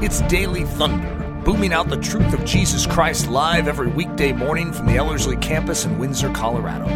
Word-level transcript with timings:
It's 0.00 0.20
Daily 0.22 0.62
Thunder, 0.62 1.42
booming 1.44 1.72
out 1.72 1.88
the 1.88 1.96
truth 1.96 2.32
of 2.32 2.44
Jesus 2.44 2.86
Christ 2.86 3.28
live 3.28 3.66
every 3.66 3.88
weekday 3.88 4.30
morning 4.30 4.72
from 4.72 4.86
the 4.86 4.94
Ellerslie 4.94 5.36
campus 5.38 5.86
in 5.86 5.98
Windsor, 5.98 6.30
Colorado. 6.30 6.86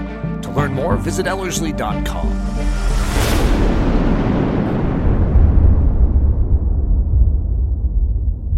To 0.42 0.50
learn 0.52 0.72
more, 0.72 0.96
visit 0.96 1.26
Ellerslie.com. 1.26 2.28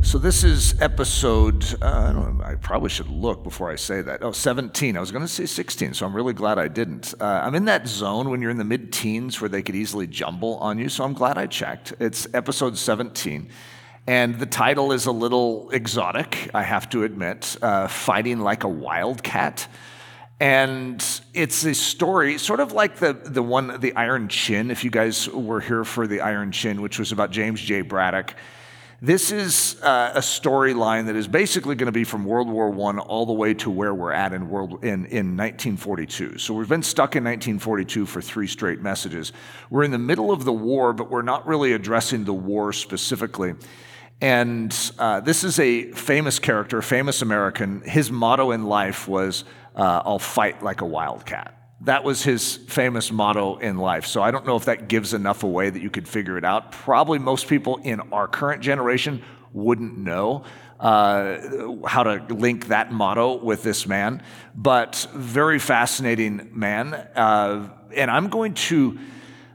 So 0.02 0.18
this 0.18 0.44
is 0.44 0.78
episode, 0.82 1.64
uh, 1.82 1.86
I, 1.86 2.12
know, 2.12 2.40
I 2.44 2.56
probably 2.56 2.90
should 2.90 3.08
look 3.08 3.42
before 3.44 3.70
I 3.70 3.76
say 3.76 4.02
that. 4.02 4.22
Oh, 4.22 4.32
17. 4.32 4.94
I 4.94 5.00
was 5.00 5.10
going 5.10 5.24
to 5.24 5.28
say 5.28 5.46
16, 5.46 5.94
so 5.94 6.04
I'm 6.04 6.14
really 6.14 6.34
glad 6.34 6.58
I 6.58 6.68
didn't. 6.68 7.14
Uh, 7.18 7.40
I'm 7.42 7.54
in 7.54 7.64
that 7.64 7.88
zone 7.88 8.28
when 8.28 8.42
you're 8.42 8.50
in 8.50 8.58
the 8.58 8.64
mid 8.64 8.92
teens 8.92 9.40
where 9.40 9.48
they 9.48 9.62
could 9.62 9.74
easily 9.74 10.06
jumble 10.06 10.58
on 10.58 10.78
you, 10.78 10.90
so 10.90 11.02
I'm 11.02 11.14
glad 11.14 11.38
I 11.38 11.46
checked. 11.46 11.94
It's 11.98 12.28
episode 12.34 12.76
17. 12.76 13.48
And 14.06 14.38
the 14.38 14.46
title 14.46 14.92
is 14.92 15.06
a 15.06 15.12
little 15.12 15.70
exotic, 15.70 16.50
I 16.52 16.62
have 16.62 16.90
to 16.90 17.04
admit 17.04 17.56
uh, 17.62 17.88
Fighting 17.88 18.40
Like 18.40 18.64
a 18.64 18.68
Wildcat. 18.68 19.66
And 20.38 21.02
it's 21.32 21.64
a 21.64 21.74
story, 21.74 22.36
sort 22.36 22.60
of 22.60 22.72
like 22.72 22.96
the, 22.96 23.14
the 23.14 23.42
one, 23.42 23.80
The 23.80 23.94
Iron 23.94 24.28
Chin, 24.28 24.70
if 24.70 24.84
you 24.84 24.90
guys 24.90 25.26
were 25.30 25.60
here 25.60 25.84
for 25.84 26.06
The 26.06 26.20
Iron 26.20 26.52
Chin, 26.52 26.82
which 26.82 26.98
was 26.98 27.12
about 27.12 27.30
James 27.30 27.62
J. 27.62 27.80
Braddock. 27.80 28.34
This 29.00 29.32
is 29.32 29.80
uh, 29.82 30.12
a 30.14 30.20
storyline 30.20 31.06
that 31.06 31.16
is 31.16 31.26
basically 31.26 31.74
going 31.74 31.86
to 31.86 31.92
be 31.92 32.04
from 32.04 32.26
World 32.26 32.48
War 32.48 32.68
I 32.68 32.98
all 32.98 33.24
the 33.24 33.32
way 33.32 33.54
to 33.54 33.70
where 33.70 33.94
we're 33.94 34.12
at 34.12 34.34
in, 34.34 34.50
world, 34.50 34.84
in, 34.84 35.06
in 35.06 35.36
1942. 35.36 36.38
So 36.38 36.52
we've 36.52 36.68
been 36.68 36.82
stuck 36.82 37.16
in 37.16 37.24
1942 37.24 38.04
for 38.04 38.20
three 38.20 38.46
straight 38.46 38.80
messages. 38.80 39.32
We're 39.70 39.84
in 39.84 39.92
the 39.92 39.98
middle 39.98 40.30
of 40.30 40.44
the 40.44 40.52
war, 40.52 40.92
but 40.92 41.10
we're 41.10 41.22
not 41.22 41.46
really 41.46 41.72
addressing 41.72 42.24
the 42.24 42.34
war 42.34 42.72
specifically. 42.72 43.54
And 44.20 44.74
uh, 44.98 45.20
this 45.20 45.44
is 45.44 45.58
a 45.58 45.92
famous 45.92 46.38
character, 46.38 46.78
a 46.78 46.82
famous 46.82 47.22
American. 47.22 47.82
His 47.82 48.10
motto 48.10 48.52
in 48.52 48.64
life 48.64 49.06
was, 49.08 49.44
uh, 49.74 50.02
I'll 50.04 50.18
fight 50.18 50.62
like 50.62 50.80
a 50.80 50.86
wildcat. 50.86 51.58
That 51.82 52.04
was 52.04 52.22
his 52.22 52.56
famous 52.56 53.12
motto 53.12 53.58
in 53.58 53.76
life. 53.76 54.06
So 54.06 54.22
I 54.22 54.30
don't 54.30 54.46
know 54.46 54.56
if 54.56 54.64
that 54.66 54.88
gives 54.88 55.12
enough 55.12 55.42
away 55.42 55.68
that 55.68 55.82
you 55.82 55.90
could 55.90 56.08
figure 56.08 56.38
it 56.38 56.44
out. 56.44 56.72
Probably 56.72 57.18
most 57.18 57.48
people 57.48 57.76
in 57.78 58.00
our 58.12 58.26
current 58.26 58.62
generation 58.62 59.22
wouldn't 59.52 59.98
know 59.98 60.44
uh, 60.80 61.38
how 61.86 62.02
to 62.02 62.24
link 62.34 62.68
that 62.68 62.92
motto 62.92 63.36
with 63.42 63.62
this 63.62 63.86
man, 63.86 64.22
but 64.54 65.06
very 65.14 65.58
fascinating 65.58 66.50
man. 66.52 66.94
Uh, 66.94 67.68
and 67.94 68.10
I'm 68.10 68.28
going 68.28 68.54
to 68.54 68.98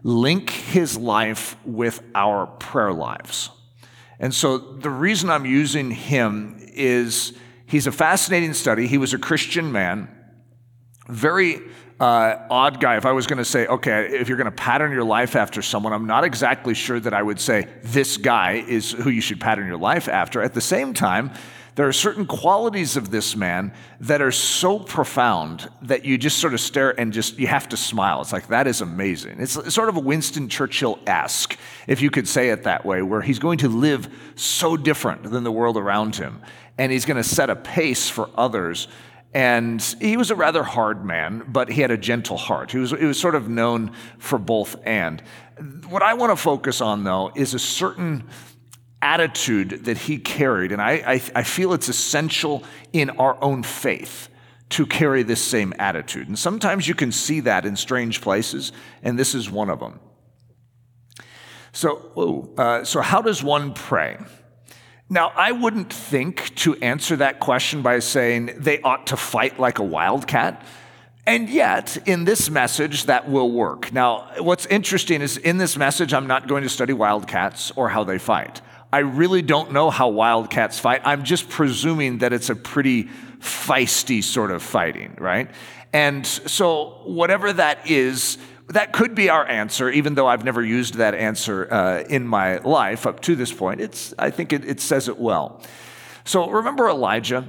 link 0.03 0.49
his 0.49 0.97
life 0.97 1.55
with 1.65 2.02
our 2.15 2.47
prayer 2.47 2.93
lives. 2.93 3.49
And 4.19 4.33
so 4.33 4.57
the 4.57 4.89
reason 4.89 5.29
I'm 5.29 5.45
using 5.45 5.91
him 5.91 6.57
is 6.59 7.33
he's 7.65 7.87
a 7.87 7.91
fascinating 7.91 8.53
study. 8.53 8.87
He 8.87 8.97
was 8.97 9.13
a 9.13 9.17
Christian 9.17 9.71
man, 9.71 10.09
very 11.07 11.61
uh, 12.00 12.45
odd 12.50 12.80
guy. 12.80 12.97
If 12.97 13.05
I 13.05 13.11
was 13.11 13.28
going 13.28 13.38
to 13.38 13.45
say, 13.45 13.67
okay, 13.67 14.08
if 14.08 14.30
you're 14.30 14.38
going 14.38 14.45
to 14.45 14.52
pattern 14.52 14.92
your 14.92 15.03
life 15.03 15.36
after 15.36 15.61
someone, 15.61 15.94
I'm 15.94 16.08
not 16.08 16.23
exactly 16.23 16.73
sure 16.73 17.00
that 17.00 17.14
I 17.14 17.22
would 17.22 17.39
say 17.39 17.67
this 17.83 18.17
guy 18.17 18.64
is 18.67 18.92
who 18.92 19.09
you 19.09 19.22
should 19.22 19.42
pattern 19.42 19.67
your 19.67 19.78
life 19.78 20.08
after. 20.08 20.42
At 20.42 20.53
the 20.53 20.61
same 20.61 20.94
time, 20.94 21.31
there 21.75 21.88
are 21.88 21.94
certain 21.94 22.25
qualities 22.25 22.97
of 22.97 23.09
this 23.09 23.36
man 23.36 23.73
that 24.02 24.22
are 24.22 24.31
so 24.31 24.80
profound 24.80 25.70
that 25.83 26.03
you 26.03 26.17
just 26.17 26.39
sort 26.39 26.53
of 26.53 26.59
stare 26.59 27.00
and 27.00 27.14
just 27.14 27.38
you 27.38 27.47
have 27.47 27.70
to 27.70 27.77
smile. 27.77 28.22
It's 28.22 28.33
like 28.33 28.47
that 28.47 28.67
is 28.67 28.81
amazing. 28.81 29.39
It's 29.39 29.73
sort 29.73 29.88
of 29.88 29.95
a 29.95 30.02
Winston 30.02 30.50
Churchill 30.50 31.00
esque, 31.08 31.58
if 31.88 32.02
you 32.02 32.09
could 32.09 32.27
say 32.27 32.50
it 32.50 32.64
that 32.64 32.86
way, 32.86 33.02
where 33.02 33.22
he's 33.22 33.39
going 33.39 33.59
to 33.59 33.70
live 33.70 34.09
so 34.36 34.75
different 34.75 35.23
than 35.23 35.44
the 35.44 35.52
world 35.52 35.77
around 35.77 36.17
him, 36.17 36.42
and 36.77 36.92
he's 36.92 37.05
going 37.05 37.17
to 37.17 37.23
set 37.23 37.50
a 37.50 37.55
pace 37.55 38.09
for 38.09 38.30
others 38.36 38.88
and 39.33 39.81
he 39.99 40.17
was 40.17 40.31
a 40.31 40.36
rather 40.36 40.64
hard 40.64 41.05
man, 41.05 41.43
but 41.48 41.70
he 41.70 41.81
had 41.81 41.92
a 41.92 41.98
gentle 41.98 42.37
heart. 42.37 42.71
He 42.71 42.80
was, 42.80 42.92
he 42.92 43.05
was 43.05 43.20
sort 43.20 43.36
of 43.36 43.48
known 43.48 43.92
for 44.17 44.39
both 44.39 44.76
and. 44.86 45.21
What 45.87 46.02
I 46.02 46.14
want 46.15 46.31
to 46.31 46.36
focus 46.36 46.81
on, 46.81 47.03
though, 47.03 47.31
is 47.36 47.53
a 47.53 47.59
certain 47.59 48.23
attitude 49.02 49.86
that 49.86 49.98
he 49.98 50.17
carried. 50.17 50.71
And 50.71 50.81
I, 50.81 50.92
I, 50.92 51.21
I 51.36 51.43
feel 51.43 51.73
it's 51.73 51.89
essential 51.89 52.64
in 52.92 53.11
our 53.11 53.42
own 53.43 53.64
faith 53.64 54.30
to 54.70 54.86
carry 54.86 55.23
this 55.23 55.43
same 55.43 55.73
attitude. 55.80 56.27
And 56.27 56.37
sometimes 56.37 56.87
you 56.87 56.95
can 56.95 57.11
see 57.11 57.39
that 57.42 57.65
in 57.65 57.76
strange 57.76 58.21
places, 58.21 58.71
and 59.03 59.17
this 59.17 59.33
is 59.36 59.49
one 59.49 59.70
of 59.70 59.80
them. 59.80 59.99
So, 61.71 62.53
uh, 62.58 62.83
so 62.83 63.02
how 63.02 63.21
does 63.21 63.43
one 63.43 63.73
pray? 63.73 64.17
Now, 65.11 65.31
I 65.36 65.53
wouldn't 65.53 65.92
think 65.92 66.53
to 66.58 66.75
answer 66.75 67.15
that 67.15 67.39
question 67.39 67.81
by 67.81 67.97
saying 67.97 68.52
they 68.58 68.80
ought 68.81 69.08
to 69.08 69.17
fight 69.17 69.59
like 69.59 69.80
a 69.80 69.83
wildcat. 69.83 70.64
And 71.25 71.49
yet, 71.49 71.97
in 72.08 72.25
this 72.25 72.49
message, 72.49 73.05
that 73.05 73.27
will 73.27 73.52
work. 73.52 73.92
Now, 73.92 74.30
what's 74.37 74.67
interesting 74.67 75.21
is 75.21 75.37
in 75.37 75.58
this 75.58 75.77
message, 75.77 76.14
I'm 76.14 76.27
not 76.27 76.47
going 76.47 76.61
to 76.61 76.70
study 76.70 76.93
wildcats 76.93 77.71
or 77.75 77.89
how 77.89 78.03
they 78.03 78.20
fight. 78.20 78.61
I 78.93 78.99
really 78.99 79.42
don't 79.42 79.71
know 79.71 79.89
how 79.89 80.09
wildcats 80.09 80.80
fight. 80.80 81.02
I'm 81.03 81.23
just 81.23 81.49
presuming 81.49 82.20
that 82.20 82.31
it's 82.31 82.49
a 82.49 82.55
pretty 82.55 83.05
feisty 83.39 84.23
sort 84.23 84.52
of 84.52 84.61
fighting, 84.61 85.15
right? 85.20 85.49
And 85.91 86.26
so, 86.26 87.02
whatever 87.05 87.52
that 87.53 87.89
is, 87.89 88.37
that 88.69 88.93
could 88.93 89.15
be 89.15 89.30
our 89.30 89.45
answer, 89.47 89.89
even 89.89 90.15
though 90.15 90.27
I've 90.27 90.43
never 90.43 90.63
used 90.63 90.95
that 90.95 91.15
answer 91.15 91.71
uh, 91.71 92.03
in 92.09 92.27
my 92.27 92.57
life 92.59 93.07
up 93.07 93.19
to 93.21 93.35
this 93.35 93.52
point. 93.52 93.81
It's, 93.81 94.13
I 94.17 94.30
think 94.30 94.53
it, 94.53 94.63
it 94.63 94.80
says 94.80 95.07
it 95.07 95.17
well. 95.17 95.61
So 96.23 96.49
remember 96.49 96.87
Elijah? 96.87 97.47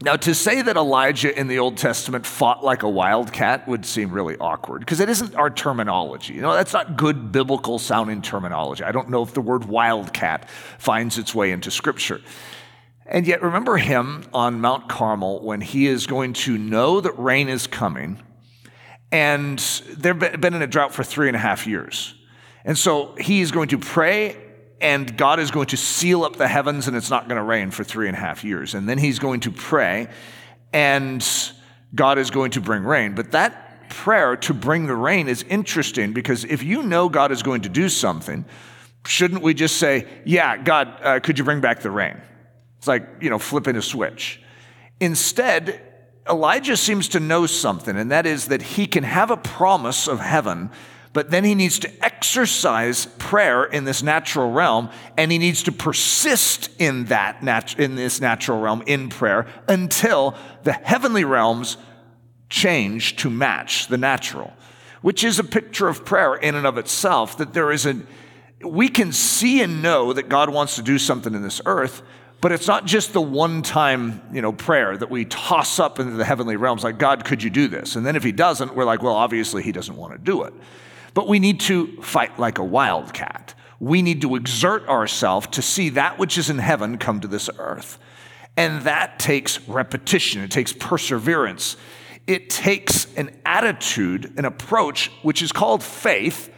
Now, 0.00 0.16
to 0.16 0.34
say 0.34 0.62
that 0.62 0.76
Elijah 0.76 1.36
in 1.36 1.48
the 1.48 1.58
Old 1.58 1.76
Testament 1.76 2.24
fought 2.24 2.64
like 2.64 2.84
a 2.84 2.88
wildcat 2.88 3.66
would 3.66 3.84
seem 3.84 4.10
really 4.10 4.36
awkward 4.38 4.80
because 4.80 5.00
it 5.00 5.08
isn't 5.08 5.34
our 5.34 5.50
terminology. 5.50 6.34
You 6.34 6.40
know, 6.40 6.52
that's 6.52 6.72
not 6.72 6.96
good 6.96 7.32
biblical 7.32 7.80
sounding 7.80 8.22
terminology. 8.22 8.84
I 8.84 8.92
don't 8.92 9.10
know 9.10 9.22
if 9.22 9.34
the 9.34 9.40
word 9.40 9.64
wildcat 9.64 10.48
finds 10.78 11.18
its 11.18 11.34
way 11.34 11.50
into 11.50 11.72
Scripture. 11.72 12.20
And 13.06 13.26
yet, 13.26 13.42
remember 13.42 13.76
him 13.76 14.24
on 14.32 14.60
Mount 14.60 14.88
Carmel 14.88 15.42
when 15.42 15.60
he 15.60 15.86
is 15.86 16.06
going 16.06 16.34
to 16.34 16.56
know 16.58 17.00
that 17.00 17.18
rain 17.18 17.48
is 17.48 17.66
coming 17.66 18.22
and 19.10 19.58
they've 19.96 20.18
been 20.18 20.54
in 20.54 20.62
a 20.62 20.66
drought 20.66 20.92
for 20.92 21.02
three 21.02 21.28
and 21.28 21.36
a 21.36 21.40
half 21.40 21.66
years. 21.66 22.14
And 22.64 22.76
so 22.76 23.14
he 23.18 23.40
is 23.40 23.50
going 23.50 23.68
to 23.68 23.78
pray, 23.78 24.36
and 24.80 25.16
God 25.16 25.40
is 25.40 25.50
going 25.50 25.68
to 25.68 25.76
seal 25.76 26.24
up 26.24 26.36
the 26.36 26.48
heavens, 26.48 26.86
and 26.86 26.96
it's 26.96 27.10
not 27.10 27.28
going 27.28 27.38
to 27.38 27.42
rain 27.42 27.70
for 27.70 27.84
three 27.84 28.08
and 28.08 28.16
a 28.16 28.20
half 28.20 28.44
years. 28.44 28.74
And 28.74 28.88
then 28.88 28.98
he's 28.98 29.18
going 29.18 29.40
to 29.40 29.50
pray, 29.50 30.08
and 30.72 31.26
God 31.94 32.18
is 32.18 32.30
going 32.30 32.50
to 32.52 32.60
bring 32.60 32.82
rain. 32.82 33.14
But 33.14 33.32
that 33.32 33.88
prayer 33.88 34.36
to 34.36 34.52
bring 34.52 34.86
the 34.86 34.94
rain 34.94 35.28
is 35.28 35.42
interesting 35.44 36.12
because 36.12 36.44
if 36.44 36.62
you 36.62 36.82
know 36.82 37.08
God 37.08 37.32
is 37.32 37.42
going 37.42 37.62
to 37.62 37.68
do 37.68 37.88
something, 37.88 38.44
shouldn't 39.06 39.42
we 39.42 39.54
just 39.54 39.78
say, 39.78 40.06
Yeah, 40.24 40.58
God, 40.58 40.94
uh, 41.02 41.20
could 41.20 41.38
you 41.38 41.44
bring 41.44 41.60
back 41.60 41.80
the 41.80 41.90
rain? 41.90 42.20
It's 42.76 42.86
like, 42.86 43.08
you 43.20 43.30
know, 43.30 43.38
flipping 43.38 43.76
a 43.76 43.82
switch. 43.82 44.42
Instead, 45.00 45.80
Elijah 46.28 46.76
seems 46.76 47.08
to 47.08 47.20
know 47.20 47.46
something, 47.46 47.96
and 47.96 48.10
that 48.10 48.26
is 48.26 48.48
that 48.48 48.62
he 48.62 48.86
can 48.86 49.04
have 49.04 49.30
a 49.30 49.36
promise 49.36 50.08
of 50.08 50.20
heaven, 50.20 50.70
but 51.12 51.30
then 51.30 51.44
he 51.44 51.54
needs 51.54 51.78
to 51.80 52.04
exercise 52.04 53.06
prayer 53.18 53.64
in 53.64 53.84
this 53.84 54.02
natural 54.02 54.50
realm, 54.52 54.90
and 55.16 55.32
he 55.32 55.38
needs 55.38 55.62
to 55.64 55.72
persist 55.72 56.70
in 56.78 57.06
that 57.06 57.42
nat- 57.42 57.78
in 57.78 57.94
this 57.94 58.20
natural 58.20 58.60
realm 58.60 58.82
in 58.86 59.08
prayer 59.08 59.46
until 59.68 60.36
the 60.64 60.72
heavenly 60.72 61.24
realms 61.24 61.76
change 62.50 63.16
to 63.16 63.30
match 63.30 63.88
the 63.88 63.98
natural, 63.98 64.52
which 65.02 65.24
is 65.24 65.38
a 65.38 65.44
picture 65.44 65.88
of 65.88 66.04
prayer 66.04 66.34
in 66.34 66.54
and 66.54 66.66
of 66.66 66.78
itself. 66.78 67.38
That 67.38 67.54
there 67.54 67.72
is 67.72 67.86
a 67.86 67.96
we 68.64 68.88
can 68.88 69.12
see 69.12 69.62
and 69.62 69.82
know 69.82 70.12
that 70.12 70.28
God 70.28 70.50
wants 70.50 70.76
to 70.76 70.82
do 70.82 70.98
something 70.98 71.34
in 71.34 71.42
this 71.42 71.60
earth, 71.64 72.02
but 72.40 72.52
it's 72.52 72.68
not 72.68 72.84
just 72.84 73.12
the 73.12 73.20
one 73.20 73.62
time, 73.62 74.22
you 74.32 74.40
know, 74.40 74.52
prayer 74.52 74.96
that 74.96 75.10
we 75.10 75.24
toss 75.24 75.80
up 75.80 75.98
into 75.98 76.12
the 76.12 76.24
heavenly 76.24 76.56
realms 76.56 76.84
like, 76.84 76.98
God, 76.98 77.24
could 77.24 77.42
you 77.42 77.50
do 77.50 77.66
this? 77.66 77.96
And 77.96 78.06
then 78.06 78.14
if 78.14 78.22
he 78.22 78.30
doesn't, 78.30 78.76
we're 78.76 78.84
like, 78.84 79.02
well, 79.02 79.14
obviously 79.14 79.62
he 79.62 79.72
doesn't 79.72 79.96
want 79.96 80.12
to 80.12 80.18
do 80.18 80.44
it. 80.44 80.54
But 81.14 81.26
we 81.26 81.40
need 81.40 81.58
to 81.60 82.00
fight 82.00 82.38
like 82.38 82.58
a 82.58 82.64
wildcat. 82.64 83.54
We 83.80 84.02
need 84.02 84.22
to 84.22 84.36
exert 84.36 84.88
ourselves 84.88 85.48
to 85.48 85.62
see 85.62 85.88
that 85.90 86.18
which 86.18 86.38
is 86.38 86.48
in 86.48 86.58
heaven 86.58 86.98
come 86.98 87.20
to 87.20 87.28
this 87.28 87.50
earth. 87.58 87.98
And 88.56 88.82
that 88.82 89.18
takes 89.18 89.60
repetition, 89.68 90.42
it 90.42 90.50
takes 90.50 90.72
perseverance, 90.72 91.76
it 92.26 92.50
takes 92.50 93.12
an 93.16 93.30
attitude, 93.46 94.32
an 94.36 94.44
approach, 94.44 95.10
which 95.22 95.42
is 95.42 95.50
called 95.50 95.82
faith, 95.82 96.52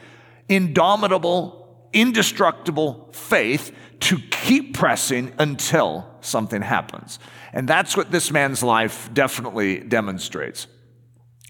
indomitable, 0.49 1.88
indestructible 1.93 3.09
faith 3.12 3.75
to 4.00 4.19
keep 4.19 4.75
pressing 4.75 5.32
until 5.38 6.06
something 6.20 6.62
happens. 6.62 7.19
And 7.52 7.69
that's 7.69 7.97
what 7.97 8.11
this 8.11 8.31
man's 8.31 8.62
life 8.62 9.11
definitely 9.12 9.81
demonstrates. 9.81 10.67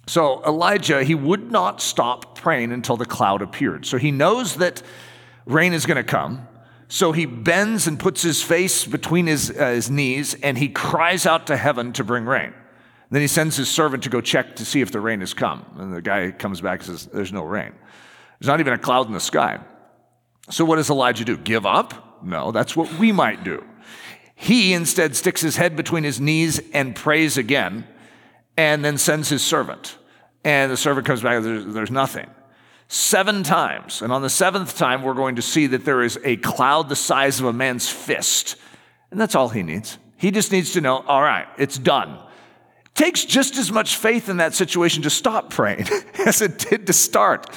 So 0.07 0.43
Elijah, 0.45 1.05
he 1.05 1.15
would 1.15 1.53
not 1.53 1.81
stop 1.81 2.37
praying 2.37 2.73
until 2.73 2.97
the 2.97 3.07
cloud 3.07 3.43
appeared. 3.43 3.87
So 3.87 3.97
he 3.97 4.11
knows 4.11 4.57
that 4.57 4.83
rain 5.47 5.73
is 5.73 5.87
going 5.87 5.97
to 5.97 6.05
come. 6.05 6.49
So 6.89 7.13
he 7.13 7.27
bends 7.27 7.87
and 7.87 7.99
puts 7.99 8.23
his 8.23 8.43
face 8.43 8.85
between 8.85 9.27
his, 9.29 9.51
uh, 9.51 9.69
his 9.69 9.89
knees 9.89 10.35
and 10.35 10.59
he 10.59 10.69
cries 10.69 11.27
out 11.27 11.47
to 11.47 11.57
heaven 11.57 11.93
to 11.93 12.03
bring 12.03 12.25
rain. 12.25 12.53
Then 13.11 13.21
he 13.21 13.29
sends 13.29 13.57
his 13.57 13.69
servant 13.69 14.03
to 14.05 14.09
go 14.09 14.21
check 14.21 14.57
to 14.57 14.65
see 14.65 14.81
if 14.81 14.91
the 14.91 15.01
rain 15.01 15.21
has 15.21 15.35
come. 15.35 15.65
And 15.77 15.93
the 15.93 16.03
guy 16.03 16.31
comes 16.33 16.61
back 16.61 16.81
and 16.81 16.87
says, 16.87 17.07
There's 17.07 17.33
no 17.33 17.45
rain. 17.45 17.73
There's 18.39 18.49
not 18.49 18.61
even 18.61 18.73
a 18.73 18.79
cloud 18.79 19.07
in 19.07 19.13
the 19.13 19.21
sky. 19.21 19.61
So 20.49 20.65
what 20.65 20.77
does 20.77 20.91
Elijah 20.91 21.25
do? 21.25 21.37
Give 21.37 21.67
up? 21.67 22.10
No, 22.23 22.53
that's 22.53 22.77
what 22.77 22.93
we 22.99 23.13
might 23.13 23.45
do. 23.45 23.65
He 24.35 24.73
instead 24.73 25.17
sticks 25.17 25.41
his 25.41 25.57
head 25.57 25.77
between 25.77 26.05
his 26.05 26.21
knees 26.21 26.61
and 26.73 26.97
prays 26.97 27.37
again, 27.37 27.87
and 28.57 28.85
then 28.85 28.99
sends 28.99 29.29
his 29.29 29.43
servant. 29.43 29.99
And 30.45 30.73
the 30.73 30.77
servant 30.77 31.07
comes 31.07 31.23
back, 31.23 31.43
there's, 31.43 31.67
there's 31.67 31.91
nothing. 31.91 32.29
Seven 32.89 33.43
times. 33.43 34.03
And 34.03 34.13
on 34.13 34.23
the 34.23 34.31
seventh 34.31 34.77
time, 34.77 35.03
we're 35.03 35.15
going 35.15 35.37
to 35.37 35.43
see 35.43 35.67
that 35.69 35.85
there 35.85 36.03
is 36.03 36.19
a 36.25 36.37
cloud 36.39 36.89
the 36.89 36.97
size 36.97 37.39
of 37.39 37.47
a 37.47 37.53
man's 37.53 37.89
fist. 37.89 38.57
And 39.11 39.21
that's 39.21 39.35
all 39.35 39.49
he 39.49 39.63
needs. 39.63 39.99
He 40.17 40.31
just 40.31 40.53
needs 40.53 40.73
to 40.73 40.81
know, 40.81 40.99
all 40.99 41.23
right, 41.23 41.47
it's 41.59 41.79
done 41.79 42.19
takes 43.01 43.25
just 43.25 43.57
as 43.57 43.73
much 43.73 43.97
faith 43.97 44.29
in 44.29 44.37
that 44.37 44.53
situation 44.55 45.03
to 45.03 45.09
stop 45.09 45.49
praying 45.49 45.87
as 46.27 46.43
it 46.43 46.59
did 46.59 46.87
to 46.87 46.93
start 46.93 47.49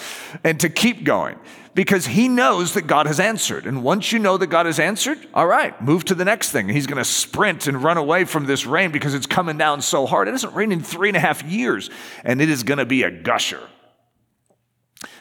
and 0.42 0.58
to 0.58 0.70
keep 0.70 1.04
going 1.04 1.38
because 1.76 2.06
he 2.06 2.30
knows 2.30 2.76
that 2.76 2.84
God 2.84 3.08
has 3.08 3.20
answered. 3.20 3.66
And 3.66 3.84
once 3.84 4.14
you 4.14 4.20
know 4.20 4.38
that 4.38 4.48
God 4.48 4.68
has 4.68 4.80
answered, 4.80 5.18
all 5.34 5.46
right, 5.46 5.80
move 5.82 6.06
to 6.06 6.16
the 6.16 6.24
next 6.24 6.52
thing. 6.52 6.70
He's 6.70 6.88
going 6.88 6.98
to 6.98 7.04
sprint 7.04 7.68
and 7.68 7.84
run 7.84 7.98
away 7.98 8.24
from 8.24 8.46
this 8.46 8.66
rain 8.66 8.92
because 8.92 9.14
it's 9.14 9.28
coming 9.28 9.58
down 9.58 9.82
so 9.82 10.06
hard. 10.06 10.30
It 10.30 10.32
hasn't 10.32 10.54
rained 10.54 10.72
in 10.72 10.82
three 10.82 11.10
and 11.10 11.18
a 11.18 11.20
half 11.20 11.44
years, 11.44 11.90
and 12.24 12.42
it 12.42 12.48
is 12.48 12.64
going 12.64 12.78
to 12.78 12.86
be 12.86 13.04
a 13.04 13.12
gusher. 13.12 13.68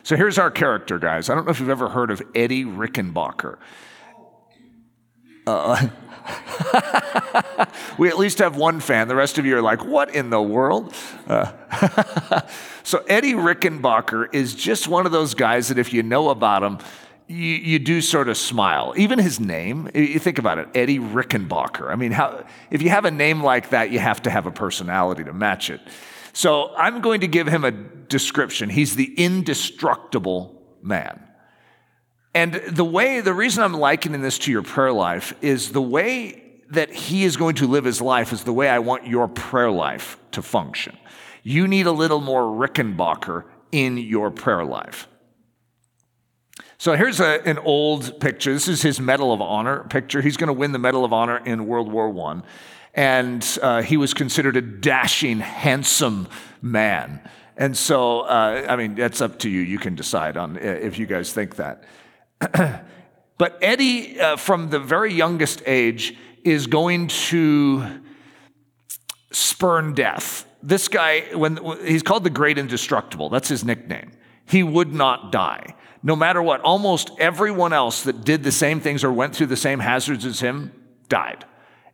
So 0.04 0.16
here's 0.16 0.38
our 0.38 0.52
character, 0.52 1.00
guys. 1.00 1.30
I 1.30 1.34
don't 1.34 1.46
know 1.46 1.50
if 1.50 1.58
you've 1.58 1.68
ever 1.68 1.88
heard 1.88 2.12
of 2.12 2.22
Eddie 2.32 2.64
Rickenbacker. 2.64 3.58
Uh, 5.48 5.88
we 7.98 8.08
at 8.08 8.18
least 8.18 8.38
have 8.38 8.56
one 8.56 8.80
fan. 8.80 9.08
The 9.08 9.14
rest 9.14 9.38
of 9.38 9.46
you 9.46 9.56
are 9.56 9.62
like, 9.62 9.84
what 9.84 10.14
in 10.14 10.30
the 10.30 10.40
world? 10.40 10.94
Uh, 11.26 11.52
so, 12.82 13.04
Eddie 13.08 13.34
Rickenbacker 13.34 14.28
is 14.32 14.54
just 14.54 14.88
one 14.88 15.06
of 15.06 15.12
those 15.12 15.34
guys 15.34 15.68
that 15.68 15.78
if 15.78 15.92
you 15.92 16.02
know 16.02 16.30
about 16.30 16.62
him, 16.62 16.78
you, 17.28 17.36
you, 17.36 17.78
do 17.78 18.00
sort 18.00 18.28
of 18.28 18.36
smile. 18.36 18.92
Even 18.96 19.18
his 19.18 19.40
name, 19.40 19.88
you 19.94 20.18
think 20.18 20.38
about 20.38 20.58
it, 20.58 20.68
Eddie 20.74 20.98
Rickenbacker. 20.98 21.90
I 21.90 21.96
mean, 21.96 22.12
how, 22.12 22.44
if 22.70 22.82
you 22.82 22.90
have 22.90 23.04
a 23.04 23.10
name 23.10 23.42
like 23.42 23.70
that, 23.70 23.90
you 23.90 23.98
have 23.98 24.22
to 24.22 24.30
have 24.30 24.46
a 24.46 24.50
personality 24.50 25.24
to 25.24 25.32
match 25.32 25.70
it. 25.70 25.80
So, 26.32 26.74
I'm 26.76 27.00
going 27.00 27.20
to 27.20 27.28
give 27.28 27.46
him 27.46 27.64
a 27.64 27.70
description. 27.70 28.70
He's 28.70 28.96
the 28.96 29.14
indestructible 29.14 30.62
man. 30.82 31.20
And 32.34 32.54
the 32.54 32.84
way, 32.84 33.20
the 33.20 33.34
reason 33.34 33.62
I'm 33.62 33.74
likening 33.74 34.22
this 34.22 34.38
to 34.40 34.50
your 34.50 34.62
prayer 34.62 34.92
life 34.92 35.34
is 35.42 35.72
the 35.72 35.82
way 35.82 36.42
that 36.70 36.90
he 36.90 37.24
is 37.24 37.36
going 37.36 37.56
to 37.56 37.66
live 37.66 37.84
his 37.84 38.00
life 38.00 38.32
is 38.32 38.44
the 38.44 38.52
way 38.52 38.68
I 38.68 38.78
want 38.78 39.06
your 39.06 39.28
prayer 39.28 39.70
life 39.70 40.18
to 40.32 40.40
function. 40.42 40.96
You 41.42 41.68
need 41.68 41.86
a 41.86 41.92
little 41.92 42.20
more 42.20 42.42
Rickenbacker 42.42 43.44
in 43.70 43.98
your 43.98 44.30
prayer 44.30 44.64
life. 44.64 45.08
So 46.78 46.96
here's 46.96 47.20
a, 47.20 47.46
an 47.46 47.58
old 47.58 48.18
picture. 48.20 48.52
This 48.52 48.68
is 48.68 48.82
his 48.82 48.98
Medal 48.98 49.32
of 49.32 49.40
Honor 49.40 49.84
picture. 49.84 50.22
He's 50.22 50.36
going 50.36 50.48
to 50.48 50.54
win 50.54 50.72
the 50.72 50.78
Medal 50.78 51.04
of 51.04 51.12
Honor 51.12 51.38
in 51.44 51.66
World 51.66 51.92
War 51.92 52.08
I. 52.30 52.42
And 52.94 53.58
uh, 53.62 53.82
he 53.82 53.96
was 53.96 54.14
considered 54.14 54.56
a 54.56 54.62
dashing, 54.62 55.40
handsome 55.40 56.28
man. 56.60 57.20
And 57.56 57.76
so, 57.76 58.20
uh, 58.20 58.66
I 58.68 58.76
mean, 58.76 58.94
that's 58.94 59.20
up 59.20 59.38
to 59.40 59.50
you. 59.50 59.60
You 59.60 59.78
can 59.78 59.94
decide 59.94 60.36
on 60.36 60.56
uh, 60.56 60.60
if 60.60 60.98
you 60.98 61.06
guys 61.06 61.32
think 61.32 61.56
that. 61.56 61.84
but 63.38 63.58
Eddie, 63.62 64.20
uh, 64.20 64.36
from 64.36 64.70
the 64.70 64.78
very 64.78 65.12
youngest 65.12 65.62
age, 65.66 66.16
is 66.44 66.66
going 66.66 67.08
to 67.08 68.00
spurn 69.30 69.94
death. 69.94 70.46
This 70.62 70.88
guy, 70.88 71.20
when 71.34 71.58
he's 71.84 72.02
called 72.02 72.24
the 72.24 72.30
Great 72.30 72.58
Indestructible, 72.58 73.28
that's 73.28 73.48
his 73.48 73.64
nickname. 73.64 74.12
He 74.44 74.62
would 74.62 74.92
not 74.92 75.32
die. 75.32 75.74
No 76.02 76.16
matter 76.16 76.42
what, 76.42 76.60
almost 76.62 77.10
everyone 77.18 77.72
else 77.72 78.02
that 78.02 78.24
did 78.24 78.42
the 78.42 78.52
same 78.52 78.80
things 78.80 79.04
or 79.04 79.12
went 79.12 79.36
through 79.36 79.46
the 79.46 79.56
same 79.56 79.78
hazards 79.78 80.24
as 80.24 80.40
him 80.40 80.72
died. 81.08 81.44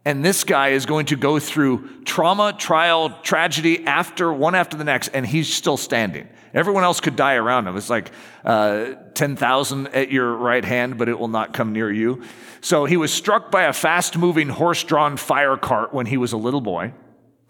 And 0.05 0.25
this 0.25 0.45
guy 0.45 0.69
is 0.69 0.87
going 0.87 1.07
to 1.07 1.17
go 1.17 1.39
through 1.39 2.05
trauma, 2.05 2.55
trial, 2.57 3.11
tragedy 3.23 3.85
after 3.85 4.33
one 4.33 4.55
after 4.55 4.77
the 4.77 4.85
next, 4.85 5.09
and 5.09 5.27
he's 5.27 5.53
still 5.53 5.77
standing. 5.77 6.29
Everyone 6.55 6.83
else 6.83 7.01
could 7.01 7.17
die 7.17 7.35
around 7.35 7.67
him. 7.67 7.77
It's 7.77 7.91
like 7.91 8.11
uh, 8.45 8.95
10,000 9.15 9.89
at 9.89 10.11
your 10.11 10.35
right 10.35 10.65
hand, 10.65 10.97
but 10.97 11.09
it 11.09 11.19
will 11.19 11.29
not 11.29 11.53
come 11.53 11.73
near 11.73 11.91
you. 11.91 12.23
So 12.61 12.85
he 12.87 12.97
was 12.97 13.13
struck 13.13 13.51
by 13.51 13.65
a 13.65 13.73
fast 13.73 14.17
moving 14.17 14.49
horse 14.49 14.83
drawn 14.83 15.17
fire 15.17 15.57
cart 15.57 15.93
when 15.93 16.07
he 16.07 16.17
was 16.17 16.33
a 16.33 16.37
little 16.37 16.61
boy, 16.61 16.95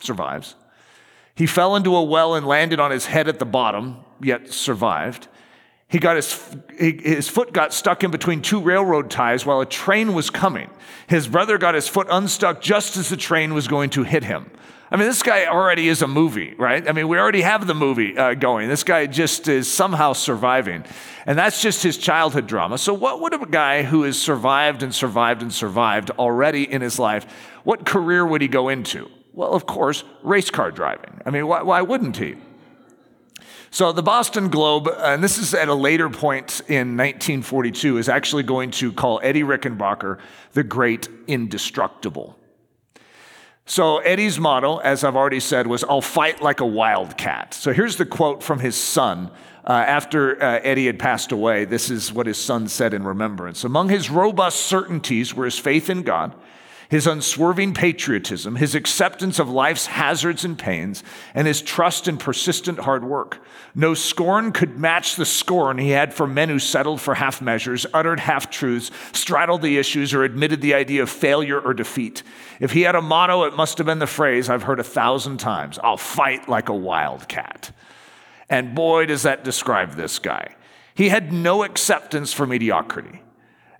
survives. 0.00 0.56
He 1.34 1.46
fell 1.46 1.76
into 1.76 1.94
a 1.94 2.02
well 2.02 2.34
and 2.34 2.46
landed 2.46 2.80
on 2.80 2.90
his 2.90 3.06
head 3.06 3.28
at 3.28 3.38
the 3.38 3.46
bottom, 3.46 3.98
yet 4.20 4.52
survived. 4.52 5.28
He 5.88 5.98
got 5.98 6.16
his, 6.16 6.38
his 6.76 7.28
foot 7.28 7.52
got 7.54 7.72
stuck 7.72 8.04
in 8.04 8.10
between 8.10 8.42
two 8.42 8.60
railroad 8.60 9.10
ties 9.10 9.46
while 9.46 9.60
a 9.62 9.66
train 9.66 10.12
was 10.12 10.28
coming. 10.28 10.68
His 11.06 11.26
brother 11.26 11.56
got 11.56 11.74
his 11.74 11.88
foot 11.88 12.08
unstuck 12.10 12.60
just 12.60 12.98
as 12.98 13.08
the 13.08 13.16
train 13.16 13.54
was 13.54 13.68
going 13.68 13.88
to 13.90 14.02
hit 14.02 14.24
him. 14.24 14.50
I 14.90 14.96
mean, 14.96 15.06
this 15.06 15.22
guy 15.22 15.46
already 15.46 15.88
is 15.88 16.00
a 16.00 16.06
movie, 16.06 16.54
right? 16.58 16.86
I 16.86 16.92
mean, 16.92 17.08
we 17.08 17.18
already 17.18 17.42
have 17.42 17.66
the 17.66 17.74
movie 17.74 18.16
uh, 18.16 18.34
going. 18.34 18.68
This 18.68 18.84
guy 18.84 19.06
just 19.06 19.48
is 19.48 19.70
somehow 19.70 20.14
surviving. 20.14 20.84
And 21.26 21.38
that's 21.38 21.60
just 21.60 21.82
his 21.82 21.98
childhood 21.98 22.46
drama. 22.46 22.78
So, 22.78 22.94
what 22.94 23.20
would 23.20 23.34
a 23.34 23.44
guy 23.46 23.82
who 23.82 24.04
has 24.04 24.18
survived 24.18 24.82
and 24.82 24.94
survived 24.94 25.42
and 25.42 25.52
survived 25.52 26.10
already 26.12 26.70
in 26.70 26.80
his 26.80 26.98
life, 26.98 27.26
what 27.64 27.84
career 27.84 28.26
would 28.26 28.40
he 28.40 28.48
go 28.48 28.70
into? 28.70 29.10
Well, 29.34 29.52
of 29.52 29.66
course, 29.66 30.04
race 30.22 30.50
car 30.50 30.70
driving. 30.70 31.20
I 31.26 31.30
mean, 31.30 31.46
why, 31.46 31.62
why 31.62 31.82
wouldn't 31.82 32.16
he? 32.16 32.36
So, 33.70 33.92
the 33.92 34.02
Boston 34.02 34.48
Globe, 34.48 34.88
and 34.98 35.22
this 35.22 35.36
is 35.36 35.52
at 35.52 35.68
a 35.68 35.74
later 35.74 36.08
point 36.08 36.60
in 36.68 36.96
1942, 36.96 37.98
is 37.98 38.08
actually 38.08 38.42
going 38.42 38.70
to 38.72 38.92
call 38.92 39.20
Eddie 39.22 39.42
Rickenbacker 39.42 40.18
the 40.52 40.64
Great 40.64 41.08
Indestructible. 41.26 42.38
So 43.68 43.98
Eddie's 43.98 44.40
motto, 44.40 44.78
as 44.78 45.04
I've 45.04 45.14
already 45.14 45.40
said, 45.40 45.66
was, 45.66 45.84
I'll 45.84 46.00
fight 46.00 46.40
like 46.40 46.60
a 46.60 46.66
wildcat. 46.66 47.52
So 47.52 47.74
here's 47.74 47.96
the 47.96 48.06
quote 48.06 48.42
from 48.42 48.60
his 48.60 48.74
son. 48.74 49.30
Uh, 49.62 49.72
after 49.72 50.42
uh, 50.42 50.60
Eddie 50.62 50.86
had 50.86 50.98
passed 50.98 51.32
away, 51.32 51.66
this 51.66 51.90
is 51.90 52.10
what 52.10 52.26
his 52.26 52.38
son 52.38 52.68
said 52.68 52.94
in 52.94 53.04
remembrance. 53.04 53.64
Among 53.64 53.90
his 53.90 54.08
robust 54.08 54.62
certainties 54.62 55.34
were 55.34 55.44
his 55.44 55.58
faith 55.58 55.90
in 55.90 56.02
God, 56.02 56.34
his 56.88 57.06
unswerving 57.06 57.74
patriotism, 57.74 58.56
his 58.56 58.74
acceptance 58.74 59.38
of 59.38 59.50
life's 59.50 59.86
hazards 59.86 60.42
and 60.44 60.58
pains, 60.58 61.04
and 61.34 61.46
his 61.46 61.60
trust 61.60 62.08
in 62.08 62.16
persistent 62.16 62.78
hard 62.78 63.04
work. 63.04 63.44
No 63.74 63.92
scorn 63.92 64.52
could 64.52 64.78
match 64.78 65.16
the 65.16 65.26
scorn 65.26 65.76
he 65.76 65.90
had 65.90 66.14
for 66.14 66.26
men 66.26 66.48
who 66.48 66.58
settled 66.58 67.00
for 67.00 67.14
half 67.14 67.42
measures, 67.42 67.84
uttered 67.92 68.20
half 68.20 68.50
truths, 68.50 68.90
straddled 69.12 69.60
the 69.60 69.76
issues, 69.76 70.14
or 70.14 70.24
admitted 70.24 70.62
the 70.62 70.74
idea 70.74 71.02
of 71.02 71.10
failure 71.10 71.60
or 71.60 71.74
defeat. 71.74 72.22
If 72.58 72.72
he 72.72 72.82
had 72.82 72.94
a 72.94 73.02
motto, 73.02 73.44
it 73.44 73.54
must 73.54 73.76
have 73.76 73.86
been 73.86 73.98
the 73.98 74.06
phrase 74.06 74.48
I've 74.48 74.62
heard 74.62 74.80
a 74.80 74.84
thousand 74.84 75.38
times 75.38 75.78
I'll 75.82 75.98
fight 75.98 76.48
like 76.48 76.70
a 76.70 76.74
wildcat. 76.74 77.70
And 78.48 78.74
boy, 78.74 79.04
does 79.04 79.24
that 79.24 79.44
describe 79.44 79.92
this 79.92 80.18
guy. 80.18 80.54
He 80.94 81.10
had 81.10 81.32
no 81.34 81.64
acceptance 81.64 82.32
for 82.32 82.46
mediocrity. 82.46 83.20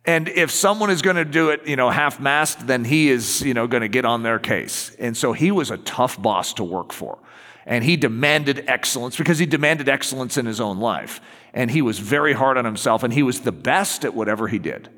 And 0.08 0.26
if 0.26 0.50
someone 0.50 0.88
is 0.88 1.02
going 1.02 1.16
to 1.16 1.24
do 1.26 1.50
it, 1.50 1.68
you 1.68 1.76
know, 1.76 1.90
half-mast, 1.90 2.66
then 2.66 2.82
he 2.82 3.10
is, 3.10 3.42
you 3.42 3.52
know, 3.52 3.66
going 3.66 3.82
to 3.82 3.88
get 3.88 4.06
on 4.06 4.22
their 4.22 4.38
case. 4.38 4.96
And 4.98 5.14
so 5.14 5.34
he 5.34 5.50
was 5.50 5.70
a 5.70 5.76
tough 5.76 6.20
boss 6.20 6.54
to 6.54 6.64
work 6.64 6.94
for. 6.94 7.18
And 7.66 7.84
he 7.84 7.98
demanded 7.98 8.64
excellence 8.68 9.18
because 9.18 9.38
he 9.38 9.44
demanded 9.44 9.86
excellence 9.86 10.38
in 10.38 10.46
his 10.46 10.62
own 10.62 10.78
life. 10.78 11.20
And 11.52 11.70
he 11.70 11.82
was 11.82 11.98
very 11.98 12.32
hard 12.32 12.56
on 12.56 12.64
himself 12.64 13.02
and 13.02 13.12
he 13.12 13.22
was 13.22 13.40
the 13.40 13.52
best 13.52 14.02
at 14.06 14.14
whatever 14.14 14.48
he 14.48 14.58
did. 14.58 14.88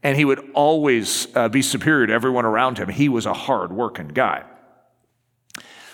And 0.00 0.16
he 0.16 0.24
would 0.24 0.48
always 0.54 1.26
uh, 1.34 1.48
be 1.48 1.60
superior 1.60 2.06
to 2.06 2.12
everyone 2.12 2.44
around 2.44 2.78
him. 2.78 2.88
He 2.88 3.08
was 3.08 3.26
a 3.26 3.34
hard 3.34 3.72
working 3.72 4.08
guy. 4.08 4.44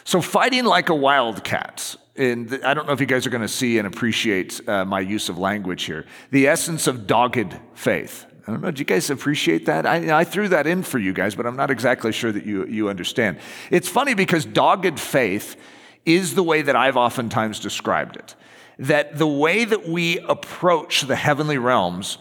So 0.04 0.20
fighting 0.20 0.66
like 0.66 0.90
a 0.90 0.94
wildcat, 0.94 1.96
and 2.16 2.60
I 2.62 2.74
don't 2.74 2.86
know 2.86 2.92
if 2.92 3.00
you 3.00 3.06
guys 3.06 3.26
are 3.26 3.30
going 3.30 3.40
to 3.40 3.48
see 3.48 3.78
and 3.78 3.86
appreciate 3.86 4.60
uh, 4.68 4.84
my 4.84 5.00
use 5.00 5.30
of 5.30 5.38
language 5.38 5.84
here. 5.84 6.04
The 6.32 6.48
essence 6.48 6.86
of 6.86 7.06
dogged 7.06 7.56
faith. 7.72 8.26
I 8.48 8.50
don't 8.50 8.62
know. 8.62 8.70
Do 8.70 8.78
you 8.78 8.86
guys 8.86 9.10
appreciate 9.10 9.66
that? 9.66 9.84
I, 9.84 10.20
I, 10.20 10.24
threw 10.24 10.48
that 10.48 10.66
in 10.66 10.82
for 10.82 10.98
you 10.98 11.12
guys, 11.12 11.34
but 11.34 11.44
I'm 11.44 11.54
not 11.54 11.70
exactly 11.70 12.12
sure 12.12 12.32
that 12.32 12.46
you, 12.46 12.64
you 12.64 12.88
understand. 12.88 13.36
It's 13.70 13.90
funny 13.90 14.14
because 14.14 14.46
dogged 14.46 14.98
faith 14.98 15.54
is 16.06 16.34
the 16.34 16.42
way 16.42 16.62
that 16.62 16.74
I've 16.74 16.96
oftentimes 16.96 17.60
described 17.60 18.16
it. 18.16 18.34
That 18.78 19.18
the 19.18 19.26
way 19.26 19.66
that 19.66 19.86
we 19.86 20.20
approach 20.20 21.02
the 21.02 21.14
heavenly 21.14 21.58
realms 21.58 22.16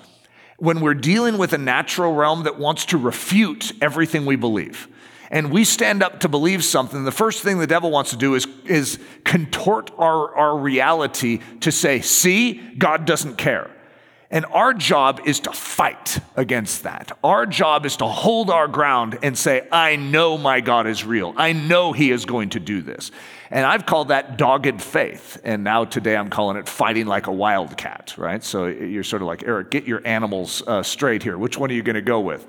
when 0.58 0.82
we're 0.82 0.96
dealing 0.96 1.38
with 1.38 1.54
a 1.54 1.58
natural 1.58 2.14
realm 2.14 2.44
that 2.44 2.60
wants 2.60 2.84
to 2.88 2.98
refute 2.98 3.72
everything 3.82 4.26
we 4.26 4.36
believe. 4.36 4.90
And 5.32 5.50
we 5.50 5.64
stand 5.64 6.04
up 6.04 6.20
to 6.22 6.28
believe 6.28 6.62
something, 6.66 7.06
the 7.06 7.12
first 7.14 7.42
thing 7.42 7.60
the 7.60 7.68
devil 7.68 7.90
wants 7.90 8.10
to 8.10 8.18
do 8.18 8.36
is, 8.36 8.48
is 8.66 9.00
contort 9.24 9.92
our, 9.98 10.36
our 10.36 10.58
reality 10.58 11.40
to 11.62 11.72
say, 11.72 12.02
see, 12.02 12.56
God 12.78 13.06
doesn't 13.06 13.38
care. 13.38 13.72
And 14.30 14.46
our 14.48 14.74
job 14.74 15.22
is 15.26 15.40
to 15.42 15.54
fight 15.54 16.20
against 16.36 16.84
that. 16.84 17.18
Our 17.24 17.46
job 17.46 17.86
is 17.86 17.96
to 17.98 18.08
hold 18.08 18.50
our 18.50 18.68
ground 18.68 19.18
and 19.24 19.38
say, 19.38 19.66
I 19.72 19.96
know 19.96 20.38
my 20.38 20.60
God 20.60 20.86
is 20.86 21.06
real. 21.06 21.34
I 21.38 21.54
know 21.54 21.94
he 21.94 22.12
is 22.12 22.26
going 22.26 22.50
to 22.50 22.60
do 22.60 22.82
this. 22.82 23.12
And 23.50 23.66
I've 23.66 23.86
called 23.86 24.10
that 24.10 24.38
dogged 24.38 24.82
faith. 24.82 25.40
And 25.46 25.64
now 25.64 25.86
today 25.86 26.18
I'm 26.18 26.30
calling 26.30 26.58
it 26.58 26.68
fighting 26.68 27.08
like 27.08 27.28
a 27.28 27.32
wildcat, 27.32 28.16
right? 28.18 28.44
So 28.44 28.66
you're 28.66 29.04
sort 29.04 29.22
of 29.22 29.30
like, 29.30 29.44
Eric, 29.44 29.72
get 29.72 29.86
your 29.86 30.06
animals 30.06 30.62
uh, 30.68 30.84
straight 30.84 31.24
here. 31.24 31.38
Which 31.38 31.58
one 31.58 31.72
are 31.72 31.74
you 31.74 31.84
going 31.84 31.96
to 31.96 32.02
go 32.02 32.20
with? 32.20 32.46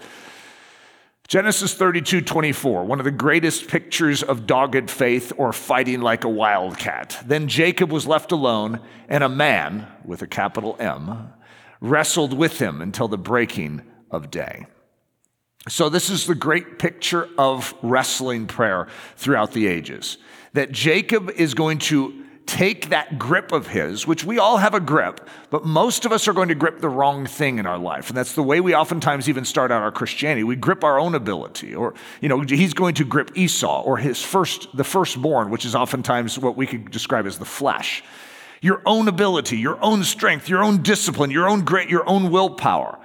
Genesis 1.28 1.74
32 1.74 2.22
24, 2.22 2.86
one 2.86 2.98
of 2.98 3.04
the 3.04 3.10
greatest 3.10 3.68
pictures 3.68 4.22
of 4.22 4.46
dogged 4.46 4.90
faith 4.90 5.30
or 5.36 5.52
fighting 5.52 6.00
like 6.00 6.24
a 6.24 6.28
wildcat. 6.28 7.22
Then 7.26 7.48
Jacob 7.48 7.92
was 7.92 8.06
left 8.06 8.32
alone, 8.32 8.80
and 9.10 9.22
a 9.22 9.28
man, 9.28 9.86
with 10.06 10.22
a 10.22 10.26
capital 10.26 10.74
M, 10.80 11.30
wrestled 11.80 12.32
with 12.32 12.60
him 12.60 12.80
until 12.80 13.08
the 13.08 13.18
breaking 13.18 13.82
of 14.10 14.30
day. 14.30 14.66
So, 15.68 15.88
this 15.88 16.08
is 16.08 16.26
the 16.26 16.34
great 16.34 16.78
picture 16.78 17.28
of 17.36 17.74
wrestling 17.82 18.46
prayer 18.46 18.88
throughout 19.16 19.52
the 19.52 19.66
ages. 19.66 20.18
That 20.54 20.72
Jacob 20.72 21.30
is 21.30 21.54
going 21.54 21.78
to 21.78 22.24
take 22.48 22.88
that 22.88 23.18
grip 23.18 23.52
of 23.52 23.66
his, 23.66 24.06
which 24.06 24.24
we 24.24 24.38
all 24.38 24.56
have 24.56 24.72
a 24.72 24.80
grip, 24.80 25.28
but 25.50 25.66
most 25.66 26.06
of 26.06 26.12
us 26.12 26.26
are 26.26 26.32
going 26.32 26.48
to 26.48 26.54
grip 26.54 26.80
the 26.80 26.88
wrong 26.88 27.26
thing 27.26 27.58
in 27.58 27.66
our 27.66 27.76
life. 27.76 28.08
And 28.08 28.16
that's 28.16 28.32
the 28.32 28.42
way 28.42 28.60
we 28.60 28.74
oftentimes 28.74 29.28
even 29.28 29.44
start 29.44 29.70
out 29.70 29.82
our 29.82 29.92
Christianity. 29.92 30.44
We 30.44 30.56
grip 30.56 30.82
our 30.82 30.98
own 30.98 31.14
ability, 31.14 31.74
or, 31.74 31.92
you 32.22 32.28
know, 32.30 32.40
he's 32.40 32.72
going 32.72 32.94
to 32.94 33.04
grip 33.04 33.32
Esau 33.34 33.82
or 33.82 33.98
his 33.98 34.22
first, 34.22 34.74
the 34.74 34.84
firstborn, 34.84 35.50
which 35.50 35.66
is 35.66 35.74
oftentimes 35.74 36.38
what 36.38 36.56
we 36.56 36.66
could 36.66 36.90
describe 36.90 37.26
as 37.26 37.38
the 37.38 37.44
flesh. 37.44 38.02
Your 38.60 38.82
own 38.84 39.08
ability, 39.08 39.58
your 39.58 39.82
own 39.82 40.04
strength, 40.04 40.48
your 40.48 40.62
own 40.62 40.82
discipline, 40.82 41.30
your 41.30 41.48
own 41.48 41.64
grit, 41.64 41.88
your 41.88 42.08
own 42.08 42.30
willpower. 42.30 42.98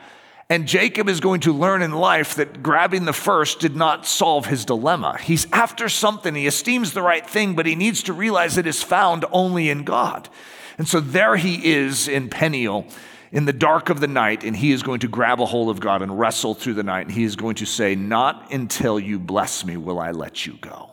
And 0.50 0.68
Jacob 0.68 1.10
is 1.10 1.20
going 1.20 1.42
to 1.42 1.54
learn 1.54 1.82
in 1.82 1.92
life 1.92 2.36
that 2.36 2.62
grabbing 2.62 3.06
the 3.06 3.14
first 3.14 3.60
did 3.60 3.76
not 3.76 4.06
solve 4.06 4.46
his 4.46 4.66
dilemma. 4.66 5.18
He's 5.20 5.52
after 5.52 5.90
something, 5.90 6.36
he 6.36 6.48
esteems 6.48 6.94
the 6.94 7.02
right 7.02 7.26
thing, 7.26 7.56
but 7.56 7.66
he 7.66 7.76
needs 7.76 8.04
to 8.04 8.14
realize 8.14 8.58
it 8.58 8.68
is 8.68 8.84
found 8.84 9.26
only 9.32 9.70
in 9.70 9.84
God. 9.84 10.30
And 10.78 10.88
so 10.88 11.00
there 11.00 11.38
he 11.38 11.74
is 11.74 12.08
in 12.08 12.30
Peniel 12.30 12.86
in 13.32 13.46
the 13.46 13.54
dark 13.54 13.90
of 13.90 14.00
the 14.00 14.08
night, 14.08 14.44
and 14.44 14.56
he 14.56 14.72
is 14.72 14.84
going 14.84 15.00
to 15.00 15.08
grab 15.08 15.42
a 15.42 15.46
hold 15.46 15.70
of 15.70 15.80
God 15.80 16.04
and 16.04 16.20
wrestle 16.20 16.54
through 16.54 16.76
the 16.76 16.84
night. 16.84 17.08
And 17.08 17.12
he 17.12 17.24
is 17.24 17.36
going 17.36 17.56
to 17.56 17.66
say, 17.66 17.96
Not 17.96 18.52
until 18.54 19.00
you 19.00 19.18
bless 19.18 19.66
me 19.66 19.76
will 19.76 20.00
I 20.00 20.12
let 20.12 20.46
you 20.46 20.58
go. 20.62 20.92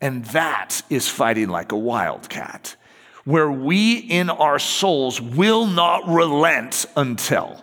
And 0.00 0.24
that 0.26 0.82
is 0.90 1.08
fighting 1.08 1.48
like 1.48 1.72
a 1.72 1.76
wildcat, 1.76 2.76
where 3.26 3.50
we 3.50 3.98
in 3.98 4.30
our 4.30 4.58
souls 4.58 5.20
will 5.20 5.66
not 5.66 6.08
relent 6.08 6.86
until. 6.96 7.60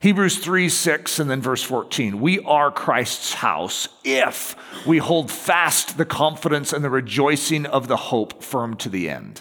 Hebrews 0.00 0.36
3 0.38 0.68
6 0.68 1.18
and 1.20 1.30
then 1.30 1.40
verse 1.40 1.62
14. 1.62 2.20
We 2.20 2.40
are 2.40 2.70
Christ's 2.70 3.32
house 3.32 3.88
if 4.02 4.54
we 4.86 4.98
hold 4.98 5.30
fast 5.30 5.96
the 5.96 6.04
confidence 6.04 6.74
and 6.74 6.84
the 6.84 6.90
rejoicing 6.90 7.64
of 7.64 7.88
the 7.88 7.96
hope 7.96 8.42
firm 8.42 8.76
to 8.78 8.90
the 8.90 9.08
end. 9.08 9.40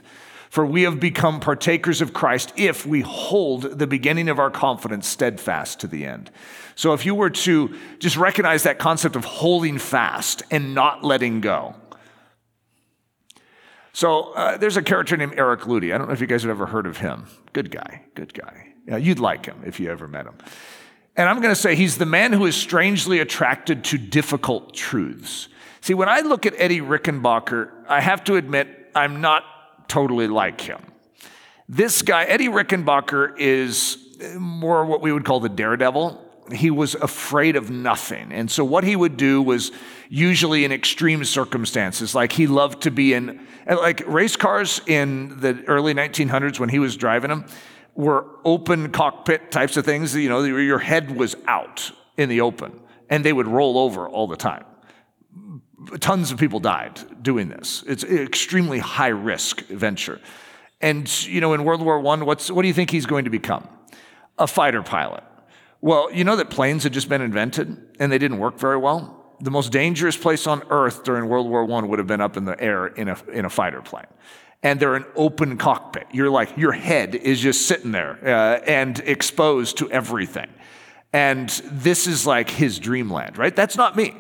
For 0.49 0.63
we 0.63 0.83
have 0.83 0.99
become 0.99 1.39
partakers 1.39 1.99
of 1.99 2.13
Christ 2.13 2.53
if 2.55 2.85
we 2.85 3.01
hold 3.01 3.63
the 3.63 3.87
beginning 3.87 4.29
of 4.29 4.37
our 4.37 4.51
confidence 4.51 5.07
steadfast 5.07 5.79
to 5.79 5.87
the 5.87 6.05
end. 6.05 6.29
So 6.75 6.93
if 6.93 7.05
you 7.05 7.15
were 7.15 7.31
to 7.31 7.75
just 7.97 8.15
recognize 8.15 8.61
that 8.63 8.77
concept 8.77 9.15
of 9.15 9.25
holding 9.25 9.79
fast 9.79 10.43
and 10.51 10.75
not 10.75 11.03
letting 11.03 11.41
go. 11.41 11.75
So 13.93 14.33
uh, 14.33 14.57
there's 14.57 14.75
a 14.75 14.81
character 14.81 15.15
named 15.15 15.35
Eric 15.37 15.61
Ludy. 15.61 15.93
I 15.93 15.97
don't 15.97 16.07
know 16.07 16.13
if 16.13 16.21
you 16.21 16.27
guys 16.27 16.41
have 16.41 16.49
ever 16.49 16.65
heard 16.65 16.87
of 16.87 16.97
him. 16.97 17.27
Good 17.53 17.71
guy, 17.71 18.03
good 18.15 18.33
guy. 18.33 18.73
Yeah, 18.87 18.97
you'd 18.97 19.19
like 19.19 19.45
him 19.45 19.61
if 19.65 19.79
you 19.79 19.89
ever 19.89 20.07
met 20.07 20.25
him. 20.25 20.35
And 21.15 21.29
I'm 21.29 21.41
going 21.41 21.53
to 21.53 21.59
say 21.59 21.75
he's 21.75 21.97
the 21.99 22.05
man 22.05 22.33
who 22.33 22.45
is 22.47 22.55
strangely 22.55 23.19
attracted 23.19 23.83
to 23.85 23.99
difficult 23.99 24.73
truths. 24.73 25.47
See, 25.81 25.93
when 25.93 26.09
I 26.09 26.21
look 26.21 26.45
at 26.45 26.55
Eddie 26.57 26.81
Rickenbacker, 26.81 27.69
I 27.87 28.01
have 28.01 28.23
to 28.25 28.35
admit 28.35 28.67
I'm 28.95 29.21
not 29.21 29.43
totally 29.87 30.27
like 30.27 30.59
him. 30.59 30.81
This 31.69 32.01
guy, 32.01 32.23
Eddie 32.23 32.47
Rickenbacker, 32.47 33.37
is 33.37 33.97
more 34.37 34.85
what 34.85 35.01
we 35.01 35.11
would 35.11 35.23
call 35.23 35.39
the 35.39 35.49
daredevil. 35.49 36.22
He 36.51 36.69
was 36.69 36.95
afraid 36.95 37.55
of 37.55 37.69
nothing. 37.69 38.31
And 38.31 38.51
so, 38.51 38.65
what 38.65 38.83
he 38.83 38.95
would 38.95 39.17
do 39.17 39.41
was 39.41 39.71
usually 40.09 40.65
in 40.65 40.71
extreme 40.71 41.23
circumstances, 41.23 42.13
like 42.13 42.33
he 42.33 42.47
loved 42.47 42.81
to 42.83 42.91
be 42.91 43.13
in, 43.13 43.39
like 43.65 44.03
race 44.07 44.35
cars 44.35 44.81
in 44.87 45.39
the 45.39 45.63
early 45.67 45.93
1900s 45.93 46.59
when 46.59 46.69
he 46.69 46.79
was 46.79 46.97
driving 46.97 47.29
them 47.29 47.45
were 47.95 48.25
open 48.43 48.91
cockpit 48.91 49.51
types 49.51 49.77
of 49.77 49.85
things. 49.85 50.15
You 50.15 50.29
know, 50.29 50.43
your 50.43 50.79
head 50.79 51.15
was 51.15 51.35
out 51.47 51.91
in 52.17 52.29
the 52.29 52.41
open 52.41 52.79
and 53.09 53.23
they 53.23 53.33
would 53.33 53.47
roll 53.47 53.77
over 53.77 54.07
all 54.07 54.27
the 54.27 54.35
time. 54.35 54.65
Tons 55.99 56.31
of 56.31 56.39
people 56.39 56.59
died 56.59 56.99
doing 57.21 57.49
this. 57.49 57.83
It's 57.87 58.03
an 58.03 58.17
extremely 58.19 58.79
high 58.79 59.09
risk 59.09 59.61
venture. 59.65 60.21
And, 60.81 61.25
you 61.25 61.41
know, 61.41 61.53
in 61.53 61.63
World 61.63 61.81
War 61.81 62.05
I, 62.05 62.15
what's, 62.23 62.49
what 62.49 62.61
do 62.61 62.67
you 62.67 62.73
think 62.73 62.89
he's 62.89 63.05
going 63.05 63.25
to 63.25 63.29
become? 63.29 63.67
A 64.37 64.47
fighter 64.47 64.81
pilot. 64.81 65.23
Well, 65.83 66.09
you 66.13 66.23
know 66.23 66.37
that 66.37 66.49
planes 66.49 66.83
had 66.83 66.93
just 66.93 67.09
been 67.09 67.21
invented 67.21 67.75
and 67.99 68.09
they 68.09 68.17
didn't 68.17 68.39
work 68.39 68.57
very 68.57 68.77
well? 68.77 69.35
The 69.41 69.51
most 69.51 69.73
dangerous 69.73 70.15
place 70.15 70.47
on 70.47 70.63
earth 70.69 71.03
during 71.03 71.27
World 71.27 71.49
War 71.49 71.69
I 71.69 71.81
would 71.83 71.99
have 71.99 72.07
been 72.07 72.21
up 72.21 72.37
in 72.37 72.45
the 72.45 72.57
air 72.57 72.87
in 72.87 73.09
a, 73.09 73.17
in 73.33 73.43
a 73.43 73.49
fighter 73.49 73.81
plane 73.81 74.05
and 74.63 74.79
they're 74.79 74.95
an 74.95 75.03
open 75.17 75.57
cockpit. 75.57 76.07
You're 76.13 76.29
like, 76.29 76.55
your 76.55 76.71
head 76.71 77.15
is 77.15 77.41
just 77.41 77.67
sitting 77.67 77.91
there 77.91 78.17
uh, 78.25 78.61
and 78.65 78.97
exposed 79.01 79.77
to 79.79 79.91
everything. 79.91 80.47
And 81.11 81.49
this 81.69 82.07
is 82.07 82.25
like 82.25 82.49
his 82.49 82.79
dreamland, 82.79 83.37
right? 83.37 83.53
That's 83.53 83.75
not 83.75 83.97
me. 83.97 84.15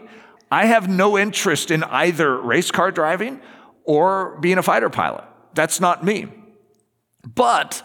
I 0.51 0.65
have 0.65 0.89
no 0.89 1.17
interest 1.17 1.71
in 1.71 1.85
either 1.85 2.41
race 2.41 2.71
car 2.71 2.91
driving 2.91 3.39
or 3.85 4.37
being 4.41 4.57
a 4.57 4.63
fighter 4.63 4.89
pilot. 4.89 5.23
That's 5.53 5.79
not 5.79 6.03
me. 6.03 6.27
But 7.23 7.81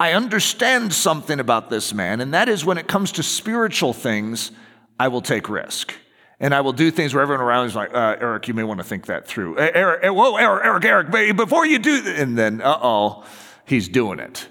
I 0.00 0.14
understand 0.14 0.94
something 0.94 1.38
about 1.38 1.68
this 1.68 1.92
man, 1.92 2.22
and 2.22 2.32
that 2.32 2.48
is 2.48 2.64
when 2.64 2.78
it 2.78 2.88
comes 2.88 3.12
to 3.12 3.22
spiritual 3.22 3.92
things, 3.92 4.50
I 4.98 5.08
will 5.08 5.20
take 5.20 5.50
risk 5.50 5.92
and 6.40 6.54
I 6.54 6.62
will 6.62 6.72
do 6.72 6.90
things 6.90 7.12
where 7.12 7.22
everyone 7.22 7.44
around 7.44 7.66
is 7.66 7.76
like, 7.76 7.92
uh, 7.92 8.16
Eric, 8.18 8.48
you 8.48 8.54
may 8.54 8.62
want 8.62 8.78
to 8.78 8.84
think 8.84 9.06
that 9.06 9.26
through. 9.26 9.58
Eric, 9.58 10.02
whoa, 10.04 10.36
Eric, 10.36 10.86
Eric, 10.86 11.14
Eric, 11.14 11.36
before 11.36 11.66
you 11.66 11.78
do, 11.78 12.02
and 12.06 12.36
then, 12.36 12.62
uh 12.62 12.78
oh, 12.80 13.26
he's 13.66 13.90
doing 13.90 14.20
it. 14.20 14.48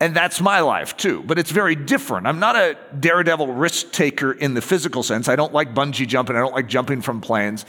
And 0.00 0.14
that's 0.14 0.38
my 0.38 0.60
life 0.60 0.98
too, 0.98 1.22
but 1.26 1.38
it's 1.38 1.50
very 1.50 1.74
different. 1.74 2.26
I'm 2.26 2.38
not 2.38 2.54
a 2.54 2.76
daredevil 3.00 3.54
risk 3.54 3.90
taker 3.90 4.32
in 4.32 4.52
the 4.52 4.60
physical 4.60 5.02
sense. 5.02 5.30
I 5.30 5.36
don't 5.36 5.54
like 5.54 5.74
bungee 5.74 6.06
jumping, 6.06 6.36
I 6.36 6.40
don't 6.40 6.54
like 6.54 6.68
jumping 6.68 7.00
from 7.00 7.22
planes. 7.22 7.64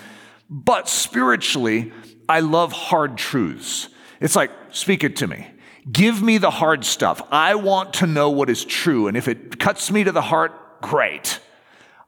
But 0.50 0.89
spiritually, 0.89 1.94
I 2.27 2.41
love 2.41 2.74
hard 2.74 3.18
truths. 3.18 3.88
It's 4.20 4.36
like, 4.36 4.51
speak 4.72 5.06
it 5.06 5.15
to 5.18 5.27
me. 5.27 5.48
Give 5.91 6.21
me 6.21 6.38
the 6.38 6.50
hard 6.50 6.86
stuff. 6.86 7.21
I 7.31 7.55
want 7.55 7.93
to 7.95 8.07
know 8.07 8.29
what 8.29 8.50
is 8.50 8.65
true. 8.65 9.07
And 9.07 9.15
if 9.15 9.27
it 9.27 9.59
cuts 9.59 9.91
me 9.91 10.03
to 10.03 10.12
the 10.12 10.21
heart, 10.21 10.81
great. 10.81 11.39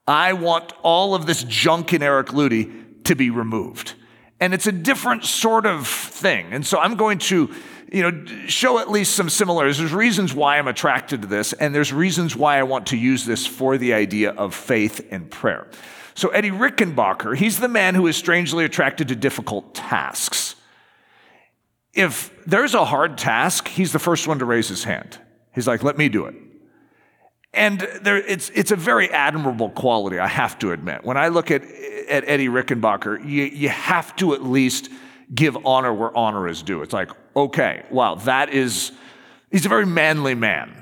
I 0.08 0.34
want 0.34 0.74
all 0.84 1.16
of 1.16 1.26
this 1.26 1.44
junk 1.44 1.94
in 1.94 2.04
Eric 2.04 2.28
Ludy 2.28 3.04
to 3.06 3.16
be 3.16 3.30
removed. 3.30 3.94
And 4.40 4.54
it's 4.54 4.68
a 4.68 4.72
different 4.72 5.24
sort 5.24 5.66
of 5.66 5.88
thing. 5.88 6.52
And 6.52 6.66
so 6.66 6.80
I'm 6.80 6.96
going 6.96 7.20
to, 7.20 7.54
you 7.92 8.02
know, 8.02 8.26
show 8.48 8.80
at 8.80 8.90
least 8.90 9.16
some 9.16 9.30
similarities. 9.30 9.78
There's 9.78 9.94
reasons 9.94 10.34
why 10.34 10.58
I'm 10.58 10.68
attracted 10.68 11.22
to 11.22 11.28
this, 11.28 11.54
and 11.54 11.76
there's 11.76 11.94
reasons 11.94 12.36
why 12.36 12.58
I 12.58 12.64
want 12.64 12.88
to 12.88 12.98
use 12.98 13.26
this 13.26 13.46
for 13.46 13.78
the 13.78 13.94
idea 13.94 14.32
of 14.32 14.56
faith 14.56 15.08
and 15.12 15.30
prayer. 15.30 15.68
So 16.16 16.30
Eddie 16.30 16.52
Rickenbacker, 16.52 17.38
he's 17.38 17.60
the 17.60 17.68
man 17.68 17.96
who 17.96 18.08
is 18.08 18.18
strangely 18.18 18.66
attracted 18.66 19.08
to 19.10 19.16
difficult 19.16 19.76
tasks. 19.76 20.56
If 21.94 22.32
there's 22.46 22.74
a 22.74 22.86
hard 22.86 23.18
task, 23.18 23.68
he's 23.68 23.92
the 23.92 24.00
first 24.00 24.28
one 24.28 24.40
to 24.40 24.46
raise 24.46 24.68
his 24.68 24.84
hand. 24.84 25.18
He's 25.54 25.68
like, 25.68 25.84
let 25.84 25.98
me 25.98 26.10
do 26.10 26.26
it. 26.26 26.36
And 27.54 27.82
there, 28.02 28.18
it's, 28.18 28.50
it's 28.52 28.72
a 28.72 28.78
very 28.78 29.10
admirable 29.12 29.70
quality, 29.70 30.20
I 30.20 30.28
have 30.28 30.58
to 30.60 30.72
admit. 30.72 31.04
When 31.04 31.18
I 31.18 31.28
look 31.28 31.52
at, 31.52 31.64
at 31.64 32.24
Eddie 32.28 32.48
Rickenbacker, 32.48 33.20
you, 33.28 33.44
you 33.44 33.68
have 33.68 34.16
to 34.18 34.34
at 34.34 34.44
least 34.44 34.90
give 35.34 35.58
honor 35.66 35.94
where 35.94 36.16
honor 36.16 36.48
is 36.48 36.64
due. 36.64 36.82
It's 36.82 36.94
like, 36.94 37.12
okay, 37.36 37.84
wow, 37.90 38.16
that 38.16 38.50
is, 38.50 38.94
he's 39.52 39.66
a 39.66 39.70
very 39.70 39.86
manly 39.86 40.34
man. 40.34 40.82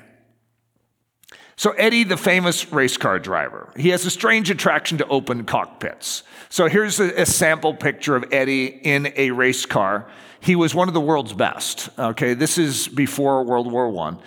So, 1.55 1.71
Eddie, 1.71 2.05
the 2.05 2.17
famous 2.17 2.71
race 2.71 2.95
car 2.95 3.19
driver, 3.19 3.73
he 3.75 3.89
has 3.89 4.05
a 4.05 4.09
strange 4.09 4.49
attraction 4.49 4.99
to 4.99 5.07
open 5.07 5.43
cockpits. 5.43 6.23
So, 6.49 6.67
here's 6.67 6.99
a, 6.99 7.21
a 7.21 7.25
sample 7.25 7.73
picture 7.73 8.15
of 8.15 8.25
Eddie 8.31 8.65
in 8.67 9.13
a 9.15 9.31
race 9.31 9.65
car. 9.65 10.09
He 10.39 10.55
was 10.55 10.73
one 10.73 10.87
of 10.87 10.93
the 10.93 11.01
world's 11.01 11.33
best. 11.33 11.89
Okay, 11.97 12.33
this 12.33 12.57
is 12.57 12.87
before 12.87 13.43
World 13.43 13.71
War 13.71 13.95
I 14.07 14.17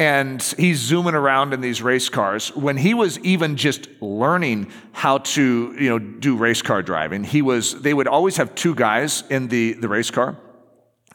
and 0.00 0.42
he's 0.56 0.78
zooming 0.78 1.14
around 1.14 1.52
in 1.52 1.60
these 1.60 1.82
race 1.82 2.08
cars. 2.08 2.54
When 2.56 2.76
he 2.76 2.94
was 2.94 3.18
even 3.20 3.56
just 3.56 3.88
learning 4.00 4.72
how 4.92 5.18
to, 5.18 5.76
you 5.78 5.90
know, 5.90 5.98
do 5.98 6.36
race 6.36 6.62
car 6.62 6.82
driving, 6.82 7.22
he 7.24 7.42
was, 7.42 7.80
they 7.82 7.92
would 7.92 8.06
always 8.06 8.36
have 8.36 8.54
two 8.54 8.74
guys 8.74 9.24
in 9.28 9.48
the, 9.48 9.74
the 9.74 9.88
race 9.88 10.10
car. 10.10 10.38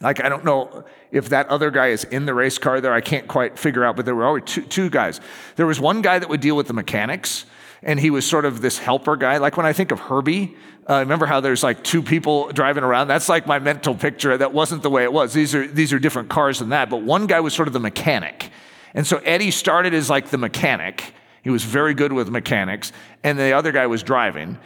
Like, 0.00 0.22
I 0.22 0.28
don't 0.28 0.44
know 0.44 0.84
if 1.10 1.30
that 1.30 1.48
other 1.48 1.70
guy 1.70 1.88
is 1.88 2.04
in 2.04 2.26
the 2.26 2.34
race 2.34 2.58
car 2.58 2.80
there. 2.80 2.92
I 2.92 3.00
can't 3.00 3.26
quite 3.26 3.58
figure 3.58 3.82
out, 3.82 3.96
but 3.96 4.04
there 4.04 4.14
were 4.14 4.26
always 4.26 4.44
two, 4.44 4.62
two 4.62 4.90
guys. 4.90 5.20
There 5.56 5.66
was 5.66 5.80
one 5.80 6.02
guy 6.02 6.18
that 6.18 6.28
would 6.28 6.40
deal 6.40 6.54
with 6.54 6.66
the 6.68 6.74
mechanics, 6.74 7.46
and 7.82 8.00
he 8.00 8.10
was 8.10 8.26
sort 8.26 8.44
of 8.44 8.60
this 8.60 8.78
helper 8.78 9.16
guy. 9.16 9.38
Like 9.38 9.56
when 9.56 9.66
I 9.66 9.72
think 9.72 9.90
of 9.90 10.00
Herbie, 10.00 10.56
uh, 10.88 11.00
remember 11.00 11.26
how 11.26 11.40
there's 11.40 11.62
like 11.62 11.82
two 11.82 12.02
people 12.02 12.48
driving 12.52 12.84
around? 12.84 13.08
That's 13.08 13.28
like 13.28 13.46
my 13.46 13.58
mental 13.58 13.94
picture. 13.94 14.36
That 14.36 14.52
wasn't 14.52 14.82
the 14.82 14.90
way 14.90 15.02
it 15.02 15.12
was. 15.12 15.32
These 15.32 15.54
are, 15.54 15.66
these 15.66 15.92
are 15.92 15.98
different 15.98 16.28
cars 16.28 16.60
than 16.60 16.68
that. 16.70 16.90
But 16.90 17.02
one 17.02 17.26
guy 17.26 17.40
was 17.40 17.54
sort 17.54 17.68
of 17.68 17.74
the 17.74 17.80
mechanic. 17.80 18.50
And 18.94 19.06
so 19.06 19.18
Eddie 19.18 19.50
started 19.50 19.94
as 19.94 20.08
like 20.08 20.28
the 20.28 20.38
mechanic. 20.38 21.12
He 21.42 21.50
was 21.50 21.64
very 21.64 21.94
good 21.94 22.12
with 22.12 22.28
mechanics. 22.28 22.92
And 23.24 23.38
the 23.38 23.52
other 23.52 23.72
guy 23.72 23.86
was 23.88 24.02
driving. 24.02 24.58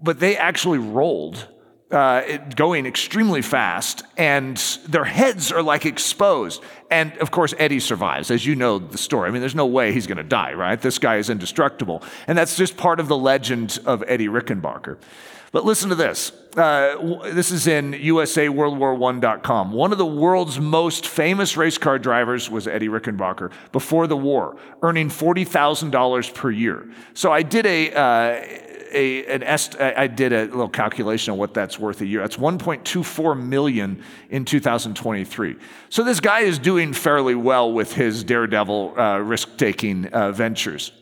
But 0.00 0.20
they 0.20 0.36
actually 0.36 0.78
rolled 0.78 1.48
uh, 1.90 2.38
going 2.56 2.86
extremely 2.86 3.42
fast, 3.42 4.02
and 4.16 4.56
their 4.88 5.04
heads 5.04 5.52
are 5.52 5.62
like 5.62 5.86
exposed. 5.86 6.62
And 6.90 7.16
of 7.18 7.30
course, 7.30 7.54
Eddie 7.58 7.80
survives, 7.80 8.30
as 8.30 8.44
you 8.46 8.56
know 8.56 8.78
the 8.78 8.98
story. 8.98 9.28
I 9.28 9.32
mean, 9.32 9.40
there's 9.40 9.54
no 9.54 9.66
way 9.66 9.92
he's 9.92 10.06
going 10.06 10.18
to 10.18 10.22
die, 10.22 10.54
right? 10.54 10.80
This 10.80 10.98
guy 10.98 11.16
is 11.16 11.30
indestructible. 11.30 12.02
And 12.26 12.36
that's 12.36 12.56
just 12.56 12.76
part 12.76 13.00
of 13.00 13.08
the 13.08 13.16
legend 13.16 13.78
of 13.86 14.02
Eddie 14.06 14.28
Rickenbacker. 14.28 14.98
But 15.54 15.64
listen 15.64 15.88
to 15.90 15.94
this. 15.94 16.32
Uh, 16.56 17.22
this 17.30 17.52
is 17.52 17.68
in 17.68 17.92
USAWorldWar1.com. 17.92 19.70
One 19.70 19.92
of 19.92 19.98
the 19.98 20.06
world's 20.06 20.58
most 20.58 21.06
famous 21.06 21.56
race 21.56 21.78
car 21.78 21.96
drivers 21.96 22.50
was 22.50 22.66
Eddie 22.66 22.88
Rickenbacker 22.88 23.52
before 23.70 24.08
the 24.08 24.16
war, 24.16 24.56
earning 24.82 25.10
$40,000 25.10 26.34
per 26.34 26.50
year. 26.50 26.88
So 27.14 27.30
I 27.30 27.42
did 27.42 27.66
a, 27.66 27.92
uh, 27.92 28.73
a, 28.94 29.26
an 29.26 29.42
est- 29.42 29.80
I 29.80 30.06
did 30.06 30.32
a 30.32 30.44
little 30.44 30.68
calculation 30.68 31.32
on 31.32 31.38
what 31.38 31.52
that's 31.52 31.78
worth 31.78 32.00
a 32.00 32.06
year. 32.06 32.20
That's 32.20 32.36
1.24 32.36 33.42
million 33.42 34.02
in 34.30 34.44
2023. 34.44 35.56
So 35.90 36.04
this 36.04 36.20
guy 36.20 36.40
is 36.40 36.58
doing 36.58 36.92
fairly 36.92 37.34
well 37.34 37.72
with 37.72 37.92
his 37.92 38.24
daredevil 38.24 38.98
uh, 38.98 39.18
risk-taking 39.18 40.06
uh, 40.06 40.32
ventures. 40.32 40.92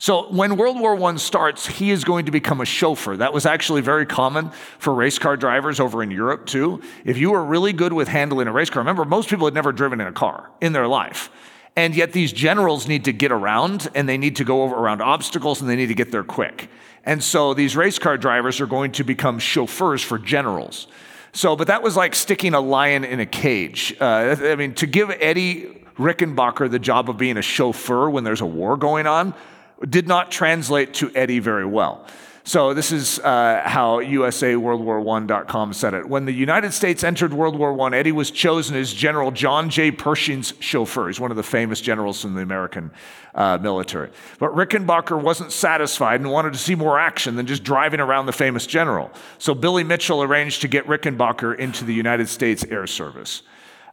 So 0.00 0.30
when 0.30 0.56
World 0.56 0.78
War 0.78 1.00
I 1.02 1.16
starts, 1.16 1.66
he 1.66 1.90
is 1.90 2.04
going 2.04 2.26
to 2.26 2.32
become 2.32 2.60
a 2.60 2.64
chauffeur. 2.64 3.16
That 3.16 3.32
was 3.32 3.46
actually 3.46 3.80
very 3.80 4.06
common 4.06 4.50
for 4.78 4.94
race 4.94 5.18
car 5.18 5.36
drivers 5.36 5.80
over 5.80 6.04
in 6.04 6.12
Europe 6.12 6.46
too. 6.46 6.80
If 7.04 7.18
you 7.18 7.32
were 7.32 7.44
really 7.44 7.72
good 7.72 7.92
with 7.92 8.06
handling 8.06 8.46
a 8.46 8.52
race 8.52 8.70
car, 8.70 8.80
remember 8.80 9.04
most 9.04 9.28
people 9.28 9.46
had 9.46 9.54
never 9.54 9.72
driven 9.72 10.00
in 10.00 10.06
a 10.06 10.12
car 10.12 10.50
in 10.60 10.72
their 10.72 10.86
life. 10.86 11.30
And 11.78 11.94
yet 11.94 12.12
these 12.12 12.32
generals 12.32 12.88
need 12.88 13.04
to 13.04 13.12
get 13.12 13.30
around 13.30 13.88
and 13.94 14.08
they 14.08 14.18
need 14.18 14.34
to 14.36 14.44
go 14.44 14.64
over 14.64 14.74
around 14.74 15.00
obstacles 15.00 15.60
and 15.60 15.70
they 15.70 15.76
need 15.76 15.86
to 15.86 15.94
get 15.94 16.10
there 16.10 16.24
quick. 16.24 16.68
And 17.04 17.22
so 17.22 17.54
these 17.54 17.76
race 17.76 18.00
car 18.00 18.18
drivers 18.18 18.60
are 18.60 18.66
going 18.66 18.90
to 18.92 19.04
become 19.04 19.38
chauffeurs 19.38 20.02
for 20.02 20.18
generals. 20.18 20.88
So, 21.32 21.54
but 21.54 21.68
that 21.68 21.84
was 21.84 21.94
like 21.94 22.16
sticking 22.16 22.52
a 22.52 22.58
lion 22.58 23.04
in 23.04 23.20
a 23.20 23.26
cage. 23.26 23.94
Uh, 24.00 24.34
I 24.40 24.56
mean, 24.56 24.74
to 24.74 24.88
give 24.88 25.08
Eddie 25.20 25.84
Rickenbacker 25.96 26.68
the 26.68 26.80
job 26.80 27.08
of 27.08 27.16
being 27.16 27.36
a 27.36 27.42
chauffeur 27.42 28.10
when 28.10 28.24
there's 28.24 28.40
a 28.40 28.46
war 28.46 28.76
going 28.76 29.06
on 29.06 29.32
did 29.88 30.08
not 30.08 30.32
translate 30.32 30.94
to 30.94 31.12
Eddie 31.14 31.38
very 31.38 31.64
well. 31.64 32.04
So 32.48 32.72
this 32.72 32.92
is 32.92 33.18
uh, 33.18 33.60
how 33.66 34.00
USAWorldWar1.com 34.00 35.74
said 35.74 35.92
it. 35.92 36.08
When 36.08 36.24
the 36.24 36.32
United 36.32 36.72
States 36.72 37.04
entered 37.04 37.34
World 37.34 37.58
War 37.58 37.78
I, 37.78 37.94
Eddie 37.94 38.10
was 38.10 38.30
chosen 38.30 38.74
as 38.74 38.94
General 38.94 39.30
John 39.30 39.68
J. 39.68 39.90
Pershing's 39.90 40.54
chauffeur. 40.58 41.08
He's 41.08 41.20
one 41.20 41.30
of 41.30 41.36
the 41.36 41.42
famous 41.42 41.78
generals 41.78 42.24
in 42.24 42.32
the 42.32 42.40
American 42.40 42.90
uh, 43.34 43.58
military. 43.60 44.08
But 44.38 44.52
Rickenbacker 44.52 45.20
wasn't 45.20 45.52
satisfied 45.52 46.22
and 46.22 46.30
wanted 46.30 46.54
to 46.54 46.58
see 46.58 46.74
more 46.74 46.98
action 46.98 47.36
than 47.36 47.44
just 47.44 47.64
driving 47.64 48.00
around 48.00 48.24
the 48.24 48.32
famous 48.32 48.66
general. 48.66 49.10
So 49.36 49.54
Billy 49.54 49.84
Mitchell 49.84 50.22
arranged 50.22 50.62
to 50.62 50.68
get 50.68 50.86
Rickenbacker 50.86 51.54
into 51.54 51.84
the 51.84 51.92
United 51.92 52.30
States 52.30 52.64
Air 52.70 52.86
Service. 52.86 53.42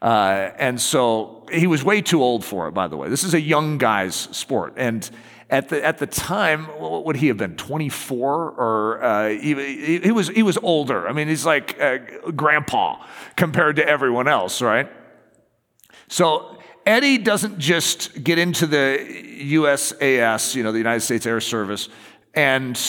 Uh, 0.02 0.52
and 0.58 0.80
so 0.80 1.46
he 1.52 1.68
was 1.68 1.84
way 1.84 2.02
too 2.02 2.24
old 2.24 2.46
for 2.46 2.70
it, 2.70 2.72
by 2.72 2.88
the 2.88 2.96
way. 2.96 3.10
This 3.10 3.26
is 3.26 3.34
a 3.34 3.42
young 3.42 3.78
guy's 3.78 4.16
sport. 4.16 4.76
And 4.78 5.10
at 5.50 5.70
the, 5.70 5.84
at 5.86 6.00
the 6.00 6.08
time, 6.08 6.66
what 6.66 7.06
would 7.06 7.18
he 7.18 7.28
have 7.28 7.38
been, 7.38 7.56
24? 7.56 8.52
Or 8.52 9.04
uh, 9.04 9.30
he, 9.30 10.00
he, 10.00 10.12
was, 10.12 10.30
he 10.30 10.41
was 10.43 10.58
older. 10.58 11.08
I 11.08 11.13
mean, 11.13 11.28
he's 11.28 11.46
like 11.46 11.80
uh, 11.80 12.00
grandpa 12.36 13.04
compared 13.36 13.76
to 13.76 13.88
everyone 13.88 14.28
else, 14.28 14.62
right? 14.62 14.89
So 16.08 16.58
Eddie 16.86 17.19
doesn't 17.19 17.60
just 17.60 18.24
get 18.24 18.39
into 18.39 18.65
the 18.67 19.00
USAS, 19.41 20.56
you 20.56 20.63
know, 20.63 20.72
the 20.72 20.78
United 20.78 21.02
States 21.02 21.26
Air 21.26 21.41
Service, 21.41 21.89
and 22.34 22.80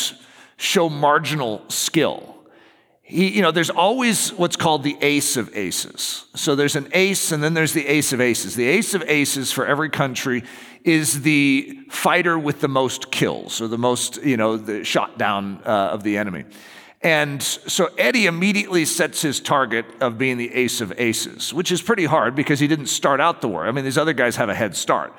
show 0.57 0.89
marginal 0.89 1.63
skill. 1.69 2.36
He, 3.09 3.29
you 3.29 3.41
know, 3.41 3.53
there's 3.53 3.71
always 3.71 4.31
what's 4.31 4.57
called 4.57 4.83
the 4.83 4.97
ace 5.01 5.37
of 5.37 5.57
aces. 5.57 6.25
So 6.35 6.57
there's 6.57 6.75
an 6.75 6.89
ace, 6.93 7.31
and 7.31 7.41
then 7.41 7.55
there's 7.55 7.73
the 7.73 7.87
ace 7.87 8.13
of 8.13 8.21
aces. 8.21 8.57
The 8.57 8.67
ace 8.67 8.95
of 8.95 9.03
aces 9.07 9.53
for 9.53 9.65
every 9.65 9.91
country 9.91 10.43
is 10.83 11.23
the 11.23 11.79
fighter 11.89 12.37
with 12.37 12.61
the 12.61 12.67
most 12.67 13.13
kills 13.13 13.61
or 13.61 13.69
the 13.69 13.79
most, 13.79 14.21
you 14.25 14.37
know, 14.37 14.57
the 14.57 14.83
shot 14.83 15.19
down 15.19 15.63
uh, 15.65 15.91
of 15.93 16.03
the 16.03 16.17
enemy. 16.19 16.47
And 17.01 17.41
so 17.41 17.91
Eddie 17.97 18.27
immediately 18.27 18.85
sets 18.85 19.23
his 19.23 19.39
target 19.39 19.87
of 20.01 20.19
being 20.19 20.37
the 20.37 20.53
ace 20.53 20.81
of 20.81 20.93
aces, 20.99 21.55
which 21.55 21.71
is 21.71 21.81
pretty 21.81 22.07
hard 22.07 22.35
because 22.35 22.59
he 22.59 22.67
didn't 22.67 22.87
start 22.87 23.21
out 23.21 23.41
the 23.41 23.47
war. 23.47 23.69
I 23.69 23.71
mean, 23.71 23.85
these 23.85 23.99
other 23.99 24.15
guys 24.15 24.35
have 24.35 24.49
a 24.49 24.55
head 24.55 24.75
start. 24.75 25.15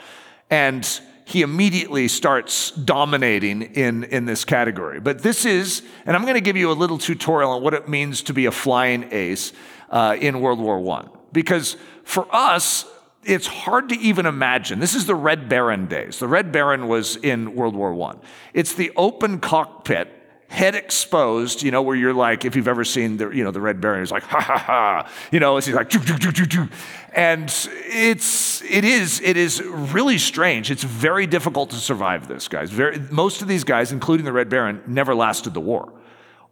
And 0.50 0.84
he 1.28 1.42
immediately 1.42 2.08
starts 2.08 2.72
dominating 2.72 3.62
in, 3.62 4.06
in 4.06 4.24
this 4.24 4.46
category. 4.46 5.02
But 5.02 5.24
this 5.24 5.44
is, 5.44 5.82
and 6.06 6.16
I'm 6.16 6.22
going 6.22 6.36
to 6.36 6.42
give 6.42 6.56
you 6.56 6.72
a 6.72 6.74
little 6.74 6.98
tutorial 6.98 7.52
on 7.52 7.62
what 7.62 7.74
it 7.74 7.90
means 7.90 8.22
to 8.24 8.34
be 8.34 8.46
a 8.46 8.52
flying 8.52 9.10
ace 9.12 9.52
uh, 9.90 10.16
in 10.18 10.40
World 10.40 10.62
War 10.62 10.80
I. 10.90 11.06
Because 11.34 11.76
for 12.06 12.34
us, 12.34 12.86
it's 13.26 13.46
hard 13.46 13.90
to 13.90 13.96
even 14.00 14.26
imagine. 14.26 14.80
This 14.80 14.96
is 14.96 15.06
the 15.06 15.16
Red 15.16 15.50
Baron 15.50 15.88
days. 15.88 16.20
The 16.20 16.30
Red 16.30 16.54
Baron 16.54 16.88
was 16.88 17.18
in 17.18 17.56
World 17.56 17.76
War 17.76 17.94
I. 18.10 18.16
It's 18.54 18.76
the 18.76 18.94
open 18.96 19.42
cockpit, 19.42 20.08
head 20.50 20.76
exposed, 20.76 21.62
you 21.62 21.72
know, 21.72 21.82
where 21.82 21.96
you're 21.96 22.14
like, 22.14 22.46
if 22.46 22.56
you've 22.56 22.68
ever 22.68 22.86
seen 22.86 23.18
the, 23.18 23.30
you 23.30 23.44
know, 23.44 23.52
the 23.52 23.62
Red 23.62 23.82
Baron, 23.82 24.00
he's 24.00 24.12
like, 24.12 24.24
ha 24.24 24.40
ha 24.40 24.58
ha, 24.58 25.12
you 25.32 25.40
know, 25.40 25.56
he's 25.56 25.70
like, 25.70 25.90
choo, 25.90 26.00
choo, 26.00 26.32
choo. 26.32 26.70
and 27.14 27.46
it's, 27.86 28.62
it 28.62 28.86
is, 28.86 29.22
it 29.22 29.36
is 29.36 29.62
really 29.62 30.18
strange. 30.18 30.72
It's 30.72 30.84
very 30.84 31.28
difficult 31.28 31.72
to 31.72 31.76
survive 31.76 32.28
this, 32.28 32.48
guys. 32.48 32.70
Very, 32.70 33.00
most 33.12 33.42
of 33.42 33.48
these 33.48 33.64
guys, 33.64 33.92
including 33.92 34.26
the 34.26 34.32
Red 34.32 34.50
Baron, 34.50 34.82
never 34.88 35.14
lasted 35.14 35.54
the 35.54 35.62
war. 35.62 35.94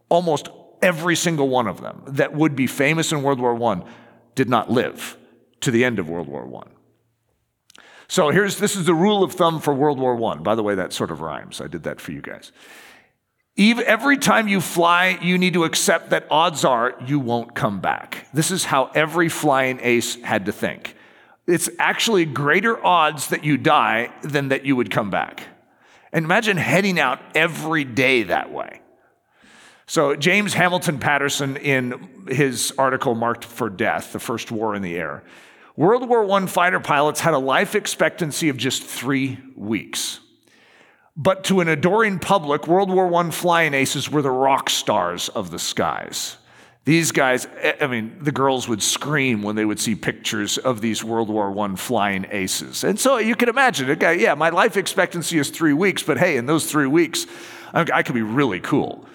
Almost 0.08 0.50
every 0.82 1.16
single 1.16 1.48
one 1.48 1.66
of 1.66 1.80
them 1.80 2.02
that 2.06 2.34
would 2.34 2.54
be 2.54 2.66
famous 2.66 3.12
in 3.12 3.22
World 3.22 3.40
War 3.40 3.56
I 3.72 3.82
did 4.34 4.48
not 4.48 4.70
live 4.70 5.16
to 5.60 5.70
the 5.70 5.84
end 5.84 5.98
of 5.98 6.08
World 6.08 6.28
War 6.28 6.62
I. 6.64 6.70
So 8.08 8.28
here's 8.30 8.58
this 8.58 8.76
is 8.76 8.86
the 8.86 8.94
rule 8.94 9.24
of 9.24 9.32
thumb 9.32 9.60
for 9.60 9.74
World 9.74 9.98
War 9.98 10.22
I. 10.32 10.36
By 10.36 10.54
the 10.54 10.62
way, 10.62 10.74
that 10.74 10.92
sort 10.92 11.10
of 11.10 11.20
rhymes. 11.20 11.60
I 11.60 11.66
did 11.66 11.82
that 11.84 12.00
for 12.00 12.12
you 12.12 12.20
guys. 12.20 12.52
Even, 13.58 13.86
every 13.86 14.18
time 14.18 14.48
you 14.48 14.60
fly, 14.60 15.18
you 15.22 15.38
need 15.38 15.54
to 15.54 15.64
accept 15.64 16.10
that 16.10 16.26
odds 16.30 16.64
are 16.64 16.94
you 17.06 17.18
won't 17.18 17.54
come 17.54 17.80
back. 17.80 18.26
This 18.34 18.50
is 18.50 18.66
how 18.66 18.90
every 18.94 19.30
flying 19.30 19.80
ace 19.80 20.20
had 20.22 20.46
to 20.46 20.52
think. 20.52 20.94
It's 21.46 21.70
actually 21.78 22.26
greater 22.26 22.84
odds 22.84 23.28
that 23.28 23.44
you 23.44 23.56
die 23.56 24.12
than 24.22 24.48
that 24.48 24.66
you 24.66 24.76
would 24.76 24.90
come 24.90 25.10
back. 25.10 25.44
And 26.12 26.24
imagine 26.24 26.58
heading 26.58 27.00
out 27.00 27.18
every 27.34 27.84
day 27.84 28.24
that 28.24 28.52
way. 28.52 28.80
So, 29.86 30.16
James 30.16 30.52
Hamilton 30.52 30.98
Paterson, 30.98 31.56
in 31.56 32.26
his 32.28 32.74
article 32.76 33.14
marked 33.14 33.44
for 33.44 33.70
death, 33.70 34.12
the 34.12 34.18
first 34.18 34.50
war 34.50 34.74
in 34.74 34.82
the 34.82 34.96
air, 34.96 35.22
World 35.76 36.08
War 36.08 36.28
I 36.30 36.46
fighter 36.46 36.80
pilots 36.80 37.20
had 37.20 37.34
a 37.34 37.38
life 37.38 37.74
expectancy 37.74 38.48
of 38.48 38.56
just 38.56 38.82
three 38.82 39.38
weeks. 39.54 40.20
But 41.16 41.44
to 41.44 41.60
an 41.60 41.68
adoring 41.68 42.18
public, 42.18 42.66
World 42.66 42.90
War 42.90 43.12
I 43.14 43.30
flying 43.30 43.72
aces 43.72 44.10
were 44.10 44.22
the 44.22 44.30
rock 44.30 44.68
stars 44.68 45.28
of 45.30 45.50
the 45.50 45.58
skies. 45.58 46.36
These 46.84 47.10
guys, 47.10 47.48
eh, 47.60 47.74
I 47.80 47.86
mean, 47.86 48.16
the 48.20 48.30
girls 48.30 48.68
would 48.68 48.82
scream 48.82 49.42
when 49.42 49.56
they 49.56 49.64
would 49.64 49.80
see 49.80 49.94
pictures 49.94 50.58
of 50.58 50.80
these 50.80 51.02
World 51.02 51.30
War 51.30 51.58
I 51.58 51.74
flying 51.74 52.26
aces. 52.30 52.84
And 52.84 53.00
so 53.00 53.16
you 53.16 53.34
can 53.34 53.48
imagine, 53.48 53.90
okay, 53.90 54.20
yeah, 54.20 54.34
my 54.34 54.50
life 54.50 54.76
expectancy 54.76 55.38
is 55.38 55.50
three 55.50 55.72
weeks, 55.72 56.02
but 56.02 56.18
hey, 56.18 56.36
in 56.36 56.46
those 56.46 56.70
three 56.70 56.86
weeks, 56.86 57.26
I 57.72 58.02
could 58.02 58.14
be 58.14 58.22
really 58.22 58.60
cool. 58.60 59.06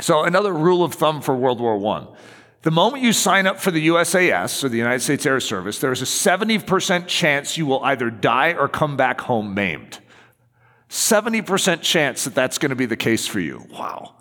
So, 0.00 0.24
another 0.24 0.52
rule 0.52 0.82
of 0.82 0.94
thumb 0.94 1.20
for 1.20 1.36
World 1.36 1.60
War 1.60 1.76
I 1.96 2.06
the 2.62 2.70
moment 2.70 3.02
you 3.02 3.12
sign 3.12 3.48
up 3.48 3.58
for 3.58 3.72
the 3.72 3.88
USAS 3.88 4.62
or 4.62 4.68
the 4.68 4.78
United 4.78 5.00
States 5.00 5.26
Air 5.26 5.40
Service, 5.40 5.80
there 5.80 5.90
is 5.90 6.00
a 6.00 6.04
70% 6.04 7.08
chance 7.08 7.58
you 7.58 7.66
will 7.66 7.82
either 7.82 8.08
die 8.08 8.54
or 8.54 8.68
come 8.68 8.96
back 8.96 9.20
home 9.22 9.52
maimed. 9.52 9.98
70% 10.92 11.80
chance 11.80 12.24
that 12.24 12.34
that's 12.34 12.58
going 12.58 12.68
to 12.68 12.76
be 12.76 12.84
the 12.84 12.98
case 12.98 13.26
for 13.26 13.40
you. 13.40 13.66
Wow. 13.70 14.12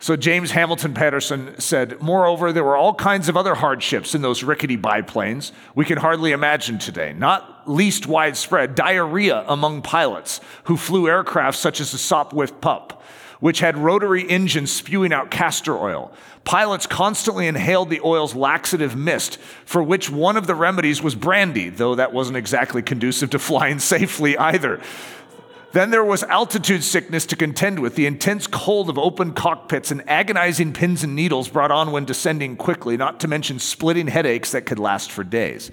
So 0.00 0.16
James 0.16 0.50
Hamilton 0.50 0.92
Paterson 0.92 1.58
said, 1.58 1.98
Moreover, 2.02 2.52
there 2.52 2.62
were 2.62 2.76
all 2.76 2.92
kinds 2.92 3.30
of 3.30 3.38
other 3.38 3.54
hardships 3.54 4.14
in 4.14 4.20
those 4.20 4.42
rickety 4.42 4.76
biplanes 4.76 5.50
we 5.74 5.86
can 5.86 5.96
hardly 5.96 6.32
imagine 6.32 6.78
today, 6.78 7.14
not 7.14 7.70
least 7.70 8.06
widespread 8.06 8.74
diarrhea 8.74 9.46
among 9.48 9.80
pilots 9.80 10.42
who 10.64 10.76
flew 10.76 11.08
aircraft 11.08 11.56
such 11.56 11.80
as 11.80 11.90
the 11.90 11.98
Sopwith 11.98 12.60
Pup 12.60 13.02
which 13.42 13.58
had 13.58 13.76
rotary 13.76 14.30
engines 14.30 14.70
spewing 14.70 15.12
out 15.12 15.28
castor 15.28 15.76
oil. 15.76 16.12
Pilots 16.44 16.86
constantly 16.86 17.48
inhaled 17.48 17.90
the 17.90 18.00
oil's 18.04 18.36
laxative 18.36 18.94
mist, 18.94 19.36
for 19.64 19.82
which 19.82 20.08
one 20.08 20.36
of 20.36 20.46
the 20.46 20.54
remedies 20.54 21.02
was 21.02 21.16
brandy, 21.16 21.68
though 21.68 21.96
that 21.96 22.12
wasn't 22.12 22.36
exactly 22.36 22.82
conducive 22.82 23.30
to 23.30 23.40
flying 23.40 23.78
safely 23.80 24.38
either. 24.38 24.80
Then 25.72 25.90
there 25.90 26.04
was 26.04 26.22
altitude 26.22 26.84
sickness 26.84 27.24
to 27.26 27.36
contend 27.36 27.78
with, 27.78 27.96
the 27.96 28.06
intense 28.06 28.46
cold 28.46 28.90
of 28.90 28.98
open 28.98 29.32
cockpits 29.32 29.90
and 29.90 30.08
agonizing 30.08 30.72
pins 30.74 31.02
and 31.02 31.14
needles 31.14 31.48
brought 31.48 31.70
on 31.70 31.92
when 31.92 32.04
descending 32.04 32.56
quickly, 32.56 32.96
not 32.96 33.20
to 33.20 33.28
mention 33.28 33.58
splitting 33.58 34.08
headaches 34.08 34.52
that 34.52 34.66
could 34.66 34.78
last 34.78 35.10
for 35.10 35.24
days. 35.24 35.70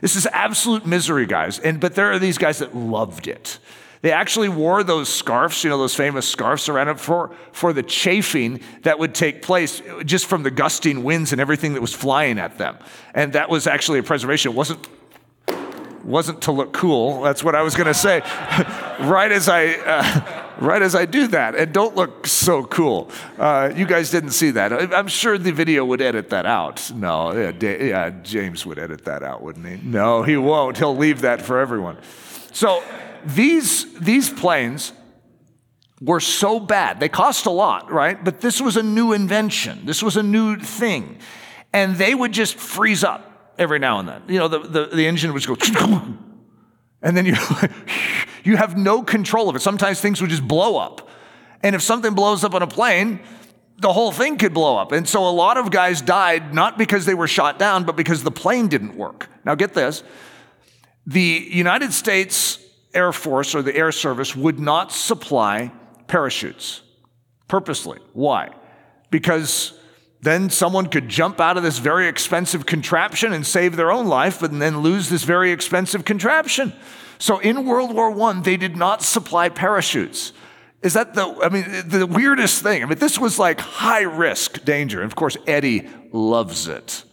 This 0.00 0.16
is 0.16 0.26
absolute 0.26 0.84
misery, 0.84 1.26
guys. 1.26 1.58
And 1.60 1.80
but 1.80 1.94
there 1.94 2.12
are 2.12 2.18
these 2.18 2.38
guys 2.38 2.58
that 2.58 2.76
loved 2.76 3.28
it. 3.28 3.58
They 4.02 4.12
actually 4.12 4.48
wore 4.48 4.84
those 4.84 5.08
scarves, 5.08 5.64
you 5.64 5.70
know, 5.70 5.78
those 5.78 5.94
famous 5.94 6.28
scarves 6.28 6.68
around 6.68 6.88
it 6.88 7.00
for, 7.00 7.34
for 7.52 7.72
the 7.72 7.82
chafing 7.82 8.60
that 8.82 8.98
would 8.98 9.14
take 9.14 9.42
place 9.42 9.80
just 10.04 10.26
from 10.26 10.42
the 10.42 10.50
gusting 10.50 11.02
winds 11.02 11.32
and 11.32 11.40
everything 11.40 11.72
that 11.72 11.80
was 11.80 11.94
flying 11.94 12.38
at 12.38 12.58
them. 12.58 12.76
And 13.14 13.32
that 13.32 13.48
was 13.48 13.66
actually 13.66 13.98
a 13.98 14.02
preservation. 14.02 14.52
It 14.52 14.54
wasn't 14.54 14.86
wasn't 16.04 16.42
to 16.42 16.52
look 16.52 16.72
cool. 16.72 17.22
That's 17.22 17.42
what 17.42 17.54
I 17.54 17.62
was 17.62 17.74
going 17.74 17.86
to 17.86 17.94
say. 17.94 18.20
right 19.00 19.30
as 19.30 19.48
I, 19.48 19.74
uh, 19.74 20.46
right 20.60 20.82
as 20.82 20.94
I 20.94 21.06
do 21.06 21.26
that, 21.28 21.54
and 21.54 21.72
don't 21.72 21.96
look 21.96 22.26
so 22.26 22.64
cool. 22.64 23.10
Uh, 23.38 23.72
you 23.74 23.86
guys 23.86 24.10
didn't 24.10 24.30
see 24.30 24.50
that. 24.52 24.72
I'm 24.94 25.08
sure 25.08 25.38
the 25.38 25.52
video 25.52 25.84
would 25.84 26.00
edit 26.00 26.30
that 26.30 26.46
out. 26.46 26.90
No, 26.94 27.32
yeah, 27.32 27.52
yeah, 27.60 28.10
James 28.22 28.64
would 28.66 28.78
edit 28.78 29.04
that 29.04 29.22
out, 29.22 29.42
wouldn't 29.42 29.66
he? 29.66 29.76
No, 29.88 30.22
he 30.22 30.36
won't. 30.36 30.78
He'll 30.78 30.96
leave 30.96 31.22
that 31.22 31.42
for 31.42 31.58
everyone. 31.58 31.98
So 32.52 32.82
these 33.24 33.98
these 33.98 34.30
planes 34.30 34.92
were 36.00 36.20
so 36.20 36.60
bad. 36.60 37.00
They 37.00 37.08
cost 37.08 37.46
a 37.46 37.50
lot, 37.50 37.90
right? 37.90 38.22
But 38.22 38.40
this 38.40 38.60
was 38.60 38.76
a 38.76 38.82
new 38.82 39.12
invention. 39.12 39.84
This 39.84 40.02
was 40.02 40.16
a 40.16 40.22
new 40.22 40.56
thing, 40.56 41.18
and 41.72 41.96
they 41.96 42.14
would 42.14 42.32
just 42.32 42.56
freeze 42.56 43.04
up 43.04 43.25
every 43.58 43.78
now 43.78 43.98
and 43.98 44.08
then. 44.08 44.22
You 44.28 44.38
know, 44.38 44.48
the, 44.48 44.58
the, 44.60 44.86
the 44.86 45.06
engine 45.06 45.32
would 45.32 45.42
just 45.42 45.74
go, 45.74 46.02
and 47.02 47.16
then 47.16 47.26
you, 47.26 47.36
you 48.44 48.56
have 48.56 48.76
no 48.76 49.02
control 49.02 49.48
of 49.48 49.56
it. 49.56 49.60
Sometimes 49.60 50.00
things 50.00 50.20
would 50.20 50.30
just 50.30 50.46
blow 50.46 50.76
up. 50.76 51.08
And 51.62 51.74
if 51.74 51.82
something 51.82 52.14
blows 52.14 52.44
up 52.44 52.54
on 52.54 52.62
a 52.62 52.66
plane, 52.66 53.20
the 53.78 53.92
whole 53.92 54.12
thing 54.12 54.38
could 54.38 54.54
blow 54.54 54.76
up. 54.76 54.92
And 54.92 55.08
so 55.08 55.28
a 55.28 55.30
lot 55.30 55.56
of 55.56 55.70
guys 55.70 56.00
died 56.00 56.54
not 56.54 56.78
because 56.78 57.04
they 57.04 57.14
were 57.14 57.28
shot 57.28 57.58
down, 57.58 57.84
but 57.84 57.96
because 57.96 58.22
the 58.22 58.30
plane 58.30 58.68
didn't 58.68 58.96
work. 58.96 59.28
Now, 59.44 59.54
get 59.54 59.74
this 59.74 60.02
the 61.06 61.48
United 61.50 61.92
States 61.92 62.58
Air 62.92 63.12
Force 63.12 63.54
or 63.54 63.62
the 63.62 63.76
Air 63.76 63.92
Service 63.92 64.34
would 64.34 64.58
not 64.58 64.90
supply 64.90 65.70
parachutes 66.08 66.82
purposely. 67.46 67.98
Why? 68.12 68.50
Because 69.10 69.78
then 70.26 70.50
someone 70.50 70.86
could 70.86 71.08
jump 71.08 71.40
out 71.40 71.56
of 71.56 71.62
this 71.62 71.78
very 71.78 72.08
expensive 72.08 72.66
contraption 72.66 73.32
and 73.32 73.46
save 73.46 73.76
their 73.76 73.92
own 73.92 74.06
life, 74.06 74.40
but 74.40 74.50
then 74.58 74.80
lose 74.80 75.08
this 75.08 75.22
very 75.22 75.52
expensive 75.52 76.04
contraption. 76.04 76.72
So 77.18 77.38
in 77.38 77.64
World 77.64 77.94
War 77.94 78.10
I, 78.22 78.40
they 78.40 78.56
did 78.56 78.76
not 78.76 79.02
supply 79.02 79.48
parachutes. 79.48 80.32
Is 80.82 80.94
that 80.94 81.14
the, 81.14 81.26
I 81.42 81.48
mean, 81.48 81.64
the 81.88 82.06
weirdest 82.06 82.62
thing? 82.62 82.82
I 82.82 82.86
mean, 82.86 82.98
this 82.98 83.18
was 83.18 83.38
like 83.38 83.60
high 83.60 84.02
risk 84.02 84.64
danger. 84.64 85.00
And 85.00 85.10
of 85.10 85.16
course, 85.16 85.36
Eddie 85.46 85.88
loves 86.12 86.68
it. 86.68 87.04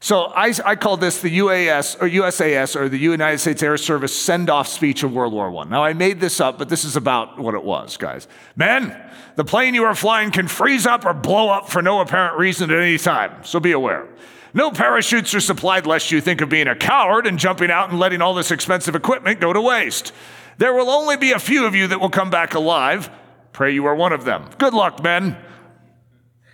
So 0.00 0.24
I, 0.34 0.52
I 0.64 0.74
call 0.74 0.96
this 0.96 1.20
the 1.20 1.38
UAS 1.38 2.00
or 2.02 2.08
USAS 2.08 2.74
or 2.74 2.88
the 2.88 2.98
United 2.98 3.38
States 3.38 3.62
Air 3.62 3.76
Service 3.76 4.16
send 4.16 4.50
off 4.50 4.66
speech 4.66 5.02
of 5.04 5.14
World 5.14 5.32
War 5.32 5.56
I. 5.56 5.64
Now 5.64 5.84
I 5.84 5.92
made 5.92 6.20
this 6.20 6.40
up, 6.40 6.58
but 6.58 6.68
this 6.68 6.84
is 6.84 6.96
about 6.96 7.38
what 7.38 7.54
it 7.54 7.62
was, 7.62 7.96
guys. 7.96 8.26
Men, 8.56 9.00
the 9.36 9.44
plane 9.44 9.74
you 9.74 9.84
are 9.84 9.94
flying 9.94 10.30
can 10.30 10.48
freeze 10.48 10.86
up 10.86 11.04
or 11.04 11.14
blow 11.14 11.48
up 11.48 11.68
for 11.68 11.82
no 11.82 12.00
apparent 12.00 12.38
reason 12.38 12.70
at 12.70 12.78
any 12.78 12.98
time, 12.98 13.44
so 13.44 13.60
be 13.60 13.72
aware. 13.72 14.08
No 14.54 14.70
parachutes 14.70 15.34
are 15.34 15.40
supplied 15.40 15.86
lest 15.86 16.10
you 16.10 16.20
think 16.20 16.40
of 16.40 16.48
being 16.48 16.68
a 16.68 16.76
coward 16.76 17.26
and 17.26 17.38
jumping 17.38 17.70
out 17.70 17.90
and 17.90 17.98
letting 17.98 18.20
all 18.20 18.34
this 18.34 18.50
expensive 18.50 18.94
equipment 18.94 19.40
go 19.40 19.52
to 19.52 19.60
waste. 19.60 20.12
There 20.58 20.74
will 20.74 20.90
only 20.90 21.16
be 21.16 21.32
a 21.32 21.38
few 21.38 21.64
of 21.64 21.74
you 21.74 21.86
that 21.88 22.00
will 22.00 22.10
come 22.10 22.28
back 22.28 22.54
alive. 22.54 23.10
Pray 23.52 23.72
you 23.72 23.86
are 23.86 23.94
one 23.94 24.12
of 24.12 24.24
them. 24.24 24.50
Good 24.58 24.74
luck, 24.74 25.02
men. 25.02 25.38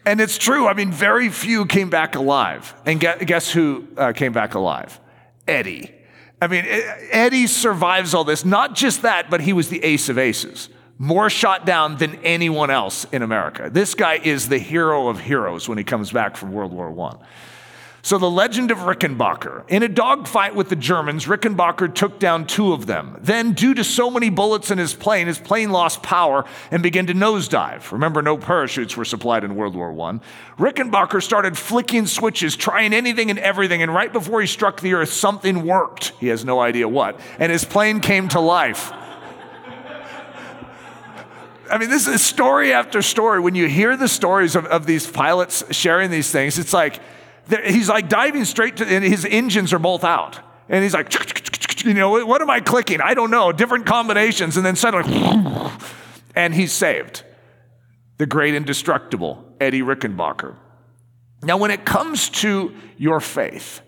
And 0.06 0.20
it's 0.20 0.38
true. 0.38 0.68
I 0.68 0.74
mean, 0.74 0.92
very 0.92 1.28
few 1.28 1.66
came 1.66 1.90
back 1.90 2.14
alive. 2.14 2.74
And 2.86 3.00
guess 3.00 3.50
who 3.50 3.88
uh, 3.96 4.12
came 4.12 4.32
back 4.32 4.54
alive? 4.54 4.98
Eddie. 5.46 5.92
I 6.40 6.46
mean, 6.46 6.64
Eddie 6.66 7.48
survives 7.48 8.14
all 8.14 8.24
this. 8.24 8.44
Not 8.44 8.76
just 8.76 9.02
that, 9.02 9.28
but 9.28 9.40
he 9.40 9.52
was 9.52 9.68
the 9.68 9.82
ace 9.82 10.08
of 10.08 10.18
aces. 10.18 10.68
More 11.00 11.30
shot 11.30 11.64
down 11.64 11.96
than 11.96 12.16
anyone 12.24 12.70
else 12.70 13.06
in 13.12 13.22
America. 13.22 13.70
This 13.72 13.94
guy 13.94 14.14
is 14.14 14.48
the 14.48 14.58
hero 14.58 15.08
of 15.08 15.20
heroes 15.20 15.68
when 15.68 15.78
he 15.78 15.84
comes 15.84 16.10
back 16.10 16.36
from 16.36 16.52
World 16.52 16.72
War 16.72 16.92
I. 17.00 17.24
So, 18.02 18.16
the 18.16 18.30
legend 18.30 18.70
of 18.70 18.78
Rickenbacker. 18.78 19.64
In 19.68 19.82
a 19.82 19.88
dogfight 19.88 20.54
with 20.54 20.68
the 20.70 20.76
Germans, 20.76 21.26
Rickenbacker 21.26 21.94
took 21.94 22.18
down 22.18 22.46
two 22.46 22.72
of 22.72 22.86
them. 22.86 23.16
Then, 23.20 23.52
due 23.52 23.74
to 23.74 23.84
so 23.84 24.10
many 24.10 24.30
bullets 24.30 24.70
in 24.70 24.78
his 24.78 24.94
plane, 24.94 25.26
his 25.26 25.38
plane 25.38 25.70
lost 25.70 26.02
power 26.02 26.44
and 26.70 26.82
began 26.82 27.06
to 27.06 27.14
nosedive. 27.14 27.92
Remember, 27.92 28.22
no 28.22 28.36
parachutes 28.36 28.96
were 28.96 29.04
supplied 29.04 29.44
in 29.44 29.56
World 29.56 29.76
War 29.76 29.90
I. 29.90 30.20
Rickenbacker 30.58 31.22
started 31.22 31.58
flicking 31.58 32.06
switches, 32.06 32.56
trying 32.56 32.94
anything 32.94 33.30
and 33.30 33.38
everything, 33.38 33.82
and 33.82 33.92
right 33.92 34.12
before 34.12 34.40
he 34.40 34.46
struck 34.46 34.80
the 34.80 34.94
earth, 34.94 35.12
something 35.12 35.66
worked. 35.66 36.12
He 36.18 36.28
has 36.28 36.44
no 36.44 36.60
idea 36.60 36.88
what. 36.88 37.20
And 37.38 37.52
his 37.52 37.64
plane 37.64 38.00
came 38.00 38.28
to 38.28 38.40
life. 38.40 38.92
I 41.70 41.78
mean, 41.78 41.90
this 41.90 42.06
is 42.06 42.22
story 42.22 42.72
after 42.72 43.02
story. 43.02 43.40
When 43.40 43.54
you 43.54 43.68
hear 43.68 43.96
the 43.96 44.08
stories 44.08 44.56
of, 44.56 44.66
of 44.66 44.86
these 44.86 45.06
pilots 45.06 45.64
sharing 45.70 46.10
these 46.10 46.30
things, 46.30 46.58
it's 46.58 46.72
like, 46.72 47.00
he's 47.64 47.88
like 47.88 48.08
diving 48.08 48.44
straight 48.44 48.76
to, 48.78 48.86
and 48.86 49.04
his 49.04 49.24
engines 49.24 49.72
are 49.72 49.78
both 49.78 50.04
out. 50.04 50.38
And 50.68 50.82
he's 50.82 50.94
like, 50.94 51.12
you 51.84 51.94
know, 51.94 52.24
what 52.26 52.42
am 52.42 52.50
I 52.50 52.60
clicking? 52.60 53.00
I 53.00 53.14
don't 53.14 53.30
know, 53.30 53.52
different 53.52 53.86
combinations. 53.86 54.56
And 54.56 54.66
then 54.66 54.76
suddenly, 54.76 55.18
and 56.34 56.54
he's 56.54 56.72
saved. 56.72 57.24
The 58.18 58.26
great 58.26 58.54
indestructible 58.54 59.44
Eddie 59.60 59.82
Rickenbacker. 59.82 60.56
Now, 61.42 61.56
when 61.56 61.70
it 61.70 61.84
comes 61.84 62.28
to 62.30 62.74
your 62.96 63.20
faith, 63.20 63.80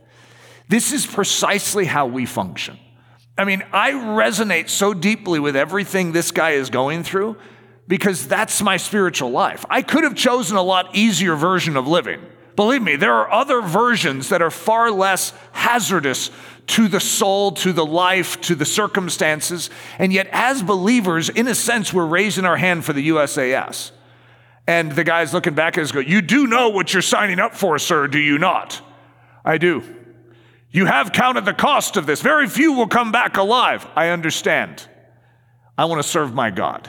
this 0.69 0.93
is 0.93 1.05
precisely 1.05 1.85
how 1.85 2.07
we 2.07 2.27
function. 2.27 2.79
I 3.37 3.45
mean, 3.45 3.64
I 3.73 3.93
resonate 3.93 4.69
so 4.69 4.95
deeply 4.95 5.40
with 5.40 5.57
everything 5.57 6.12
this 6.12 6.31
guy 6.31 6.51
is 6.51 6.71
going 6.71 7.03
through 7.03 7.37
because 7.90 8.29
that's 8.29 8.62
my 8.62 8.76
spiritual 8.76 9.33
life. 9.33 9.66
I 9.68 9.83
could 9.83 10.05
have 10.05 10.14
chosen 10.14 10.57
a 10.57 10.62
lot 10.62 10.94
easier 10.94 11.35
version 11.35 11.76
of 11.76 11.88
living. 11.88 12.24
Believe 12.55 12.83
me, 12.83 12.94
there 12.94 13.14
are 13.14 13.29
other 13.33 13.61
versions 13.61 14.29
that 14.29 14.40
are 14.40 14.50
far 14.50 14.92
less 14.92 15.33
hazardous 15.50 16.31
to 16.68 16.87
the 16.87 17.00
soul, 17.00 17.50
to 17.50 17.72
the 17.72 17.85
life, 17.85 18.40
to 18.42 18.55
the 18.55 18.64
circumstances. 18.64 19.70
And 19.98 20.12
yet, 20.12 20.29
as 20.31 20.62
believers, 20.62 21.31
in 21.31 21.48
a 21.48 21.55
sense, 21.55 21.92
we're 21.92 22.07
raising 22.07 22.44
our 22.44 22.57
hand 22.57 22.85
for 22.85 22.92
the 22.92 23.09
USAS. 23.09 23.90
And 24.68 24.92
the 24.92 25.03
guy's 25.03 25.35
looking 25.35 25.55
back 25.55 25.76
at 25.76 25.83
us 25.83 25.90
go, 25.90 25.98
You 25.98 26.22
do 26.22 26.46
know 26.46 26.68
what 26.68 26.92
you're 26.92 27.03
signing 27.03 27.40
up 27.40 27.57
for, 27.57 27.76
sir, 27.81 28.07
do 28.07 28.20
you 28.20 28.38
not? 28.38 28.81
I 29.44 29.59
do. 29.59 29.83
You 30.70 30.87
have 30.87 31.11
counted 31.11 31.44
the 31.44 31.55
cost 31.55 31.96
of 31.96 32.07
this. 32.07 32.22
Very 32.22 32.46
few 32.46 32.74
will 32.74 32.87
come 32.87 33.11
back 33.11 33.37
alive. 33.37 33.85
I 33.96 34.11
understand. 34.11 34.87
I 35.76 35.87
want 35.87 36.00
to 36.00 36.09
serve 36.09 36.33
my 36.33 36.50
God. 36.50 36.88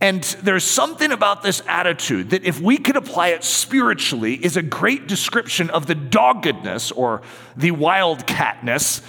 And 0.00 0.22
there's 0.42 0.64
something 0.64 1.12
about 1.12 1.42
this 1.42 1.62
attitude 1.66 2.30
that, 2.30 2.44
if 2.44 2.58
we 2.58 2.78
could 2.78 2.96
apply 2.96 3.28
it 3.28 3.44
spiritually, 3.44 4.34
is 4.34 4.56
a 4.56 4.62
great 4.62 5.06
description 5.06 5.68
of 5.68 5.86
the 5.86 5.94
doggedness 5.94 6.90
or 6.90 7.20
the 7.54 7.72
wildcatness 7.72 9.02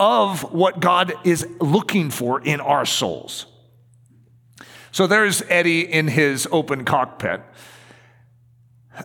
of 0.00 0.52
what 0.52 0.80
God 0.80 1.12
is 1.24 1.46
looking 1.60 2.10
for 2.10 2.40
in 2.40 2.60
our 2.60 2.86
souls. 2.86 3.44
So 4.90 5.06
there's 5.06 5.42
Eddie 5.48 5.82
in 5.82 6.08
his 6.08 6.48
open 6.50 6.86
cockpit. 6.86 7.42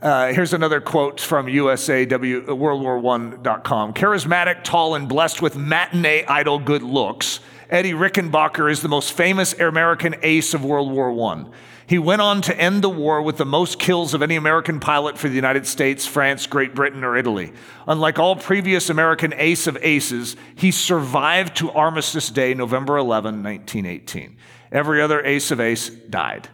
Uh, 0.01 0.33
here's 0.33 0.53
another 0.53 0.79
quote 0.79 1.19
from 1.19 1.47
USAW, 1.47 2.45
WorldWar1.com. 2.45 3.93
Charismatic, 3.93 4.63
tall, 4.63 4.95
and 4.95 5.09
blessed 5.09 5.41
with 5.41 5.57
matinee 5.57 6.25
idol 6.25 6.57
good 6.57 6.83
looks 6.83 7.41
Eddie 7.73 7.93
Rickenbacker 7.93 8.71
is 8.71 8.83
the 8.83 8.87
most 8.87 9.13
famous 9.13 9.59
American 9.59 10.13
ace 10.21 10.53
of 10.53 10.63
World 10.63 10.91
War 10.91 11.11
I. 11.31 11.45
He 11.87 11.97
went 11.97 12.21
on 12.21 12.43
to 12.43 12.55
end 12.55 12.83
the 12.83 12.89
war 12.89 13.19
with 13.19 13.37
the 13.37 13.47
most 13.47 13.79
kills 13.79 14.13
of 14.13 14.21
any 14.21 14.35
American 14.35 14.79
pilot 14.79 15.17
for 15.17 15.27
the 15.27 15.33
United 15.33 15.65
States, 15.65 16.05
France, 16.05 16.45
Great 16.45 16.75
Britain, 16.75 17.03
or 17.03 17.17
Italy. 17.17 17.51
Unlike 17.87 18.19
all 18.19 18.35
previous 18.35 18.91
American 18.91 19.33
ace 19.37 19.65
of 19.65 19.75
aces, 19.81 20.35
he 20.53 20.69
survived 20.69 21.57
to 21.57 21.71
Armistice 21.71 22.29
Day, 22.29 22.53
November 22.53 22.95
11, 22.95 23.41
1918. 23.41 24.37
Every 24.71 25.01
other 25.01 25.25
ace 25.25 25.49
of 25.49 25.59
ace 25.59 25.89
died. 25.89 26.49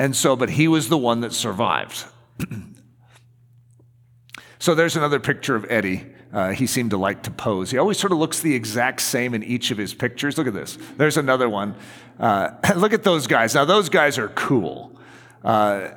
And 0.00 0.16
so, 0.16 0.34
but 0.34 0.50
he 0.50 0.66
was 0.66 0.88
the 0.88 0.98
one 0.98 1.20
that 1.20 1.32
survived. 1.32 2.06
so 4.58 4.74
there's 4.74 4.96
another 4.96 5.20
picture 5.20 5.54
of 5.54 5.64
Eddie 5.70 6.06
uh, 6.32 6.50
he 6.50 6.66
seemed 6.66 6.90
to 6.90 6.96
like 6.96 7.22
to 7.24 7.30
pose. 7.30 7.70
He 7.70 7.78
always 7.78 7.98
sort 7.98 8.12
of 8.12 8.18
looks 8.18 8.40
the 8.40 8.54
exact 8.54 9.00
same 9.00 9.34
in 9.34 9.42
each 9.42 9.70
of 9.70 9.78
his 9.78 9.94
pictures. 9.94 10.38
Look 10.38 10.46
at 10.46 10.54
this. 10.54 10.78
There's 10.96 11.16
another 11.16 11.48
one. 11.48 11.74
Uh, 12.18 12.50
look 12.76 12.92
at 12.92 13.02
those 13.02 13.26
guys. 13.26 13.54
Now, 13.54 13.64
those 13.64 13.88
guys 13.88 14.18
are 14.18 14.28
cool. 14.28 14.96
Uh, 15.42 15.88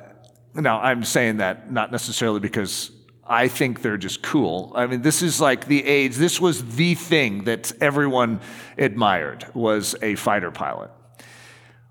now, 0.54 0.80
I'm 0.80 1.04
saying 1.04 1.38
that 1.38 1.70
not 1.70 1.92
necessarily 1.92 2.40
because 2.40 2.90
I 3.26 3.48
think 3.48 3.82
they're 3.82 3.96
just 3.96 4.22
cool. 4.22 4.72
I 4.74 4.86
mean, 4.86 5.02
this 5.02 5.22
is 5.22 5.40
like 5.40 5.66
the 5.66 5.84
age, 5.84 6.16
this 6.16 6.40
was 6.40 6.76
the 6.76 6.94
thing 6.94 7.44
that 7.44 7.72
everyone 7.80 8.40
admired 8.76 9.46
was 9.54 9.94
a 10.02 10.14
fighter 10.16 10.50
pilot. 10.50 10.90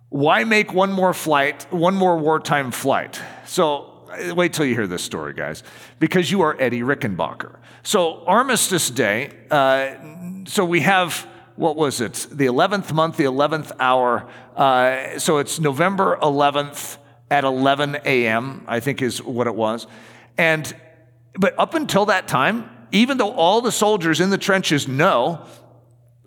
Why 0.09 0.43
make 0.43 0.73
one 0.73 0.91
more 0.91 1.13
flight, 1.13 1.65
one 1.71 1.95
more 1.95 2.17
wartime 2.17 2.71
flight? 2.71 3.19
So 3.45 3.92
wait 4.35 4.53
till 4.53 4.65
you 4.65 4.75
hear 4.75 4.87
this 4.87 5.03
story, 5.03 5.33
guys, 5.33 5.63
because 5.99 6.31
you 6.31 6.41
are 6.41 6.55
Eddie 6.59 6.81
Rickenbacker. 6.81 7.57
So 7.83 8.23
Armistice 8.25 8.89
Day, 8.89 9.31
uh, 9.51 9.95
so 10.45 10.65
we 10.65 10.81
have, 10.81 11.27
what 11.55 11.75
was 11.75 12.01
it? 12.01 12.27
The 12.31 12.45
11th 12.45 12.93
month, 12.93 13.17
the 13.17 13.25
11th 13.25 13.71
hour. 13.79 14.27
Uh, 14.55 15.19
so 15.19 15.37
it's 15.37 15.59
November 15.59 16.17
11th 16.21 16.97
at 17.29 17.43
11 17.43 17.97
a.m., 18.05 18.63
I 18.67 18.79
think 18.79 19.01
is 19.01 19.21
what 19.21 19.47
it 19.47 19.55
was. 19.55 19.87
And 20.37 20.73
but 21.35 21.57
up 21.57 21.73
until 21.73 22.05
that 22.07 22.27
time, 22.27 22.69
even 22.91 23.17
though 23.17 23.31
all 23.31 23.61
the 23.61 23.71
soldiers 23.71 24.19
in 24.19 24.29
the 24.29 24.37
trenches 24.37 24.87
know 24.87 25.45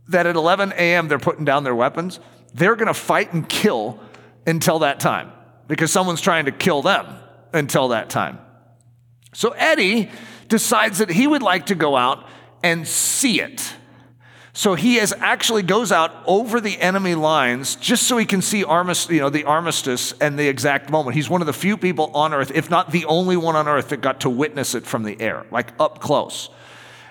that 0.09 0.27
at 0.27 0.35
11 0.35 0.73
a.m. 0.73 1.09
they're 1.09 1.19
putting 1.19 1.45
down 1.45 1.63
their 1.63 1.75
weapons, 1.75 2.19
they're 2.55 2.75
going 2.75 2.89
to 2.89 2.95
fight 2.95 3.33
and 3.33 3.49
kill 3.49 4.01
until 4.47 4.81
that 4.81 4.99
time 4.99 5.31
because 5.69 5.93
someone's 5.93 6.21
trying 6.21 6.47
to 6.47 6.53
kill 6.53 6.83
them 6.83 7.07
until 7.57 7.89
that 7.89 8.11
time. 8.11 8.39
So 9.33 9.51
Eddie 9.51 10.11
decides 10.49 10.99
that 10.99 11.11
he 11.11 11.27
would 11.27 11.43
like 11.43 11.67
to 11.67 11.75
go 11.75 11.97
out 11.97 12.27
and 12.63 12.87
see 12.87 13.41
it. 13.41 13.75
So 14.53 14.75
he 14.75 14.95
has 14.97 15.13
actually 15.19 15.63
goes 15.63 15.93
out 15.93 16.23
over 16.27 16.63
the 16.63 16.81
enemy 16.81 17.15
lines 17.15 17.77
just 17.77 18.05
so 18.05 18.17
he 18.17 18.25
can 18.25 18.41
see 18.41 18.65
armistice, 18.65 19.11
you 19.11 19.21
know, 19.21 19.29
the 19.29 19.45
armistice 19.45 20.13
and 20.19 20.39
the 20.39 20.49
exact 20.49 20.89
moment. 20.89 21.15
He's 21.15 21.29
one 21.29 21.43
of 21.43 21.47
the 21.47 21.53
few 21.53 21.77
people 21.77 22.11
on 22.15 22.33
earth, 22.33 22.51
if 22.55 22.71
not 22.71 22.91
the 22.91 23.05
only 23.05 23.37
one 23.37 23.55
on 23.55 23.69
earth, 23.69 23.91
that 23.91 24.01
got 24.01 24.21
to 24.21 24.31
witness 24.31 24.75
it 24.75 24.87
from 24.87 25.03
the 25.03 25.21
air, 25.21 25.45
like 25.51 25.75
up 25.79 25.99
close. 25.99 26.49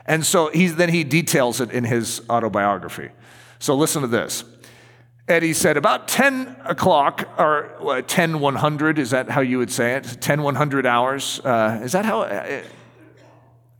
And 0.08 0.26
so 0.26 0.50
he's, 0.50 0.76
then 0.76 0.90
he 0.90 1.04
details 1.04 1.62
it 1.62 1.70
in 1.70 1.84
his 1.84 2.24
autobiography. 2.32 3.10
So 3.60 3.76
listen 3.76 4.02
to 4.02 4.08
this. 4.08 4.44
Eddie 5.28 5.54
said 5.54 5.76
about 5.76 6.08
10 6.08 6.56
o'clock, 6.66 7.28
or 7.40 8.04
10 8.06 8.40
100, 8.40 9.00
is 9.00 9.10
that 9.10 9.28
how 9.28 9.42
you 9.42 9.58
would 9.58 9.72
say 9.72 9.96
it? 9.96 10.18
10 10.22 10.44
100 10.44 10.86
hours. 10.86 11.40
Uh, 11.40 11.80
is 11.84 11.94
that 11.94 12.06
how? 12.06 12.22
Uh, 12.22 12.62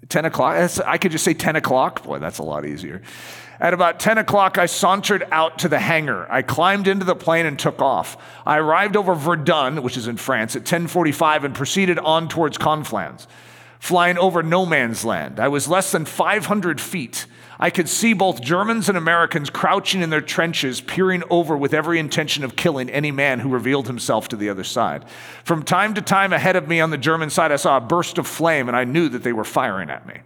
10 0.10 0.26
o'clock? 0.26 0.80
I 0.86 0.98
could 0.98 1.12
just 1.12 1.24
say 1.24 1.36
10 1.36 1.56
o'clock. 1.56 2.04
Boy, 2.04 2.18
that's 2.18 2.40
a 2.40 2.44
lot 2.44 2.66
easier. 2.66 3.04
At 3.60 3.76
about 3.76 4.00
10 4.00 4.18
o'clock, 4.18 4.58
I 4.58 4.66
sauntered 4.66 5.28
out 5.32 5.60
to 5.60 5.70
the 5.70 5.80
hangar. 5.80 6.28
I 6.32 6.42
climbed 6.42 6.88
into 6.88 7.06
the 7.06 7.16
plane 7.16 7.46
and 7.46 7.58
took 7.58 7.80
off. 7.80 8.18
I 8.46 8.58
arrived 8.58 8.98
over 8.98 9.14
Verdun, 9.14 9.84
which 9.84 9.98
is 9.98 10.08
in 10.08 10.18
France, 10.18 10.56
at 10.56 10.62
1045 10.62 11.44
and 11.44 11.56
proceeded 11.56 12.00
on 12.00 12.28
towards 12.28 12.58
Conflans, 12.58 13.28
flying 13.80 14.18
over 14.18 14.42
no 14.42 14.66
man's 14.66 15.06
land. 15.06 15.40
I 15.40 15.48
was 15.48 15.68
less 15.68 15.92
than 15.92 16.06
500 16.06 16.82
feet. 16.82 17.28
I 17.60 17.70
could 17.70 17.88
see 17.88 18.14
both 18.14 18.42
Germans 18.42 18.90
and 18.90 18.98
Americans 18.98 19.50
crouching 19.50 20.02
in 20.02 20.10
their 20.10 20.22
trenches, 20.22 20.82
peering 20.82 21.24
over 21.30 21.56
with 21.56 21.74
every 21.74 22.00
intention 22.00 22.44
of 22.44 22.56
killing 22.56 22.90
any 22.90 23.12
man 23.12 23.40
who 23.40 23.50
revealed 23.50 23.88
himself 23.88 24.28
to 24.30 24.36
the 24.36 24.50
other 24.50 24.64
side. 24.64 25.06
From 25.44 25.64
time 25.64 25.94
to 25.94 26.02
time 26.02 26.34
ahead 26.34 26.56
of 26.56 26.68
me 26.68 26.82
on 26.82 26.90
the 26.90 26.98
German 26.98 27.30
side, 27.30 27.52
I 27.52 27.56
saw 27.56 27.78
a 27.78 27.82
burst 27.82 28.18
of 28.18 28.28
flame, 28.28 28.68
and 28.68 28.76
I 28.76 28.84
knew 28.84 29.08
that 29.10 29.24
they 29.24 29.34
were 29.34 29.44
firing 29.44 29.90
at 29.90 30.06
me. 30.06 30.20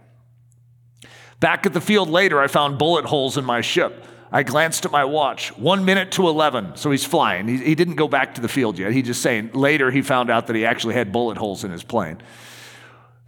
Back 1.38 1.66
at 1.66 1.72
the 1.72 1.80
field 1.80 2.10
later, 2.10 2.40
I 2.40 2.48
found 2.48 2.78
bullet 2.78 3.06
holes 3.06 3.38
in 3.38 3.44
my 3.44 3.60
ship. 3.60 4.04
I 4.32 4.42
glanced 4.42 4.84
at 4.84 4.92
my 4.92 5.04
watch, 5.04 5.56
one 5.58 5.84
minute 5.84 6.12
to 6.12 6.28
11. 6.28 6.76
So 6.76 6.90
he's 6.90 7.04
flying. 7.04 7.48
He, 7.48 7.56
he 7.56 7.74
didn't 7.74 7.96
go 7.96 8.06
back 8.06 8.34
to 8.34 8.40
the 8.40 8.48
field 8.48 8.78
yet. 8.78 8.92
He 8.92 9.02
just 9.02 9.22
saying, 9.22 9.50
later 9.54 9.90
he 9.90 10.02
found 10.02 10.30
out 10.30 10.46
that 10.46 10.56
he 10.56 10.64
actually 10.64 10.94
had 10.94 11.12
bullet 11.12 11.36
holes 11.36 11.64
in 11.64 11.70
his 11.70 11.82
plane. 11.82 12.18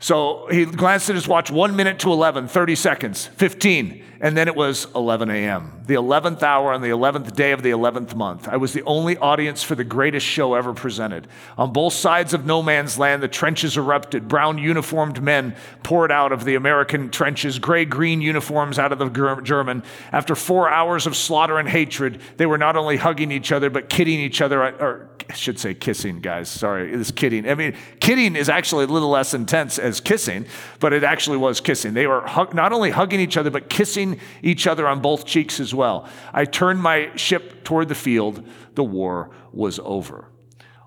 So 0.02 0.48
he 0.50 0.64
glanced 0.64 1.08
at 1.10 1.14
his 1.14 1.28
watch, 1.28 1.48
one 1.48 1.76
minute 1.76 2.00
to 2.00 2.10
11, 2.10 2.48
30 2.48 2.74
seconds, 2.74 3.28
15. 3.36 4.04
And 4.20 4.36
then 4.36 4.46
it 4.48 4.54
was 4.54 4.86
11 4.94 5.30
a.m., 5.30 5.82
the 5.86 5.94
11th 5.94 6.42
hour 6.42 6.72
on 6.72 6.80
the 6.80 6.88
11th 6.88 7.34
day 7.34 7.50
of 7.50 7.62
the 7.62 7.70
11th 7.70 8.14
month. 8.14 8.48
I 8.48 8.56
was 8.56 8.72
the 8.72 8.82
only 8.82 9.16
audience 9.16 9.64
for 9.64 9.74
the 9.74 9.84
greatest 9.84 10.26
show 10.26 10.54
ever 10.54 10.72
presented. 10.74 11.26
On 11.56 11.72
both 11.72 11.92
sides 11.92 12.34
of 12.34 12.46
no 12.46 12.62
man's 12.62 12.98
land, 12.98 13.22
the 13.22 13.28
trenches 13.28 13.76
erupted. 13.76 14.26
Brown 14.26 14.58
uniformed 14.58 15.22
men 15.22 15.56
poured 15.84 16.10
out 16.12 16.30
of 16.30 16.44
the 16.44 16.56
American 16.56 17.10
trenches, 17.10 17.58
gray 17.60 17.84
green 17.84 18.20
uniforms 18.20 18.78
out 18.80 18.92
of 18.92 18.98
the 18.98 19.40
German. 19.42 19.82
After 20.10 20.36
four 20.36 20.68
hours 20.68 21.06
of 21.06 21.16
slaughter 21.16 21.58
and 21.58 21.68
hatred, 21.68 22.20
they 22.36 22.46
were 22.46 22.58
not 22.58 22.76
only 22.76 22.96
hugging 22.96 23.32
each 23.32 23.50
other, 23.50 23.70
but 23.70 23.88
kidding 23.88 24.20
each 24.20 24.40
other, 24.40 24.62
or 24.62 25.10
I 25.32 25.34
should 25.34 25.58
say 25.58 25.72
kissing, 25.72 26.20
guys. 26.20 26.50
Sorry, 26.50 26.92
it's 26.92 27.10
kidding. 27.10 27.48
I 27.48 27.54
mean, 27.54 27.74
kidding 28.00 28.36
is 28.36 28.50
actually 28.50 28.84
a 28.84 28.88
little 28.88 29.08
less 29.08 29.32
intense 29.32 29.78
as 29.78 29.98
kissing, 29.98 30.44
but 30.78 30.92
it 30.92 31.02
actually 31.04 31.38
was 31.38 31.58
kissing. 31.58 31.94
They 31.94 32.06
were 32.06 32.20
hug- 32.26 32.52
not 32.52 32.70
only 32.70 32.90
hugging 32.90 33.18
each 33.18 33.38
other, 33.38 33.48
but 33.48 33.70
kissing 33.70 34.20
each 34.42 34.66
other 34.66 34.86
on 34.86 35.00
both 35.00 35.24
cheeks 35.24 35.58
as 35.58 35.74
well. 35.74 36.06
I 36.34 36.44
turned 36.44 36.82
my 36.82 37.16
ship 37.16 37.64
toward 37.64 37.88
the 37.88 37.94
field. 37.94 38.46
The 38.74 38.84
war 38.84 39.30
was 39.52 39.80
over. 39.82 40.28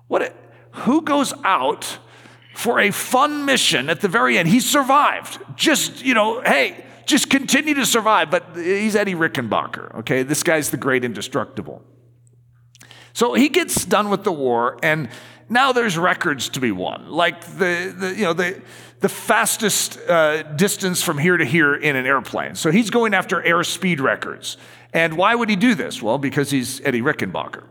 What? 0.06 0.22
A, 0.22 0.32
who 0.82 1.02
goes 1.02 1.34
out 1.42 1.98
for 2.54 2.78
a 2.78 2.92
fun 2.92 3.46
mission 3.46 3.90
at 3.90 4.00
the 4.00 4.08
very 4.08 4.38
end? 4.38 4.48
He 4.48 4.60
survived. 4.60 5.40
Just, 5.56 6.04
you 6.04 6.14
know, 6.14 6.40
hey, 6.42 6.84
just 7.04 7.30
continue 7.30 7.74
to 7.74 7.84
survive. 7.84 8.30
But 8.30 8.44
he's 8.54 8.94
Eddie 8.94 9.16
Rickenbacker, 9.16 9.96
okay? 9.96 10.22
This 10.22 10.44
guy's 10.44 10.70
the 10.70 10.76
great 10.76 11.04
indestructible. 11.04 11.82
So 13.16 13.32
he 13.32 13.48
gets 13.48 13.86
done 13.86 14.10
with 14.10 14.24
the 14.24 14.30
war, 14.30 14.78
and 14.82 15.08
now 15.48 15.72
there's 15.72 15.96
records 15.96 16.50
to 16.50 16.60
be 16.60 16.70
won. 16.70 17.08
Like 17.08 17.40
the, 17.56 17.94
the 17.98 18.14
you 18.14 18.24
know, 18.24 18.34
the, 18.34 18.60
the 19.00 19.08
fastest 19.08 19.98
uh, 20.06 20.42
distance 20.42 21.02
from 21.02 21.16
here 21.16 21.38
to 21.38 21.44
here 21.46 21.74
in 21.74 21.96
an 21.96 22.04
airplane. 22.04 22.56
So 22.56 22.70
he's 22.70 22.90
going 22.90 23.14
after 23.14 23.40
airspeed 23.40 24.00
records. 24.00 24.58
And 24.92 25.16
why 25.16 25.34
would 25.34 25.48
he 25.48 25.56
do 25.56 25.74
this? 25.74 26.02
Well, 26.02 26.18
because 26.18 26.50
he's 26.50 26.82
Eddie 26.82 27.00
Rickenbacker. 27.00 27.62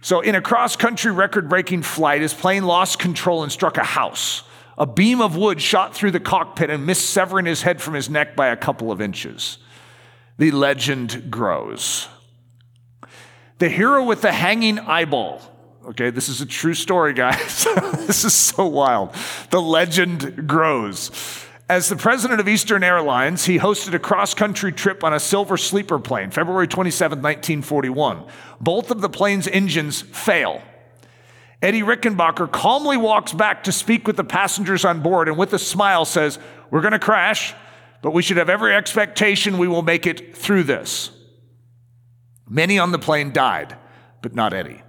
So, 0.00 0.20
in 0.20 0.34
a 0.34 0.40
cross 0.40 0.74
country 0.74 1.12
record 1.12 1.48
breaking 1.48 1.82
flight, 1.82 2.20
his 2.20 2.34
plane 2.34 2.64
lost 2.64 2.98
control 2.98 3.44
and 3.44 3.52
struck 3.52 3.78
a 3.78 3.84
house. 3.84 4.42
A 4.78 4.86
beam 4.86 5.20
of 5.20 5.36
wood 5.36 5.62
shot 5.62 5.94
through 5.94 6.10
the 6.10 6.18
cockpit 6.18 6.70
and 6.70 6.84
missed 6.84 7.08
severing 7.10 7.46
his 7.46 7.62
head 7.62 7.80
from 7.80 7.94
his 7.94 8.10
neck 8.10 8.34
by 8.34 8.48
a 8.48 8.56
couple 8.56 8.90
of 8.90 9.00
inches. 9.00 9.58
The 10.38 10.50
legend 10.50 11.30
grows. 11.30 12.08
The 13.58 13.68
hero 13.68 14.04
with 14.04 14.22
the 14.22 14.32
hanging 14.32 14.78
eyeball 14.78 15.40
Okay, 15.86 16.10
this 16.10 16.28
is 16.28 16.40
a 16.40 16.46
true 16.46 16.74
story, 16.74 17.12
guys. 17.14 17.64
this 18.06 18.24
is 18.24 18.34
so 18.34 18.66
wild. 18.66 19.14
The 19.50 19.62
legend 19.62 20.48
grows. 20.48 21.12
As 21.68 21.88
the 21.88 21.94
president 21.94 22.40
of 22.40 22.48
Eastern 22.48 22.82
Airlines, 22.82 23.44
he 23.44 23.60
hosted 23.60 23.94
a 23.94 24.00
cross 24.00 24.34
country 24.34 24.72
trip 24.72 25.04
on 25.04 25.14
a 25.14 25.20
silver 25.20 25.56
sleeper 25.56 26.00
plane, 26.00 26.32
February 26.32 26.66
27, 26.66 27.18
1941. 27.18 28.24
Both 28.60 28.90
of 28.90 29.00
the 29.00 29.08
plane's 29.08 29.46
engines 29.46 30.02
fail. 30.02 30.60
Eddie 31.62 31.82
Rickenbacker 31.82 32.50
calmly 32.50 32.96
walks 32.96 33.32
back 33.32 33.62
to 33.64 33.72
speak 33.72 34.08
with 34.08 34.16
the 34.16 34.24
passengers 34.24 34.84
on 34.84 35.02
board 35.02 35.28
and 35.28 35.38
with 35.38 35.52
a 35.52 35.58
smile 35.58 36.04
says, 36.04 36.40
We're 36.70 36.80
going 36.80 36.92
to 36.92 36.98
crash, 36.98 37.54
but 38.02 38.10
we 38.10 38.22
should 38.22 38.38
have 38.38 38.50
every 38.50 38.74
expectation 38.74 39.56
we 39.56 39.68
will 39.68 39.82
make 39.82 40.04
it 40.04 40.36
through 40.36 40.64
this. 40.64 41.15
Many 42.48 42.78
on 42.78 42.92
the 42.92 42.98
plane 42.98 43.32
died, 43.32 43.76
but 44.22 44.34
not 44.34 44.52
Eddie 44.52 44.82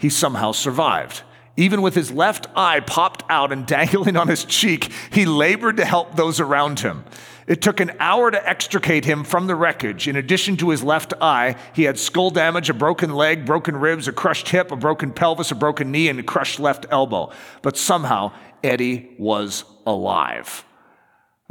he 0.00 0.08
somehow 0.08 0.50
survived. 0.50 1.22
Even 1.56 1.82
with 1.82 1.94
his 1.94 2.10
left 2.10 2.46
eye 2.56 2.80
popped 2.80 3.22
out 3.28 3.52
and 3.52 3.66
dangling 3.66 4.16
on 4.16 4.28
his 4.28 4.44
cheek, 4.44 4.90
he 5.12 5.26
labored 5.26 5.76
to 5.76 5.84
help 5.84 6.16
those 6.16 6.40
around 6.40 6.80
him. 6.80 7.04
It 7.46 7.60
took 7.60 7.80
an 7.80 7.92
hour 7.98 8.30
to 8.30 8.48
extricate 8.48 9.04
him 9.04 9.24
from 9.24 9.46
the 9.46 9.56
wreckage. 9.56 10.08
In 10.08 10.16
addition 10.16 10.56
to 10.58 10.70
his 10.70 10.82
left 10.82 11.12
eye, 11.20 11.56
he 11.74 11.82
had 11.82 11.98
skull 11.98 12.30
damage, 12.30 12.70
a 12.70 12.74
broken 12.74 13.12
leg, 13.12 13.44
broken 13.44 13.76
ribs, 13.76 14.08
a 14.08 14.12
crushed 14.12 14.48
hip, 14.48 14.70
a 14.70 14.76
broken 14.76 15.12
pelvis, 15.12 15.50
a 15.50 15.54
broken 15.54 15.90
knee, 15.90 16.08
and 16.08 16.18
a 16.18 16.22
crushed 16.22 16.60
left 16.60 16.86
elbow. 16.90 17.30
But 17.60 17.76
somehow, 17.76 18.32
Eddie 18.62 19.10
was 19.18 19.64
alive. 19.84 20.64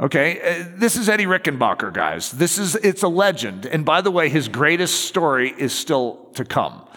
Okay, 0.00 0.40
uh, 0.40 0.64
this 0.76 0.96
is 0.96 1.10
Eddie 1.10 1.26
Rickenbacker, 1.26 1.92
guys. 1.92 2.32
This 2.32 2.56
is 2.56 2.74
it's 2.76 3.02
a 3.02 3.08
legend. 3.08 3.66
And 3.66 3.84
by 3.84 4.00
the 4.00 4.10
way, 4.10 4.30
his 4.30 4.48
greatest 4.48 5.04
story 5.04 5.52
is 5.58 5.74
still 5.74 6.26
to 6.34 6.44
come. 6.44 6.88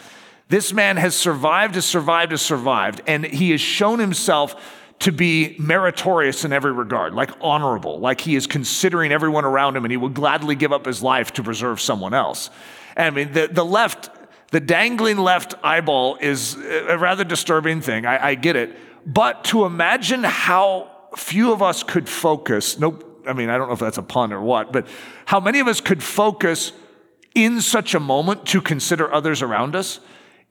This 0.48 0.72
man 0.72 0.96
has 0.96 1.14
survived, 1.14 1.76
has 1.76 1.86
survived, 1.86 2.32
has 2.32 2.42
survived, 2.42 3.02
and 3.06 3.26
he 3.26 3.52
has 3.52 3.60
shown 3.60 4.00
himself 4.00 4.56
to 5.00 5.12
be 5.12 5.58
meritorious 5.60 6.46
in 6.46 6.54
every 6.54 6.72
regard, 6.72 7.14
like 7.14 7.32
honorable, 7.42 8.00
like 8.00 8.22
he 8.22 8.36
is 8.38 8.48
considering 8.48 9.12
everyone 9.12 9.44
around 9.44 9.76
him 9.76 9.84
and 9.84 9.92
he 9.92 9.98
would 9.98 10.14
gladly 10.14 10.56
give 10.56 10.72
up 10.72 10.86
his 10.86 11.04
life 11.04 11.34
to 11.34 11.44
preserve 11.44 11.82
someone 11.82 12.14
else. 12.14 12.50
I 12.96 13.10
mean, 13.10 13.34
the, 13.34 13.50
the 13.52 13.66
left, 13.66 14.12
the 14.52 14.62
dangling 14.62 15.18
left 15.18 15.56
eyeball 15.62 16.20
is 16.22 16.56
a 16.56 16.98
rather 16.98 17.26
disturbing 17.26 17.82
thing. 17.82 18.06
I, 18.06 18.28
I 18.28 18.36
get 18.36 18.56
it. 18.56 18.78
But 19.06 19.44
to 19.46 19.66
imagine 19.66 20.24
how 20.24 20.93
few 21.18 21.52
of 21.52 21.62
us 21.62 21.84
could 21.84 22.10
focus, 22.10 22.80
no, 22.80 23.00
I 23.26 23.34
mean, 23.34 23.50
I 23.50 23.58
don't 23.58 23.68
know 23.68 23.74
if 23.74 23.80
that's 23.80 23.98
a 23.98 24.04
pun 24.04 24.34
or 24.34 24.42
what, 24.42 24.72
but 24.72 24.88
how 25.26 25.40
many 25.40 25.60
of 25.60 25.68
us 25.68 25.82
could 25.82 26.04
focus 26.04 26.72
in 27.36 27.62
such 27.62 27.96
a 27.96 28.00
moment 28.00 28.46
to 28.48 28.62
consider 28.62 29.12
others 29.14 29.42
around 29.42 29.76
us? 29.76 30.00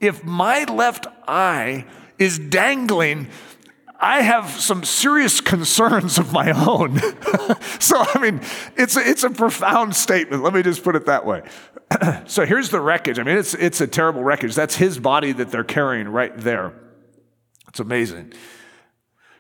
If 0.01 0.25
my 0.25 0.65
left 0.65 1.07
eye 1.29 1.87
is 2.19 2.39
dangling, 2.39 3.29
I 4.01 4.23
have 4.23 4.51
some 4.51 4.83
serious 4.83 5.41
concerns 5.41 6.19
of 6.19 6.33
my 6.33 6.51
own. 6.51 6.99
so, 7.79 8.05
I 8.15 8.19
mean, 8.21 8.41
it's 8.77 8.97
a, 8.97 9.09
it's 9.09 9.23
a 9.23 9.31
profound 9.31 9.95
statement. 9.95 10.43
Let 10.43 10.55
me 10.55 10.63
just 10.63 10.83
put 10.83 10.97
it 10.97 11.07
that 11.07 11.25
way. 11.25 11.43
so, 12.27 12.45
here's 12.45 12.71
the 12.71 12.81
wreckage. 12.81 13.21
I 13.21 13.23
mean, 13.23 13.39
it's, 13.39 13.55
it's 13.55 13.81
a 13.81 13.87
terrible 13.87 14.25
wreckage. 14.25 14.57
That's 14.57 14.75
his 14.75 14.99
body 14.99 15.31
that 15.33 15.53
they're 15.53 15.63
carrying 15.63 16.09
right 16.09 16.37
there. 16.37 16.73
It's 17.69 17.79
amazing. 17.79 18.33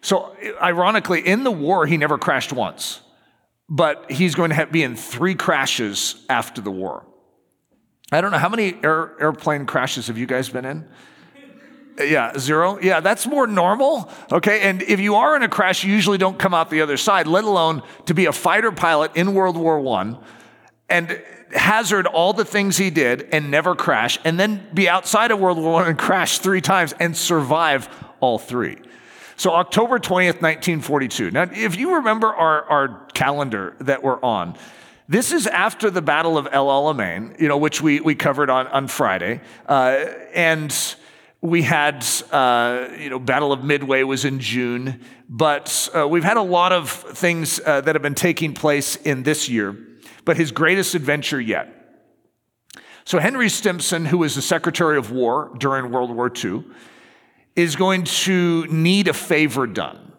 So, 0.02 0.36
ironically, 0.60 1.26
in 1.26 1.44
the 1.44 1.50
war, 1.50 1.86
he 1.86 1.96
never 1.96 2.18
crashed 2.18 2.52
once, 2.52 3.00
but 3.68 4.10
he's 4.10 4.34
going 4.34 4.50
to 4.50 4.56
have, 4.56 4.72
be 4.72 4.82
in 4.82 4.96
three 4.96 5.34
crashes 5.34 6.26
after 6.28 6.60
the 6.60 6.72
war. 6.72 7.06
I 8.10 8.20
don't 8.20 8.32
know 8.32 8.38
how 8.38 8.48
many 8.48 8.76
air, 8.82 9.14
airplane 9.20 9.64
crashes 9.64 10.08
have 10.08 10.18
you 10.18 10.26
guys 10.26 10.48
been 10.50 10.64
in? 10.64 10.88
Yeah, 11.98 12.36
zero. 12.38 12.78
Yeah, 12.80 13.00
that's 13.00 13.26
more 13.26 13.46
normal. 13.46 14.10
Okay. 14.30 14.62
And 14.62 14.82
if 14.82 14.98
you 14.98 15.14
are 15.14 15.36
in 15.36 15.42
a 15.42 15.48
crash, 15.48 15.84
you 15.84 15.92
usually 15.92 16.18
don't 16.18 16.38
come 16.38 16.52
out 16.52 16.68
the 16.68 16.80
other 16.80 16.96
side, 16.96 17.26
let 17.26 17.44
alone 17.44 17.82
to 18.06 18.14
be 18.14 18.26
a 18.26 18.32
fighter 18.32 18.72
pilot 18.72 19.12
in 19.14 19.34
World 19.34 19.56
War 19.56 19.78
I 19.98 20.16
and 20.88 21.22
hazard 21.54 22.06
all 22.06 22.32
the 22.32 22.44
things 22.44 22.76
he 22.76 22.90
did 22.90 23.28
and 23.30 23.50
never 23.50 23.74
crash, 23.74 24.18
and 24.24 24.40
then 24.40 24.66
be 24.74 24.88
outside 24.88 25.30
of 25.30 25.38
World 25.38 25.58
War 25.58 25.84
I 25.84 25.90
and 25.90 25.98
crash 25.98 26.38
three 26.38 26.60
times 26.60 26.94
and 26.98 27.16
survive 27.16 27.88
all 28.20 28.38
three. 28.38 28.78
So, 29.37 29.53
October 29.53 29.99
20th, 29.99 30.40
1942. 30.42 31.31
Now, 31.31 31.49
if 31.53 31.77
you 31.77 31.97
remember 31.97 32.29
our, 32.29 32.64
our 32.64 33.07
calendar 33.14 33.77
that 33.81 34.03
we're 34.03 34.23
on, 34.23 34.57
this 35.09 35.33
is 35.33 35.47
after 35.47 35.90
the 35.90 36.03
Battle 36.03 36.38
of 36.38 36.49
El 36.53 36.68
Alamein, 36.68 37.38
you 37.40 37.49
know, 37.49 37.57
which 37.57 37.83
we, 37.83 38.01
we 38.01 38.14
covered 38.14 38.51
on, 38.51 38.66
on 38.68 38.88
Friday. 38.88 39.40
Uh, 39.66 40.07
and 40.33 40.97
we 41.40 41.62
had, 41.62 42.07
uh, 42.31 42.88
you 42.97 43.11
know, 43.11 43.18
Battle 43.18 43.53
of 43.53 43.64
Midway 43.64 44.05
was 44.05 44.25
in 44.25 44.38
June, 44.38 45.01
but 45.29 45.88
uh, 45.95 46.07
we've 46.07 46.25
had 46.25 46.37
a 46.37 46.42
lot 46.42 46.73
of 46.73 46.90
things 46.90 47.61
uh, 47.66 47.81
that 47.81 47.95
have 47.95 48.03
been 48.03 48.14
taking 48.14 48.55
place 48.55 48.97
in 48.97 49.25
this 49.25 49.49
year, 49.49 49.77
but 50.25 50.37
his 50.37 50.53
greatest 50.53 50.95
adventure 50.95 51.40
yet. 51.40 51.79
So, 53.05 53.18
Henry 53.18 53.49
Stimson, 53.49 54.05
who 54.05 54.18
was 54.18 54.37
the 54.37 54.42
Secretary 54.42 54.97
of 54.97 55.11
War 55.11 55.53
during 55.59 55.90
World 55.90 56.14
War 56.14 56.31
II, 56.33 56.64
is 57.56 57.76
going 57.76 58.04
to 58.04 58.66
need 58.66 59.08
a 59.08 59.14
favor 59.14 59.66
done. 59.66 60.12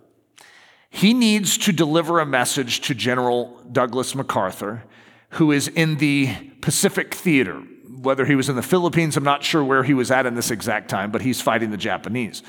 He 0.89 1.13
needs 1.13 1.57
to 1.59 1.71
deliver 1.71 2.19
a 2.19 2.25
message 2.25 2.81
to 2.81 2.93
General 2.93 3.59
Douglas 3.71 4.13
MacArthur, 4.13 4.83
who 5.31 5.51
is 5.51 5.67
in 5.67 5.97
the 5.97 6.35
Pacific 6.61 7.13
Theater 7.13 7.63
whether 8.03 8.25
he 8.25 8.35
was 8.35 8.49
in 8.49 8.55
the 8.55 8.61
Philippines, 8.61 9.17
I'm 9.17 9.23
not 9.23 9.43
sure 9.43 9.63
where 9.63 9.83
he 9.83 9.93
was 9.93 10.11
at 10.11 10.25
in 10.25 10.35
this 10.35 10.51
exact 10.51 10.89
time, 10.89 11.09
but 11.11 11.21
he's 11.21 11.41
fighting 11.41 11.71
the 11.71 11.77
Japanese. 11.77 12.43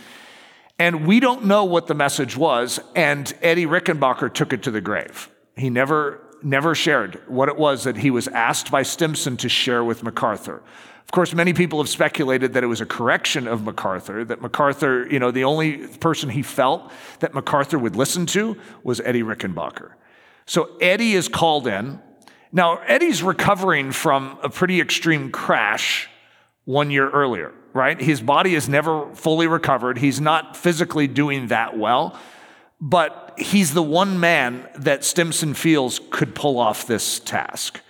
And 0.78 1.06
we 1.06 1.20
don't 1.20 1.44
know 1.44 1.64
what 1.64 1.86
the 1.86 1.94
message 1.94 2.36
was, 2.36 2.80
and 2.96 3.32
Eddie 3.40 3.66
Rickenbacker 3.66 4.32
took 4.34 4.52
it 4.52 4.64
to 4.64 4.72
the 4.72 4.80
grave. 4.80 5.30
He 5.56 5.70
never, 5.70 6.20
never 6.42 6.74
shared 6.74 7.22
what 7.28 7.48
it 7.48 7.56
was 7.56 7.84
that 7.84 7.98
he 7.98 8.10
was 8.10 8.26
asked 8.28 8.72
by 8.72 8.82
Stimson 8.82 9.36
to 9.38 9.48
share 9.48 9.84
with 9.84 10.02
MacArthur. 10.02 10.62
Of 11.04 11.10
course, 11.12 11.32
many 11.32 11.52
people 11.52 11.78
have 11.80 11.88
speculated 11.88 12.54
that 12.54 12.64
it 12.64 12.66
was 12.66 12.80
a 12.80 12.86
correction 12.86 13.46
of 13.46 13.62
MacArthur, 13.62 14.24
that 14.24 14.40
MacArthur, 14.40 15.06
you 15.08 15.18
know, 15.18 15.30
the 15.30 15.44
only 15.44 15.86
person 15.86 16.30
he 16.30 16.42
felt 16.42 16.90
that 17.20 17.34
MacArthur 17.34 17.78
would 17.78 17.94
listen 17.94 18.26
to 18.26 18.56
was 18.82 19.00
Eddie 19.00 19.22
Rickenbacker. 19.22 19.92
So 20.46 20.76
Eddie 20.80 21.12
is 21.12 21.28
called 21.28 21.66
in, 21.66 22.00
now, 22.54 22.76
Eddie's 22.86 23.20
recovering 23.20 23.90
from 23.90 24.38
a 24.40 24.48
pretty 24.48 24.80
extreme 24.80 25.32
crash 25.32 26.08
one 26.64 26.88
year 26.92 27.10
earlier, 27.10 27.50
right? 27.72 28.00
His 28.00 28.20
body 28.20 28.54
is 28.54 28.68
never 28.68 29.12
fully 29.16 29.48
recovered. 29.48 29.98
He's 29.98 30.20
not 30.20 30.56
physically 30.56 31.08
doing 31.08 31.48
that 31.48 31.76
well, 31.76 32.16
but 32.80 33.34
he's 33.36 33.74
the 33.74 33.82
one 33.82 34.20
man 34.20 34.68
that 34.76 35.02
Stimson 35.02 35.54
feels 35.54 36.00
could 36.10 36.36
pull 36.36 36.60
off 36.60 36.86
this 36.86 37.18
task. 37.18 37.80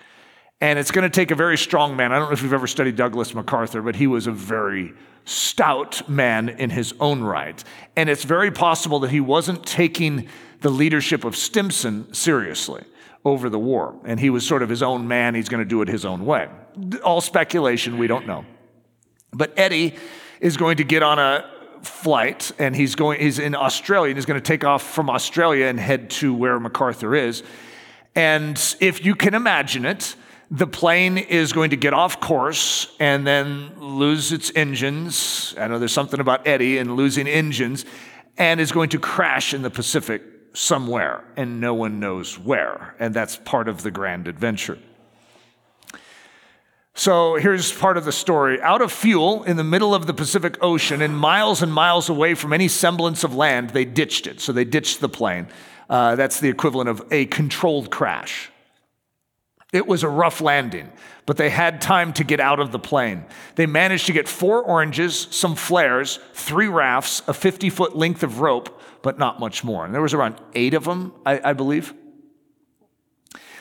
And 0.65 0.79
it's 0.79 0.91
going 0.91 1.03
to 1.03 1.11
take 1.11 1.31
a 1.31 1.35
very 1.35 1.59
strong 1.59 1.95
man. 1.95 2.11
I 2.11 2.19
don't 2.19 2.31
know 2.31 2.33
if 2.33 2.43
you've 2.43 2.55
ever 2.55 2.67
studied 2.67 2.97
Douglas 2.97 3.35
MacArthur, 3.35 3.83
but 3.83 3.97
he 3.97 4.07
was 4.07 4.27
a 4.27 4.33
very 4.33 4.95
stout 5.27 6.09
man 6.09 6.49
in 6.49 6.71
his 6.71 6.95
own 7.01 7.23
right. 7.23 7.63
And 7.97 8.09
it's 8.09 8.25
very 8.25 8.51
possible 8.51 8.99
that 9.01 9.11
he 9.11 9.21
wasn't 9.21 9.67
taking 9.67 10.27
the 10.63 10.71
leadership 10.71 11.23
of 11.25 11.37
Stimson 11.37 12.15
seriously 12.15 12.83
over 13.27 13.51
the 13.51 13.59
war. 13.59 13.95
And 14.07 14.19
he 14.19 14.31
was 14.31 14.47
sort 14.47 14.63
of 14.63 14.71
his 14.71 14.83
own 14.83 15.07
man. 15.07 15.35
He's 15.35 15.51
going 15.51 15.63
to 15.63 15.69
do 15.69 15.83
it 15.83 15.89
his 15.89 16.07
own 16.07 16.25
way. 16.25 16.49
All 17.05 17.21
speculation, 17.21 17.99
we 17.99 18.07
don't 18.07 18.27
know. 18.27 18.47
But 19.35 19.53
Eddie 19.59 19.97
is 20.41 20.57
going 20.57 20.79
to 20.79 20.85
get 20.85 21.03
on 21.03 21.19
a 21.19 21.45
flight 21.83 22.53
and 22.59 22.75
he's 22.75 22.95
going 22.95 23.21
he's 23.21 23.39
in 23.39 23.55
Australia 23.55 24.13
and 24.13 24.17
he's 24.17 24.25
going 24.25 24.41
to 24.41 24.47
take 24.47 24.65
off 24.65 24.83
from 24.83 25.11
Australia 25.11 25.67
and 25.67 25.79
head 25.79 26.09
to 26.09 26.33
where 26.33 26.59
MacArthur 26.59 27.15
is. 27.15 27.43
And 28.15 28.59
if 28.81 29.05
you 29.05 29.15
can 29.15 29.35
imagine 29.35 29.85
it, 29.85 30.17
the 30.55 30.67
plane 30.69 31.19
is 31.19 31.53
going 31.53 31.71
to 31.71 31.77
get 31.77 31.93
off 31.93 32.21
course 32.21 32.95
and 33.01 33.27
then 33.27 33.73
lose 33.81 34.31
its 34.31 34.53
engines. 34.55 35.53
I 35.59 35.67
know 35.67 35.81
there's 35.81 35.93
something 35.93 36.21
about 36.21 36.47
Eddie 36.47 36.79
and 36.79 36.95
losing 36.95 37.27
engines 37.27 37.85
and 38.39 38.61
is 38.61 38.71
going 38.71 38.91
to 38.91 39.01
crash 39.01 39.53
in 39.53 39.63
the 39.63 39.71
Pacific 39.71 40.23
somewhere, 40.53 41.25
and 41.37 41.61
no 41.61 41.75
one 41.75 41.99
knows 41.99 42.39
where. 42.39 42.95
And 43.01 43.13
that's 43.13 43.37
part 43.37 43.67
of 43.67 43.83
the 43.83 43.91
grand 43.91 44.29
adventure. 44.29 44.79
So 46.95 47.35
here's 47.35 47.73
part 47.73 47.97
of 47.97 48.05
the 48.05 48.13
story. 48.13 48.63
Out 48.63 48.81
of 48.81 48.93
fuel 48.93 49.43
in 49.43 49.57
the 49.57 49.65
middle 49.65 49.93
of 49.93 50.07
the 50.07 50.15
Pacific 50.15 50.57
Ocean 50.63 51.03
and 51.03 51.19
miles 51.19 51.63
and 51.63 51.73
miles 51.73 52.09
away 52.09 52.35
from 52.37 52.53
any 52.53 52.69
semblance 52.69 53.25
of 53.25 53.35
land, 53.35 53.71
they 53.71 53.85
ditched 53.85 54.29
it. 54.29 54.41
So 54.41 54.53
they 54.53 54.65
ditched 54.65 55.01
the 55.01 55.09
plane. 55.09 55.49
Uh, 55.91 56.15
that's 56.15 56.39
the 56.39 56.49
equivalent 56.49 56.89
of 56.89 57.05
a 57.11 57.27
controlled 57.27 57.91
crash. 57.91 58.53
It 59.75 59.89
was 59.89 60.05
a 60.05 60.09
rough 60.09 60.41
landing, 60.41 60.93
but 61.27 61.37
they 61.37 61.51
had 61.51 61.81
time 61.81 62.13
to 62.13 62.23
get 62.23 62.39
out 62.39 62.61
of 62.61 62.71
the 62.71 62.79
plane. 62.79 63.25
They 63.57 63.67
managed 63.67 64.07
to 64.07 64.13
get 64.13 64.29
four 64.29 64.63
oranges, 64.63 65.27
some 65.33 65.57
flares, 65.57 66.21
three 66.33 66.69
rafts, 66.69 67.23
a 67.27 67.35
50 67.35 67.71
foot 67.71 67.97
length 67.97 68.23
of 68.23 68.39
rope, 68.39 68.81
but 69.03 69.19
not 69.19 69.41
much 69.41 69.65
more. 69.65 69.85
And 69.85 69.93
there 69.93 70.01
was 70.01 70.15
around 70.15 70.37
eight 70.55 70.75
of 70.75 70.85
them, 70.85 71.13
I, 71.27 71.51
I 71.51 71.53
believe. 71.55 71.93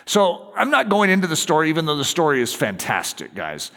So 0.06 0.54
I'm 0.56 0.70
not 0.70 0.88
going 0.88 1.10
into 1.10 1.26
the 1.26 1.36
story, 1.36 1.70
even 1.70 1.88
though 1.88 1.98
the 1.98 2.06
story 2.06 2.44
is 2.44 2.54
fantastic, 2.54 3.34
guys. 3.34 3.72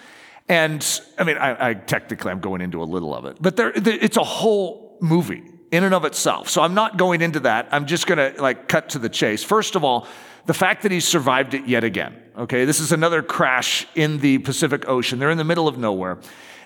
And 0.46 0.86
I 1.18 1.24
mean, 1.24 1.38
I, 1.38 1.70
I 1.70 1.74
technically 1.74 2.32
I'm 2.32 2.40
going 2.40 2.60
into 2.60 2.82
a 2.82 2.84
little 2.84 3.14
of 3.14 3.24
it, 3.24 3.38
but 3.40 3.56
there, 3.56 3.72
it's 3.74 4.18
a 4.18 4.24
whole 4.24 4.98
movie 5.00 5.42
in 5.70 5.84
and 5.84 5.94
of 5.94 6.04
itself. 6.04 6.48
So 6.48 6.62
I'm 6.62 6.74
not 6.74 6.96
going 6.96 7.22
into 7.22 7.40
that. 7.40 7.68
I'm 7.72 7.86
just 7.86 8.06
going 8.06 8.34
to 8.34 8.40
like 8.40 8.68
cut 8.68 8.90
to 8.90 8.98
the 8.98 9.08
chase. 9.08 9.42
First 9.42 9.76
of 9.76 9.84
all, 9.84 10.06
the 10.46 10.54
fact 10.54 10.82
that 10.82 10.92
he 10.92 11.00
survived 11.00 11.54
it 11.54 11.66
yet 11.66 11.84
again. 11.84 12.22
Okay, 12.38 12.64
this 12.64 12.80
is 12.80 12.92
another 12.92 13.22
crash 13.22 13.86
in 13.94 14.18
the 14.18 14.38
Pacific 14.38 14.88
Ocean. 14.88 15.18
They're 15.18 15.30
in 15.30 15.38
the 15.38 15.44
middle 15.44 15.66
of 15.66 15.78
nowhere 15.78 16.18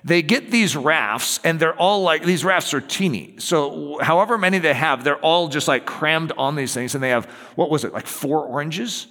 they 0.04 0.22
get 0.22 0.50
these 0.50 0.76
rafts 0.76 1.40
and 1.44 1.60
they're 1.60 1.74
all 1.74 2.02
like 2.02 2.24
these 2.24 2.44
rafts 2.44 2.72
are 2.72 2.80
teeny 2.80 3.34
so 3.38 3.98
however 4.00 4.38
many 4.38 4.58
they 4.58 4.74
have 4.74 5.04
they're 5.04 5.18
all 5.18 5.48
just 5.48 5.68
like 5.68 5.84
crammed 5.84 6.32
on 6.38 6.56
these 6.56 6.72
things 6.72 6.94
and 6.94 7.02
they 7.04 7.10
have 7.10 7.26
what 7.54 7.70
was 7.70 7.84
it 7.84 7.92
like 7.92 8.06
four 8.06 8.44
oranges 8.44 9.06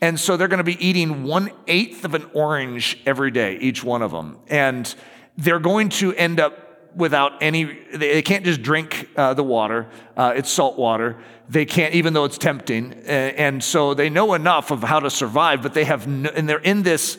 and 0.00 0.18
so 0.18 0.36
they're 0.36 0.48
going 0.48 0.58
to 0.58 0.64
be 0.64 0.82
eating 0.84 1.24
one 1.24 1.50
eighth 1.66 2.04
of 2.04 2.14
an 2.14 2.28
orange 2.32 2.98
every 3.06 3.30
day 3.30 3.56
each 3.58 3.82
one 3.82 4.02
of 4.02 4.10
them 4.10 4.38
and 4.48 4.94
they're 5.36 5.58
going 5.58 5.88
to 5.88 6.14
end 6.14 6.38
up 6.38 6.69
without 6.94 7.42
any 7.42 7.78
they 7.94 8.22
can't 8.22 8.44
just 8.44 8.62
drink 8.62 9.08
uh, 9.16 9.34
the 9.34 9.44
water 9.44 9.88
uh, 10.16 10.32
it's 10.34 10.50
salt 10.50 10.78
water 10.78 11.16
they 11.48 11.64
can't 11.64 11.94
even 11.94 12.12
though 12.12 12.24
it's 12.24 12.38
tempting 12.38 12.92
and 13.04 13.62
so 13.62 13.94
they 13.94 14.10
know 14.10 14.34
enough 14.34 14.70
of 14.70 14.82
how 14.82 15.00
to 15.00 15.10
survive 15.10 15.62
but 15.62 15.74
they 15.74 15.84
have 15.84 16.06
no, 16.06 16.30
and 16.30 16.48
they're 16.48 16.58
in 16.58 16.82
this 16.82 17.18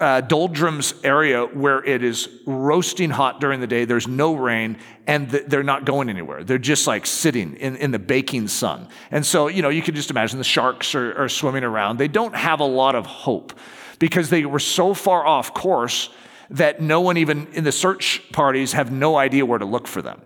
uh, 0.00 0.20
doldrums 0.20 0.94
area 1.04 1.46
where 1.46 1.82
it 1.84 2.04
is 2.04 2.28
roasting 2.44 3.10
hot 3.10 3.40
during 3.40 3.60
the 3.60 3.66
day, 3.66 3.84
there's 3.84 4.06
no 4.06 4.34
rain, 4.34 4.76
and 5.06 5.30
th- 5.30 5.44
they're 5.46 5.62
not 5.62 5.84
going 5.84 6.10
anywhere. 6.10 6.44
They're 6.44 6.58
just 6.58 6.86
like 6.86 7.06
sitting 7.06 7.56
in, 7.56 7.76
in 7.76 7.90
the 7.92 7.98
baking 7.98 8.48
sun. 8.48 8.88
And 9.10 9.24
so, 9.24 9.48
you 9.48 9.62
know, 9.62 9.70
you 9.70 9.82
can 9.82 9.94
just 9.94 10.10
imagine 10.10 10.38
the 10.38 10.44
sharks 10.44 10.94
are, 10.94 11.16
are 11.16 11.28
swimming 11.28 11.64
around. 11.64 11.96
They 11.98 12.08
don't 12.08 12.34
have 12.34 12.60
a 12.60 12.66
lot 12.66 12.94
of 12.94 13.06
hope 13.06 13.54
because 13.98 14.28
they 14.28 14.44
were 14.44 14.58
so 14.58 14.92
far 14.92 15.26
off 15.26 15.54
course 15.54 16.10
that 16.50 16.80
no 16.80 17.00
one, 17.00 17.16
even 17.16 17.46
in 17.52 17.64
the 17.64 17.72
search 17.72 18.22
parties, 18.32 18.72
have 18.72 18.92
no 18.92 19.16
idea 19.16 19.44
where 19.44 19.58
to 19.58 19.64
look 19.64 19.86
for 19.86 20.02
them. 20.02 20.22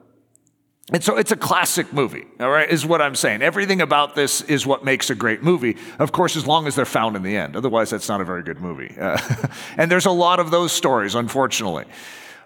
And 0.92 1.04
so 1.04 1.16
it's 1.16 1.30
a 1.30 1.36
classic 1.36 1.92
movie, 1.92 2.26
all 2.40 2.50
right, 2.50 2.68
is 2.68 2.84
what 2.84 3.00
I'm 3.00 3.14
saying. 3.14 3.42
Everything 3.42 3.80
about 3.80 4.16
this 4.16 4.40
is 4.42 4.66
what 4.66 4.84
makes 4.84 5.08
a 5.08 5.14
great 5.14 5.40
movie. 5.40 5.76
Of 6.00 6.10
course, 6.10 6.34
as 6.34 6.46
long 6.46 6.66
as 6.66 6.74
they're 6.74 6.84
found 6.84 7.14
in 7.14 7.22
the 7.22 7.36
end. 7.36 7.54
Otherwise, 7.54 7.90
that's 7.90 8.08
not 8.08 8.20
a 8.20 8.24
very 8.24 8.42
good 8.42 8.60
movie. 8.60 8.96
Uh, 8.98 9.18
and 9.76 9.90
there's 9.90 10.06
a 10.06 10.10
lot 10.10 10.40
of 10.40 10.50
those 10.50 10.72
stories, 10.72 11.14
unfortunately. 11.14 11.84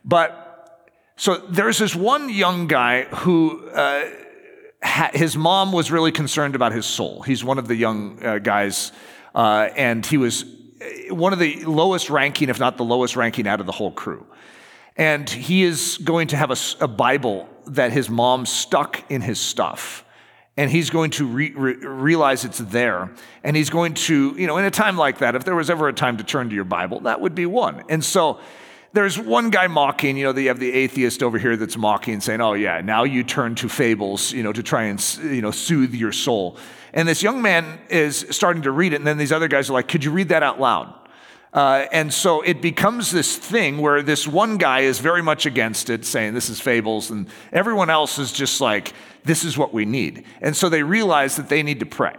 But 0.04 0.42
so 1.16 1.36
there's 1.36 1.78
this 1.78 1.94
one 1.94 2.28
young 2.28 2.66
guy 2.66 3.04
who 3.04 3.66
uh, 3.70 4.10
his 5.14 5.36
mom 5.36 5.72
was 5.72 5.90
really 5.90 6.12
concerned 6.12 6.54
about 6.54 6.72
his 6.72 6.84
soul. 6.84 7.22
He's 7.22 7.42
one 7.42 7.58
of 7.58 7.66
the 7.66 7.76
young 7.76 8.22
uh, 8.22 8.38
guys, 8.38 8.92
uh, 9.34 9.68
and 9.74 10.04
he 10.04 10.18
was 10.18 10.44
one 11.10 11.32
of 11.32 11.38
the 11.38 11.64
lowest 11.64 12.10
ranking, 12.10 12.48
if 12.48 12.58
not 12.58 12.76
the 12.76 12.84
lowest 12.84 13.16
ranking, 13.16 13.46
out 13.46 13.60
of 13.60 13.66
the 13.66 13.72
whole 13.72 13.90
crew. 13.90 14.26
And 14.96 15.28
he 15.28 15.64
is 15.64 15.98
going 15.98 16.28
to 16.28 16.36
have 16.36 16.50
a, 16.50 16.56
a 16.84 16.88
Bible 16.88 17.48
that 17.66 17.92
his 17.92 18.08
mom 18.08 18.46
stuck 18.46 19.10
in 19.10 19.20
his 19.20 19.40
stuff. 19.40 20.04
And 20.56 20.70
he's 20.70 20.90
going 20.90 21.10
to 21.12 21.26
re- 21.26 21.52
re- 21.52 21.74
realize 21.74 22.44
it's 22.44 22.58
there. 22.58 23.10
And 23.42 23.56
he's 23.56 23.70
going 23.70 23.94
to, 23.94 24.36
you 24.38 24.46
know, 24.46 24.56
in 24.56 24.64
a 24.64 24.70
time 24.70 24.96
like 24.96 25.18
that, 25.18 25.34
if 25.34 25.44
there 25.44 25.56
was 25.56 25.68
ever 25.68 25.88
a 25.88 25.92
time 25.92 26.16
to 26.18 26.24
turn 26.24 26.48
to 26.48 26.54
your 26.54 26.64
Bible, 26.64 27.00
that 27.00 27.20
would 27.20 27.34
be 27.34 27.44
one. 27.44 27.82
And 27.88 28.04
so 28.04 28.38
there's 28.94 29.18
one 29.18 29.50
guy 29.50 29.66
mocking, 29.66 30.16
you 30.16 30.24
know, 30.24 30.32
that 30.32 30.40
you 30.40 30.48
have 30.48 30.60
the 30.60 30.72
atheist 30.72 31.22
over 31.22 31.36
here 31.36 31.56
that's 31.56 31.76
mocking, 31.76 32.20
saying, 32.20 32.40
oh, 32.40 32.54
yeah, 32.54 32.80
now 32.80 33.02
you 33.02 33.24
turn 33.24 33.56
to 33.56 33.68
fables, 33.68 34.32
you 34.32 34.44
know, 34.44 34.52
to 34.52 34.62
try 34.62 34.84
and, 34.84 35.18
you 35.18 35.42
know, 35.42 35.50
soothe 35.50 35.94
your 35.94 36.12
soul. 36.12 36.56
And 36.92 37.08
this 37.08 37.20
young 37.20 37.42
man 37.42 37.80
is 37.90 38.24
starting 38.30 38.62
to 38.62 38.70
read 38.70 38.92
it. 38.92 38.96
And 38.96 39.06
then 39.06 39.18
these 39.18 39.32
other 39.32 39.48
guys 39.48 39.68
are 39.68 39.72
like, 39.72 39.88
could 39.88 40.04
you 40.04 40.12
read 40.12 40.28
that 40.28 40.44
out 40.44 40.60
loud? 40.60 40.94
Uh, 41.52 41.86
and 41.90 42.14
so 42.14 42.40
it 42.42 42.62
becomes 42.62 43.10
this 43.10 43.36
thing 43.36 43.78
where 43.78 44.00
this 44.00 44.28
one 44.28 44.58
guy 44.58 44.80
is 44.80 45.00
very 45.00 45.22
much 45.22 45.44
against 45.44 45.90
it, 45.90 46.04
saying 46.04 46.32
this 46.34 46.48
is 46.48 46.60
fables, 46.60 47.10
and 47.10 47.26
everyone 47.52 47.90
else 47.90 48.18
is 48.20 48.32
just 48.32 48.60
like, 48.60 48.92
this 49.24 49.44
is 49.44 49.58
what 49.58 49.74
we 49.74 49.84
need. 49.84 50.24
And 50.40 50.56
so 50.56 50.68
they 50.68 50.84
realize 50.84 51.34
that 51.36 51.48
they 51.48 51.64
need 51.64 51.80
to 51.80 51.86
pray. 51.86 52.14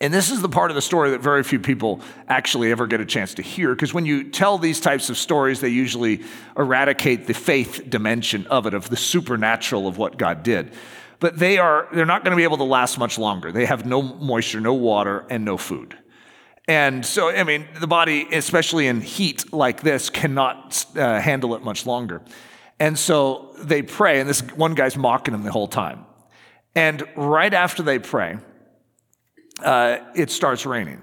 And 0.00 0.14
this 0.14 0.30
is 0.30 0.40
the 0.40 0.48
part 0.48 0.70
of 0.70 0.76
the 0.76 0.82
story 0.82 1.10
that 1.10 1.20
very 1.20 1.42
few 1.42 1.58
people 1.58 2.00
actually 2.28 2.70
ever 2.70 2.86
get 2.86 3.00
a 3.00 3.04
chance 3.04 3.34
to 3.34 3.42
hear, 3.42 3.74
because 3.74 3.92
when 3.92 4.06
you 4.06 4.30
tell 4.30 4.56
these 4.56 4.80
types 4.80 5.10
of 5.10 5.18
stories, 5.18 5.60
they 5.60 5.70
usually 5.70 6.22
eradicate 6.56 7.26
the 7.26 7.34
faith 7.34 7.82
dimension 7.88 8.46
of 8.46 8.66
it, 8.66 8.74
of 8.74 8.88
the 8.90 8.96
supernatural 8.96 9.88
of 9.88 9.98
what 9.98 10.16
God 10.16 10.44
did. 10.44 10.72
But 11.20 11.36
they 11.36 11.58
are, 11.58 11.88
they're 11.92 12.06
not 12.06 12.22
going 12.22 12.30
to 12.30 12.36
be 12.36 12.44
able 12.44 12.58
to 12.58 12.64
last 12.64 12.96
much 12.96 13.18
longer. 13.18 13.50
They 13.50 13.66
have 13.66 13.84
no 13.84 14.00
moisture, 14.00 14.60
no 14.60 14.74
water, 14.74 15.26
and 15.28 15.44
no 15.44 15.56
food. 15.56 15.98
And 16.68 17.04
so, 17.04 17.30
I 17.30 17.42
mean, 17.44 17.66
the 17.80 17.88
body, 17.88 18.28
especially 18.30 18.86
in 18.86 19.00
heat 19.00 19.52
like 19.52 19.80
this, 19.80 20.10
cannot 20.10 20.84
uh, 20.94 21.18
handle 21.18 21.56
it 21.56 21.62
much 21.62 21.86
longer. 21.86 22.22
And 22.78 22.96
so 22.96 23.52
they 23.58 23.82
pray, 23.82 24.20
and 24.20 24.28
this 24.28 24.42
one 24.42 24.74
guy's 24.74 24.96
mocking 24.96 25.32
them 25.32 25.42
the 25.42 25.50
whole 25.50 25.66
time. 25.66 26.04
And 26.76 27.02
right 27.16 27.52
after 27.52 27.82
they 27.82 27.98
pray, 27.98 28.38
uh, 29.60 29.98
it 30.14 30.30
starts 30.30 30.66
raining. 30.66 31.00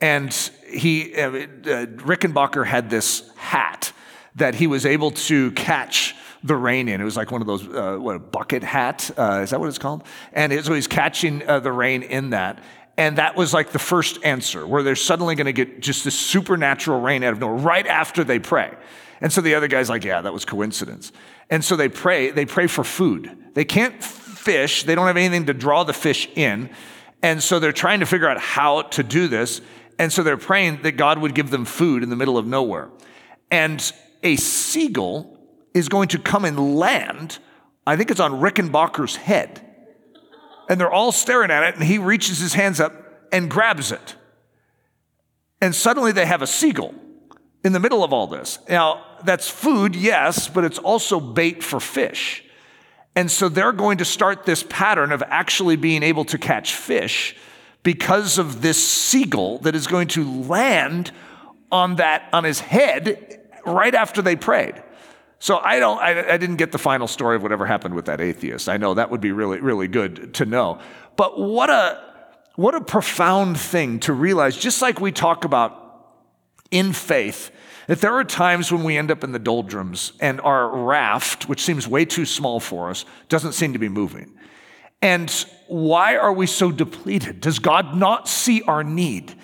And 0.00 0.32
he, 0.68 1.14
uh, 1.14 1.28
uh, 1.28 1.86
Rickenbacker 1.86 2.66
had 2.66 2.90
this 2.90 3.30
hat 3.36 3.92
that 4.34 4.54
he 4.54 4.66
was 4.66 4.84
able 4.84 5.12
to 5.12 5.50
catch 5.52 6.14
the 6.44 6.54
rain 6.54 6.88
in. 6.88 7.00
It 7.00 7.04
was 7.04 7.16
like 7.16 7.30
one 7.30 7.40
of 7.40 7.46
those, 7.46 7.66
uh, 7.66 7.96
what, 7.98 8.16
a 8.16 8.18
bucket 8.18 8.62
hat? 8.62 9.10
Uh, 9.16 9.40
is 9.42 9.50
that 9.50 9.60
what 9.60 9.68
it's 9.68 9.78
called? 9.78 10.04
And 10.32 10.52
so 10.64 10.74
he's 10.74 10.86
catching 10.86 11.46
uh, 11.48 11.60
the 11.60 11.72
rain 11.72 12.02
in 12.02 12.30
that. 12.30 12.62
And 12.98 13.18
that 13.18 13.36
was 13.36 13.52
like 13.52 13.72
the 13.72 13.78
first 13.78 14.22
answer, 14.24 14.66
where 14.66 14.82
they're 14.82 14.96
suddenly 14.96 15.34
going 15.34 15.46
to 15.46 15.52
get 15.52 15.80
just 15.80 16.04
this 16.04 16.18
supernatural 16.18 17.00
rain 17.00 17.22
out 17.22 17.32
of 17.32 17.40
nowhere 17.40 17.56
right 17.56 17.86
after 17.86 18.24
they 18.24 18.38
pray. 18.38 18.74
And 19.20 19.32
so 19.32 19.40
the 19.40 19.54
other 19.54 19.68
guy's 19.68 19.88
like, 19.88 20.04
yeah, 20.04 20.20
that 20.20 20.32
was 20.32 20.44
coincidence. 20.44 21.12
And 21.50 21.64
so 21.64 21.76
they 21.76 21.88
pray, 21.88 22.30
they 22.30 22.46
pray 22.46 22.66
for 22.66 22.84
food. 22.84 23.36
They 23.54 23.64
can't 23.64 24.02
fish, 24.02 24.84
they 24.84 24.94
don't 24.94 25.06
have 25.06 25.16
anything 25.16 25.46
to 25.46 25.54
draw 25.54 25.84
the 25.84 25.92
fish 25.92 26.28
in. 26.34 26.70
And 27.22 27.42
so 27.42 27.58
they're 27.58 27.72
trying 27.72 28.00
to 28.00 28.06
figure 28.06 28.28
out 28.28 28.38
how 28.38 28.82
to 28.82 29.02
do 29.02 29.28
this. 29.28 29.60
And 29.98 30.12
so 30.12 30.22
they're 30.22 30.36
praying 30.36 30.82
that 30.82 30.92
God 30.92 31.18
would 31.18 31.34
give 31.34 31.50
them 31.50 31.64
food 31.64 32.02
in 32.02 32.10
the 32.10 32.16
middle 32.16 32.38
of 32.38 32.46
nowhere. 32.46 32.90
And 33.50 33.92
a 34.22 34.36
seagull 34.36 35.38
is 35.74 35.88
going 35.88 36.08
to 36.08 36.18
come 36.18 36.44
and 36.44 36.76
land, 36.76 37.38
I 37.86 37.96
think 37.96 38.10
it's 38.10 38.20
on 38.20 38.40
Rickenbacker's 38.40 39.16
head 39.16 39.66
and 40.68 40.80
they're 40.80 40.90
all 40.90 41.12
staring 41.12 41.50
at 41.50 41.62
it, 41.62 41.74
and 41.76 41.84
he 41.84 41.98
reaches 41.98 42.38
his 42.38 42.54
hands 42.54 42.80
up 42.80 42.92
and 43.32 43.50
grabs 43.50 43.92
it. 43.92 44.16
And 45.60 45.74
suddenly 45.74 46.12
they 46.12 46.26
have 46.26 46.42
a 46.42 46.46
seagull 46.46 46.94
in 47.64 47.72
the 47.72 47.80
middle 47.80 48.04
of 48.04 48.12
all 48.12 48.26
this. 48.26 48.58
Now, 48.68 49.04
that's 49.24 49.48
food, 49.48 49.96
yes, 49.96 50.48
but 50.48 50.64
it's 50.64 50.78
also 50.78 51.20
bait 51.20 51.62
for 51.62 51.80
fish. 51.80 52.44
And 53.16 53.30
so 53.30 53.48
they're 53.48 53.72
going 53.72 53.98
to 53.98 54.04
start 54.04 54.44
this 54.44 54.62
pattern 54.62 55.10
of 55.10 55.22
actually 55.26 55.76
being 55.76 56.02
able 56.02 56.26
to 56.26 56.36
catch 56.36 56.74
fish 56.74 57.34
because 57.82 58.36
of 58.36 58.60
this 58.60 58.86
seagull 58.86 59.58
that 59.60 59.74
is 59.74 59.86
going 59.86 60.08
to 60.08 60.42
land 60.42 61.12
on 61.72 61.96
that 61.96 62.28
on 62.32 62.44
his 62.44 62.60
head 62.60 63.40
right 63.64 63.94
after 63.94 64.20
they 64.20 64.36
prayed. 64.36 64.82
So 65.38 65.58
I 65.58 65.80
don't, 65.80 65.98
I, 65.98 66.34
I, 66.34 66.36
didn't 66.36 66.56
get 66.56 66.72
the 66.72 66.78
final 66.78 67.06
story 67.06 67.36
of 67.36 67.42
whatever 67.42 67.66
happened 67.66 67.94
with 67.94 68.06
that 68.06 68.20
atheist. 68.20 68.68
I 68.68 68.76
know 68.76 68.94
that 68.94 69.10
would 69.10 69.20
be 69.20 69.32
really, 69.32 69.60
really 69.60 69.88
good 69.88 70.34
to 70.34 70.46
know. 70.46 70.78
But 71.16 71.38
what 71.38 71.68
a, 71.68 72.02
what 72.54 72.74
a 72.74 72.80
profound 72.80 73.58
thing 73.58 74.00
to 74.00 74.12
realize, 74.12 74.56
just 74.56 74.80
like 74.80 75.00
we 75.00 75.12
talk 75.12 75.44
about 75.44 76.14
in 76.70 76.92
faith, 76.92 77.50
that 77.86 78.00
there 78.00 78.14
are 78.14 78.24
times 78.24 78.72
when 78.72 78.84
we 78.84 78.96
end 78.96 79.10
up 79.10 79.22
in 79.22 79.32
the 79.32 79.38
doldrums 79.38 80.12
and 80.20 80.40
our 80.40 80.68
raft, 80.68 81.48
which 81.48 81.62
seems 81.62 81.86
way 81.86 82.04
too 82.04 82.24
small 82.24 82.60
for 82.60 82.90
us, 82.90 83.04
doesn't 83.28 83.52
seem 83.52 83.72
to 83.72 83.78
be 83.78 83.88
moving. 83.88 84.32
And 85.02 85.30
why 85.68 86.16
are 86.16 86.32
we 86.32 86.46
so 86.46 86.72
depleted? 86.72 87.40
Does 87.40 87.58
God 87.58 87.96
not 87.96 88.28
see 88.28 88.62
our 88.62 88.82
need? 88.82 89.34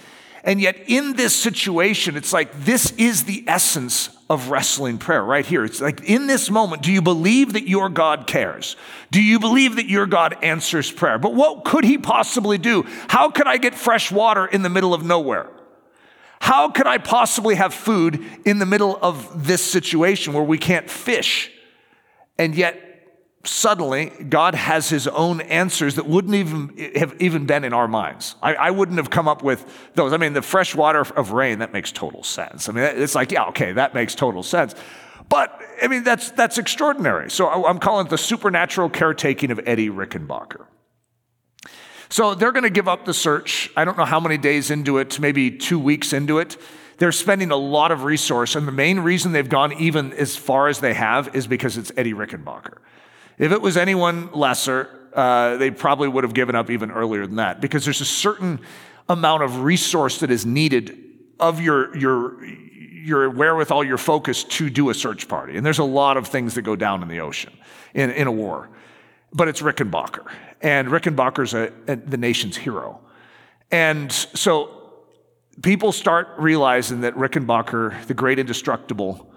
And 0.44 0.60
yet, 0.60 0.76
in 0.88 1.14
this 1.14 1.36
situation, 1.36 2.16
it's 2.16 2.32
like 2.32 2.64
this 2.64 2.90
is 2.92 3.24
the 3.24 3.44
essence 3.46 4.10
of 4.28 4.48
wrestling 4.48 4.98
prayer 4.98 5.22
right 5.22 5.46
here. 5.46 5.64
It's 5.64 5.80
like 5.80 6.00
in 6.08 6.26
this 6.26 6.50
moment, 6.50 6.82
do 6.82 6.90
you 6.90 7.00
believe 7.00 7.52
that 7.52 7.68
your 7.68 7.88
God 7.88 8.26
cares? 8.26 8.74
Do 9.12 9.22
you 9.22 9.38
believe 9.38 9.76
that 9.76 9.86
your 9.86 10.06
God 10.06 10.36
answers 10.42 10.90
prayer? 10.90 11.18
But 11.18 11.34
what 11.34 11.64
could 11.64 11.84
he 11.84 11.96
possibly 11.96 12.58
do? 12.58 12.84
How 13.08 13.30
could 13.30 13.46
I 13.46 13.56
get 13.58 13.74
fresh 13.74 14.10
water 14.10 14.46
in 14.46 14.62
the 14.62 14.70
middle 14.70 14.94
of 14.94 15.04
nowhere? 15.04 15.48
How 16.42 16.70
could 16.70 16.88
I 16.88 16.98
possibly 16.98 17.54
have 17.54 17.72
food 17.72 18.20
in 18.44 18.58
the 18.58 18.66
middle 18.66 18.98
of 19.00 19.46
this 19.46 19.62
situation 19.62 20.32
where 20.32 20.42
we 20.42 20.58
can't 20.58 20.90
fish? 20.90 21.52
And 22.36 22.56
yet, 22.56 22.76
suddenly 23.44 24.06
God 24.28 24.56
has 24.56 24.88
his 24.88 25.06
own 25.06 25.40
answers 25.42 25.94
that 25.94 26.06
wouldn't 26.08 26.34
even 26.34 26.92
have 26.96 27.14
even 27.20 27.46
been 27.46 27.62
in 27.62 27.72
our 27.72 27.86
minds. 27.86 28.34
I, 28.42 28.54
I, 28.54 28.70
wouldn't 28.72 28.98
have 28.98 29.08
come 29.08 29.28
up 29.28 29.44
with 29.44 29.64
those. 29.94 30.12
I 30.12 30.16
mean, 30.16 30.32
the 30.32 30.42
fresh 30.42 30.74
water 30.74 31.02
of 31.02 31.30
rain, 31.30 31.60
that 31.60 31.72
makes 31.72 31.92
total 31.92 32.24
sense. 32.24 32.68
I 32.68 32.72
mean, 32.72 32.82
it's 32.82 33.14
like, 33.14 33.30
yeah, 33.30 33.44
okay, 33.44 33.70
that 33.74 33.94
makes 33.94 34.16
total 34.16 34.42
sense. 34.42 34.74
But 35.28 35.60
I 35.80 35.86
mean, 35.86 36.02
that's, 36.02 36.32
that's 36.32 36.58
extraordinary. 36.58 37.30
So 37.30 37.64
I'm 37.64 37.78
calling 37.78 38.06
it 38.06 38.10
the 38.10 38.18
supernatural 38.18 38.90
caretaking 38.90 39.52
of 39.52 39.60
Eddie 39.64 39.90
Rickenbacker. 39.90 40.66
So 42.12 42.34
they're 42.34 42.52
going 42.52 42.64
to 42.64 42.70
give 42.70 42.88
up 42.88 43.06
the 43.06 43.14
search. 43.14 43.70
I 43.74 43.86
don't 43.86 43.96
know 43.96 44.04
how 44.04 44.20
many 44.20 44.36
days 44.36 44.70
into 44.70 44.98
it, 44.98 45.18
maybe 45.18 45.50
two 45.50 45.78
weeks 45.78 46.12
into 46.12 46.40
it. 46.40 46.58
They're 46.98 47.10
spending 47.10 47.50
a 47.50 47.56
lot 47.56 47.90
of 47.90 48.04
resource. 48.04 48.54
And 48.54 48.68
the 48.68 48.72
main 48.72 49.00
reason 49.00 49.32
they've 49.32 49.48
gone 49.48 49.72
even 49.72 50.12
as 50.12 50.36
far 50.36 50.68
as 50.68 50.80
they 50.80 50.92
have 50.92 51.34
is 51.34 51.46
because 51.46 51.78
it's 51.78 51.90
Eddie 51.96 52.12
Rickenbacker. 52.12 52.76
If 53.38 53.50
it 53.50 53.62
was 53.62 53.78
anyone 53.78 54.30
lesser, 54.32 55.08
uh, 55.14 55.56
they 55.56 55.70
probably 55.70 56.06
would 56.06 56.22
have 56.22 56.34
given 56.34 56.54
up 56.54 56.68
even 56.68 56.90
earlier 56.90 57.26
than 57.26 57.36
that 57.36 57.62
because 57.62 57.86
there's 57.86 58.02
a 58.02 58.04
certain 58.04 58.60
amount 59.08 59.42
of 59.42 59.60
resource 59.60 60.20
that 60.20 60.30
is 60.30 60.44
needed 60.44 60.94
of 61.40 61.62
your, 61.62 61.96
your, 61.96 62.44
your 62.44 63.30
wherewithal, 63.30 63.84
your 63.84 63.96
focus 63.96 64.44
to 64.44 64.68
do 64.68 64.90
a 64.90 64.94
search 64.94 65.28
party. 65.28 65.56
And 65.56 65.64
there's 65.64 65.78
a 65.78 65.82
lot 65.84 66.18
of 66.18 66.28
things 66.28 66.56
that 66.56 66.62
go 66.62 66.76
down 66.76 67.00
in 67.00 67.08
the 67.08 67.20
ocean 67.20 67.54
in, 67.94 68.10
in 68.10 68.26
a 68.26 68.32
war. 68.32 68.68
But 69.32 69.48
it's 69.48 69.62
Rickenbacker. 69.62 70.30
And 70.60 70.88
Rickenbacker's 70.88 71.54
a, 71.54 71.72
a, 71.88 71.96
the 71.96 72.16
nation's 72.16 72.56
hero. 72.56 73.00
And 73.70 74.12
so 74.12 74.70
people 75.62 75.92
start 75.92 76.28
realizing 76.38 77.00
that 77.00 77.14
Rickenbacker, 77.14 78.06
the 78.06 78.14
great 78.14 78.38
indestructible, 78.38 79.32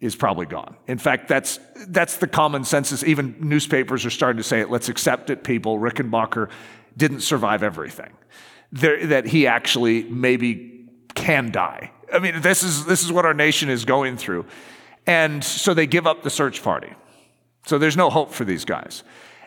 is 0.00 0.16
probably 0.16 0.46
gone. 0.46 0.76
In 0.86 0.98
fact, 0.98 1.28
that's, 1.28 1.58
that's 1.88 2.18
the 2.18 2.26
common 2.26 2.64
census. 2.64 3.04
Even 3.04 3.36
newspapers 3.40 4.04
are 4.04 4.10
starting 4.10 4.38
to 4.38 4.42
say 4.42 4.60
it. 4.60 4.70
Let's 4.70 4.88
accept 4.88 5.30
it, 5.30 5.44
people. 5.44 5.78
Rickenbacker 5.78 6.50
didn't 6.96 7.20
survive 7.20 7.62
everything. 7.62 8.12
There, 8.72 9.06
that 9.06 9.26
he 9.26 9.46
actually 9.46 10.02
maybe 10.04 10.88
can 11.14 11.50
die. 11.50 11.92
I 12.12 12.18
mean, 12.18 12.40
this 12.42 12.62
is, 12.62 12.84
this 12.84 13.02
is 13.02 13.12
what 13.12 13.24
our 13.24 13.34
nation 13.34 13.70
is 13.70 13.84
going 13.84 14.16
through. 14.16 14.46
And 15.06 15.44
so 15.44 15.74
they 15.74 15.86
give 15.86 16.06
up 16.06 16.22
the 16.22 16.30
search 16.30 16.62
party. 16.62 16.92
So 17.66 17.78
there's 17.78 17.96
no 17.96 18.10
hope 18.10 18.32
for 18.32 18.44
these 18.44 18.64
guys. 18.64 19.02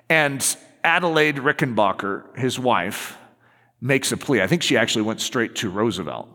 And 0.10 0.44
Adelaide 0.84 1.38
Rickenbacker, 1.38 2.38
his 2.38 2.60
wife, 2.60 3.18
makes 3.80 4.12
a 4.12 4.18
plea. 4.18 4.42
I 4.42 4.48
think 4.48 4.64
she 4.64 4.78
actually 4.78 5.04
went 5.04 5.22
straight 5.22 5.56
to 5.58 5.70
Roosevelt 5.70 6.30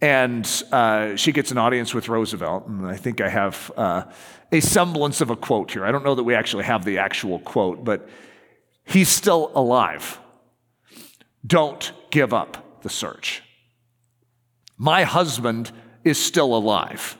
and 0.00 0.62
uh, 0.70 1.16
she 1.16 1.32
gets 1.32 1.50
an 1.50 1.56
audience 1.56 1.94
with 1.94 2.08
Roosevelt. 2.08 2.66
And 2.66 2.86
I 2.86 2.96
think 2.96 3.22
I 3.22 3.28
have 3.30 3.72
uh, 3.76 4.04
a 4.52 4.60
semblance 4.60 5.22
of 5.22 5.30
a 5.30 5.36
quote 5.36 5.70
here. 5.70 5.84
I 5.84 5.92
don't 5.92 6.04
know 6.04 6.14
that 6.14 6.24
we 6.24 6.34
actually 6.34 6.64
have 6.64 6.84
the 6.84 6.98
actual 6.98 7.38
quote, 7.38 7.84
but 7.84 8.06
he's 8.84 9.08
still 9.08 9.50
alive. 9.54 10.18
Don't 11.46 11.90
give 12.10 12.34
up 12.34 12.82
the 12.82 12.90
search. 12.90 13.42
My 14.76 15.04
husband 15.04 15.70
is 16.04 16.22
still 16.22 16.54
alive. 16.54 17.16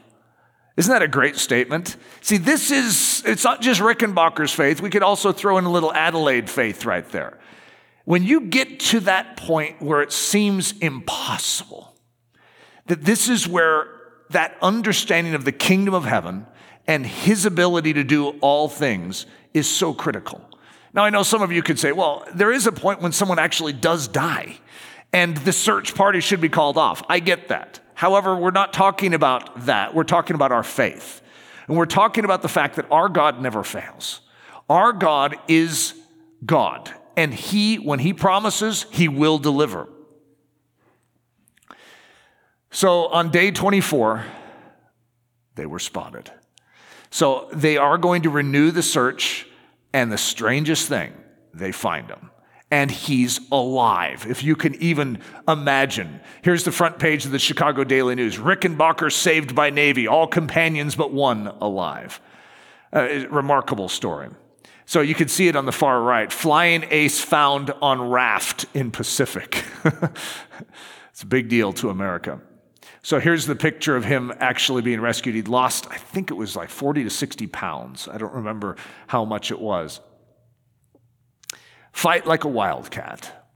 Isn't 0.77 0.93
that 0.93 1.03
a 1.03 1.09
great 1.09 1.37
statement? 1.37 1.97
See, 2.21 2.37
this 2.37 2.71
is, 2.71 3.23
it's 3.25 3.45
not 3.45 3.61
just 3.61 3.81
Rickenbacker's 3.81 4.53
faith. 4.53 4.81
We 4.81 4.91
could 4.91 5.05
also 5.05 5.33
throw 5.33 5.59
in 5.59 5.65
a 5.65 5.71
little 5.71 5.93
Adelaide 5.93 6.51
faith 6.51 6.85
right 6.85 7.09
there. 7.11 7.39
When 8.05 8.25
you 8.25 8.43
get 8.43 8.81
to 8.81 9.01
that 9.01 9.37
point 9.37 9.81
where 9.81 10.03
it 10.03 10.13
seems 10.13 10.73
impossible, 10.79 11.97
that 12.87 13.03
this 13.03 13.29
is 13.29 13.47
where 13.47 13.89
that 14.31 14.57
understanding 14.61 15.35
of 15.35 15.45
the 15.45 15.53
kingdom 15.53 15.95
of 15.95 16.05
heaven 16.05 16.47
and 16.87 17.07
his 17.07 17.47
ability 17.47 17.93
to 17.95 18.05
do 18.05 18.31
all 18.41 18.69
things 18.69 19.27
is 19.55 19.69
so 19.69 19.95
critical. 19.95 20.43
Now, 20.93 21.05
I 21.05 21.11
know 21.11 21.23
some 21.23 21.41
of 21.41 21.53
you 21.53 21.63
could 21.63 21.79
say, 21.79 21.93
well, 21.93 22.25
there 22.35 22.53
is 22.53 22.67
a 22.67 22.73
point 22.73 23.01
when 23.01 23.13
someone 23.13 23.39
actually 23.39 23.73
does 23.73 24.09
die 24.09 24.59
and 25.13 25.37
the 25.39 25.53
search 25.53 25.95
party 25.95 26.21
should 26.21 26.41
be 26.41 26.49
called 26.49 26.77
off. 26.77 27.03
I 27.09 27.21
get 27.21 27.49
that. 27.49 27.81
However, 28.05 28.37
we're 28.37 28.51
not 28.51 28.75
talking 28.75 29.15
about 29.15 29.65
that. 29.65 29.95
We're 29.95 30.05
talking 30.05 30.35
about 30.35 30.53
our 30.53 30.63
faith. 30.63 31.23
And 31.67 31.75
we're 31.75 31.87
talking 31.87 32.27
about 32.27 32.43
the 32.43 32.51
fact 32.51 32.77
that 32.77 32.85
our 32.91 33.09
God 33.09 33.41
never 33.41 33.65
fails. 33.65 34.21
Our 34.69 34.93
God 34.93 35.37
is 35.49 35.95
God. 36.45 36.93
And 37.17 37.33
He, 37.33 37.77
when 37.77 38.01
He 38.01 38.13
promises, 38.13 38.85
He 38.91 39.09
will 39.09 39.39
deliver. 39.39 39.89
So 42.71 43.07
on 43.07 43.31
day 43.31 43.51
24, 43.51 44.27
they 45.55 45.65
were 45.65 45.79
spotted. 45.79 46.31
So 47.09 47.49
they 47.55 47.79
are 47.79 47.97
going 47.97 48.21
to 48.25 48.29
renew 48.29 48.71
the 48.71 48.83
search, 48.83 49.47
and 49.95 50.13
the 50.13 50.19
strangest 50.19 50.91
thing, 50.91 51.15
they 51.55 51.73
find 51.73 52.11
him 52.11 52.31
and 52.75 52.91
he's 52.91 53.39
alive. 53.53 54.27
If 54.29 54.43
you 54.43 54.57
can 54.57 54.75
even 54.83 55.21
imagine. 55.47 56.19
Here's 56.43 56.65
the 56.65 56.73
front 56.73 56.99
page 56.99 57.25
of 57.25 57.31
the 57.31 57.39
Chicago 57.39 57.85
Daily 57.85 58.17
News 58.17 58.37
Rickenbacker 58.37 59.13
saved 59.13 59.55
by 59.55 59.71
Navy, 59.71 60.09
all 60.09 60.27
companions 60.27 60.97
but 60.97 61.13
one 61.13 61.47
alive. 61.61 62.21
Uh, 62.93 63.29
remarkable 63.31 63.89
story. 63.89 64.29
So 64.87 65.03
you 65.03 65.15
can 65.15 65.29
see 65.29 65.47
it 65.47 65.55
on 65.55 65.67
the 65.67 65.73
far 65.73 66.03
right. 66.03 66.33
Flying 66.33 66.85
ace 66.91 67.21
found 67.21 67.71
on 67.81 68.11
raft 68.11 68.67
in 68.75 68.91
Pacific. 68.91 69.65
it's 69.85 71.23
a 71.23 71.27
big 71.27 71.49
deal 71.49 71.73
to 71.75 71.91
America. 71.91 72.41
So 73.03 73.21
here's 73.21 73.47
the 73.47 73.55
picture 73.55 73.95
of 73.95 74.05
him 74.05 74.33
actually 74.41 74.83
being 74.83 75.01
rescued. 75.01 75.37
He'd 75.37 75.47
lost, 75.47 75.87
I 75.93 75.97
think 75.97 76.33
it 76.33 76.35
was 76.35 76.57
like 76.57 76.71
40 76.71 77.05
to 77.05 77.11
60 77.11 77.47
pounds. 77.47 78.09
I 78.09 78.19
don't 78.19 78.35
remember 78.35 78.75
how 79.07 79.25
much 79.25 79.53
it 79.53 79.61
was. 79.61 80.01
Fight 81.95 82.27
like 82.27 82.43
a 82.43 82.49
wildcat. 82.49 83.49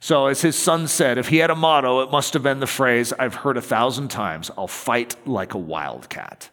So, 0.00 0.26
as 0.26 0.42
his 0.42 0.56
son 0.56 0.88
said, 0.88 1.16
if 1.16 1.28
he 1.28 1.36
had 1.36 1.48
a 1.48 1.54
motto, 1.54 2.00
it 2.00 2.10
must 2.10 2.34
have 2.34 2.42
been 2.42 2.58
the 2.58 2.66
phrase 2.66 3.12
I've 3.12 3.36
heard 3.36 3.56
a 3.56 3.62
thousand 3.62 4.08
times 4.08 4.50
I'll 4.58 4.66
fight 4.66 5.14
like 5.28 5.54
a 5.54 5.58
wildcat. 5.58 6.50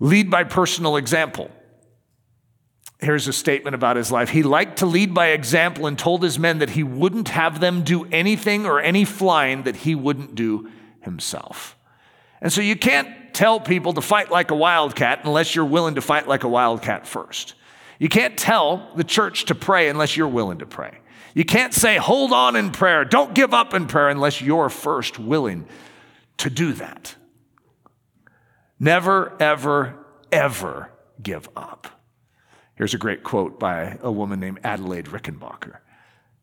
Lead 0.00 0.30
by 0.30 0.42
personal 0.42 0.96
example. 0.96 1.48
Here's 2.98 3.28
a 3.28 3.32
statement 3.32 3.76
about 3.76 3.96
his 3.96 4.10
life. 4.10 4.30
He 4.30 4.42
liked 4.42 4.78
to 4.78 4.86
lead 4.86 5.14
by 5.14 5.28
example 5.28 5.86
and 5.86 5.96
told 5.96 6.24
his 6.24 6.36
men 6.36 6.58
that 6.58 6.70
he 6.70 6.82
wouldn't 6.82 7.28
have 7.28 7.60
them 7.60 7.84
do 7.84 8.04
anything 8.06 8.66
or 8.66 8.80
any 8.80 9.04
flying 9.04 9.62
that 9.62 9.76
he 9.76 9.94
wouldn't 9.94 10.34
do 10.34 10.68
himself. 11.02 11.76
And 12.40 12.52
so 12.52 12.60
you 12.60 12.74
can't 12.74 13.32
tell 13.32 13.60
people 13.60 13.92
to 13.92 14.00
fight 14.00 14.32
like 14.32 14.50
a 14.50 14.56
wildcat 14.56 15.20
unless 15.22 15.54
you're 15.54 15.64
willing 15.64 15.94
to 15.94 16.00
fight 16.00 16.26
like 16.26 16.42
a 16.42 16.48
wildcat 16.48 17.06
first. 17.06 17.54
You 17.98 18.08
can't 18.08 18.38
tell 18.38 18.90
the 18.94 19.04
church 19.04 19.46
to 19.46 19.54
pray 19.54 19.88
unless 19.88 20.16
you're 20.16 20.28
willing 20.28 20.58
to 20.58 20.66
pray. 20.66 20.98
You 21.34 21.44
can't 21.44 21.74
say, 21.74 21.96
hold 21.96 22.32
on 22.32 22.56
in 22.56 22.70
prayer, 22.70 23.04
don't 23.04 23.34
give 23.34 23.52
up 23.52 23.74
in 23.74 23.86
prayer 23.86 24.08
unless 24.08 24.40
you're 24.40 24.68
first 24.68 25.18
willing 25.18 25.66
to 26.38 26.50
do 26.50 26.72
that. 26.74 27.14
Never, 28.80 29.36
ever, 29.40 30.04
ever 30.30 30.90
give 31.22 31.48
up. 31.56 32.00
Here's 32.76 32.94
a 32.94 32.98
great 32.98 33.24
quote 33.24 33.58
by 33.58 33.98
a 34.02 34.10
woman 34.10 34.38
named 34.38 34.60
Adelaide 34.62 35.06
Rickenbacker. 35.06 35.78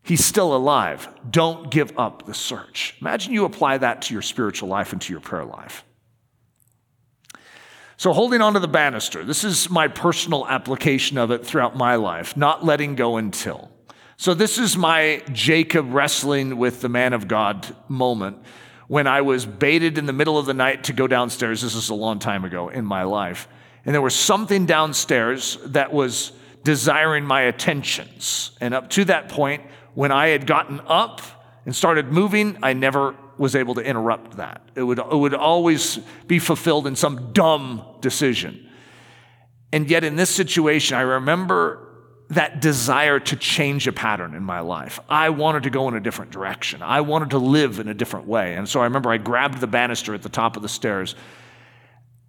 He's 0.03 0.23
still 0.23 0.55
alive. 0.55 1.07
Don't 1.29 1.71
give 1.71 1.97
up 1.97 2.25
the 2.25 2.33
search. 2.33 2.95
Imagine 3.01 3.33
you 3.33 3.45
apply 3.45 3.79
that 3.79 4.03
to 4.03 4.13
your 4.13 4.21
spiritual 4.21 4.69
life 4.69 4.91
and 4.91 5.01
to 5.01 5.13
your 5.13 5.21
prayer 5.21 5.45
life. 5.45 5.83
So, 7.97 8.11
holding 8.11 8.41
on 8.41 8.53
to 8.53 8.59
the 8.59 8.67
banister, 8.67 9.23
this 9.23 9.43
is 9.43 9.69
my 9.69 9.87
personal 9.87 10.45
application 10.47 11.17
of 11.17 11.31
it 11.31 11.45
throughout 11.45 11.77
my 11.77 11.95
life, 11.95 12.35
not 12.35 12.65
letting 12.65 12.95
go 12.95 13.17
until. 13.17 13.71
So, 14.17 14.33
this 14.33 14.57
is 14.57 14.75
my 14.75 15.21
Jacob 15.31 15.93
wrestling 15.93 16.57
with 16.57 16.81
the 16.81 16.89
man 16.89 17.13
of 17.13 17.27
God 17.27 17.73
moment 17.87 18.37
when 18.87 19.07
I 19.07 19.21
was 19.21 19.45
baited 19.45 19.97
in 19.97 20.05
the 20.05 20.13
middle 20.13 20.37
of 20.37 20.45
the 20.45 20.53
night 20.53 20.85
to 20.85 20.93
go 20.93 21.07
downstairs. 21.07 21.61
This 21.61 21.75
is 21.75 21.89
a 21.89 21.95
long 21.95 22.19
time 22.19 22.43
ago 22.43 22.69
in 22.69 22.85
my 22.85 23.03
life. 23.03 23.47
And 23.85 23.93
there 23.93 24.01
was 24.01 24.15
something 24.15 24.65
downstairs 24.65 25.57
that 25.65 25.93
was 25.93 26.31
desiring 26.63 27.23
my 27.23 27.41
attentions. 27.43 28.51
And 28.59 28.73
up 28.73 28.89
to 28.91 29.05
that 29.05 29.29
point, 29.29 29.63
when 29.93 30.11
I 30.11 30.27
had 30.27 30.45
gotten 30.47 30.81
up 30.87 31.21
and 31.65 31.75
started 31.75 32.11
moving, 32.11 32.57
I 32.61 32.73
never 32.73 33.15
was 33.37 33.55
able 33.55 33.75
to 33.75 33.81
interrupt 33.81 34.37
that. 34.37 34.61
It 34.75 34.83
would, 34.83 34.99
it 34.99 35.15
would 35.15 35.33
always 35.33 35.99
be 36.27 36.39
fulfilled 36.39 36.87
in 36.87 36.95
some 36.95 37.31
dumb 37.33 37.83
decision. 38.01 38.69
And 39.71 39.89
yet, 39.89 40.03
in 40.03 40.15
this 40.15 40.29
situation, 40.29 40.97
I 40.97 41.01
remember 41.01 41.81
that 42.29 42.59
desire 42.59 43.19
to 43.19 43.35
change 43.35 43.87
a 43.87 43.91
pattern 43.91 44.33
in 44.33 44.43
my 44.43 44.59
life. 44.59 44.99
I 45.09 45.29
wanted 45.29 45.63
to 45.63 45.69
go 45.69 45.87
in 45.87 45.95
a 45.95 45.99
different 45.99 46.31
direction. 46.31 46.81
I 46.81 47.01
wanted 47.01 47.31
to 47.31 47.37
live 47.37 47.79
in 47.79 47.87
a 47.87 47.93
different 47.93 48.27
way. 48.27 48.55
And 48.55 48.67
so 48.67 48.79
I 48.79 48.85
remember 48.85 49.11
I 49.11 49.17
grabbed 49.17 49.59
the 49.59 49.67
banister 49.67 50.13
at 50.15 50.23
the 50.23 50.29
top 50.29 50.55
of 50.55 50.63
the 50.63 50.69
stairs 50.69 51.15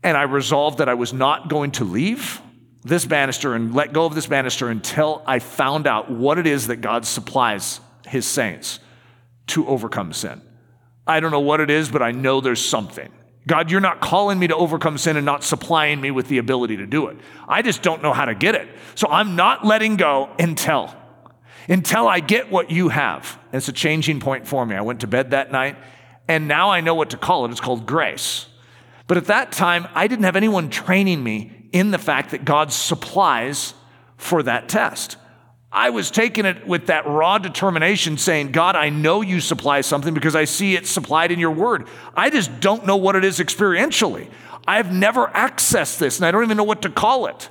and 0.03 0.17
I 0.17 0.23
resolved 0.23 0.79
that 0.79 0.89
I 0.89 0.95
was 0.95 1.13
not 1.13 1.49
going 1.49 1.73
to 1.73 1.85
leave 1.85 2.41
this 2.85 3.05
banister 3.05 3.55
and 3.55 3.75
let 3.75 3.93
go 3.93 4.05
of 4.05 4.15
this 4.15 4.27
banister 4.27 4.69
until 4.69 5.23
I 5.27 5.41
found 5.41 5.87
out 5.87 6.11
what 6.11 6.39
it 6.39 6.47
is 6.47 6.69
that 6.69 6.77
God 6.77 7.05
supplies 7.05 7.81
his 8.07 8.27
saints 8.27 8.79
to 9.49 9.67
overcome 9.67 10.13
sin. 10.13 10.41
I 11.07 11.21
don't 11.21 11.31
know 11.31 11.41
what 11.41 11.61
it 11.61 11.71
is, 11.71 11.89
but 11.89 12.03
I 12.03 12.13
know 12.13 12.41
there's 12.41 12.65
something. 12.65 13.11
God, 13.47 13.71
you're 13.71 13.81
not 13.81 14.01
calling 14.01 14.39
me 14.39 14.49
to 14.49 14.57
overcome 14.57 14.99
sin 14.99 15.17
and 15.17 15.25
not 15.25 15.45
supplying 15.45 16.01
me 16.01 16.11
with 16.11 16.29
the 16.29 16.39
ability 16.39 16.79
to 16.79 16.87
do 16.87 17.07
it. 17.07 17.17
I 17.49 17.63
just 17.63 17.81
don't 17.83 18.03
know 18.03 18.13
how 18.13 18.25
to 18.25 18.35
get 18.35 18.57
it. 18.57 18.69
So 18.97 19.07
I'm 19.09 19.37
not 19.37 19.65
letting 19.65 19.97
go 19.97 20.31
until 20.39 20.95
until 21.69 22.07
I 22.07 22.21
get 22.21 22.51
what 22.51 22.71
you 22.71 22.91
have. 22.91 23.39
It's 23.53 23.69
a 23.69 23.73
changing 23.73 24.21
point 24.21 24.47
for 24.47 24.65
me. 24.65 24.77
I 24.77 24.83
went 24.83 25.01
to 25.01 25.07
bed 25.07 25.33
that 25.33 25.51
night 25.51 25.77
and 26.29 26.49
now 26.49 26.71
I 26.71 26.81
know 26.81 26.95
what 26.95 27.11
to 27.11 27.17
call 27.17 27.45
it. 27.45 27.51
It's 27.51 27.61
called 27.61 27.87
grace. 27.87 28.47
But 29.07 29.17
at 29.17 29.27
that 29.27 29.53
time, 29.53 29.87
I 29.95 30.09
didn't 30.09 30.25
have 30.25 30.37
anyone 30.37 30.71
training 30.71 31.23
me 31.23 31.69
in 31.73 31.91
the 31.91 31.99
fact 31.99 32.31
that 32.31 32.45
God 32.45 32.73
supplies 32.73 33.75
for 34.17 34.43
that 34.43 34.69
test. 34.69 35.17
I 35.77 35.91
was 35.91 36.11
taking 36.11 36.47
it 36.47 36.67
with 36.67 36.87
that 36.87 37.07
raw 37.07 37.37
determination, 37.37 38.17
saying, 38.17 38.53
God, 38.53 38.77
I 38.77 38.89
know 38.89 39.21
you 39.21 39.41
supply 39.41 39.83
something 39.83 40.15
because 40.15 40.35
I 40.35 40.47
see 40.47 40.75
it 40.75 40.87
supplied 40.87 41.31
in 41.31 41.39
your 41.39 41.51
word. 41.51 41.87
I 42.17 42.31
just 42.31 42.61
don't 42.61 42.87
know 42.87 42.97
what 42.97 43.15
it 43.15 43.27
is 43.27 43.41
experientially. 43.41 44.31
I've 44.67 44.91
never 44.91 45.27
accessed 45.27 45.99
this, 45.99 46.17
and 46.17 46.25
I 46.25 46.31
don't 46.31 46.45
even 46.45 46.57
know 46.57 46.65
what 46.65 46.81
to 46.83 46.89
call 46.89 47.27
it. 47.27 47.51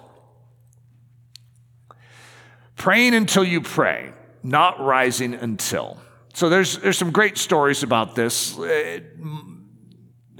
Praying 2.75 3.13
until 3.13 3.43
you 3.43 3.61
pray, 3.61 4.11
not 4.41 4.79
rising 4.79 5.35
until. 5.35 6.01
So 6.33 6.49
there's, 6.49 6.79
there's 6.79 6.97
some 6.97 7.11
great 7.11 7.37
stories 7.37 7.83
about 7.83 8.15
this. 8.15 8.57
Uh, 8.57 9.01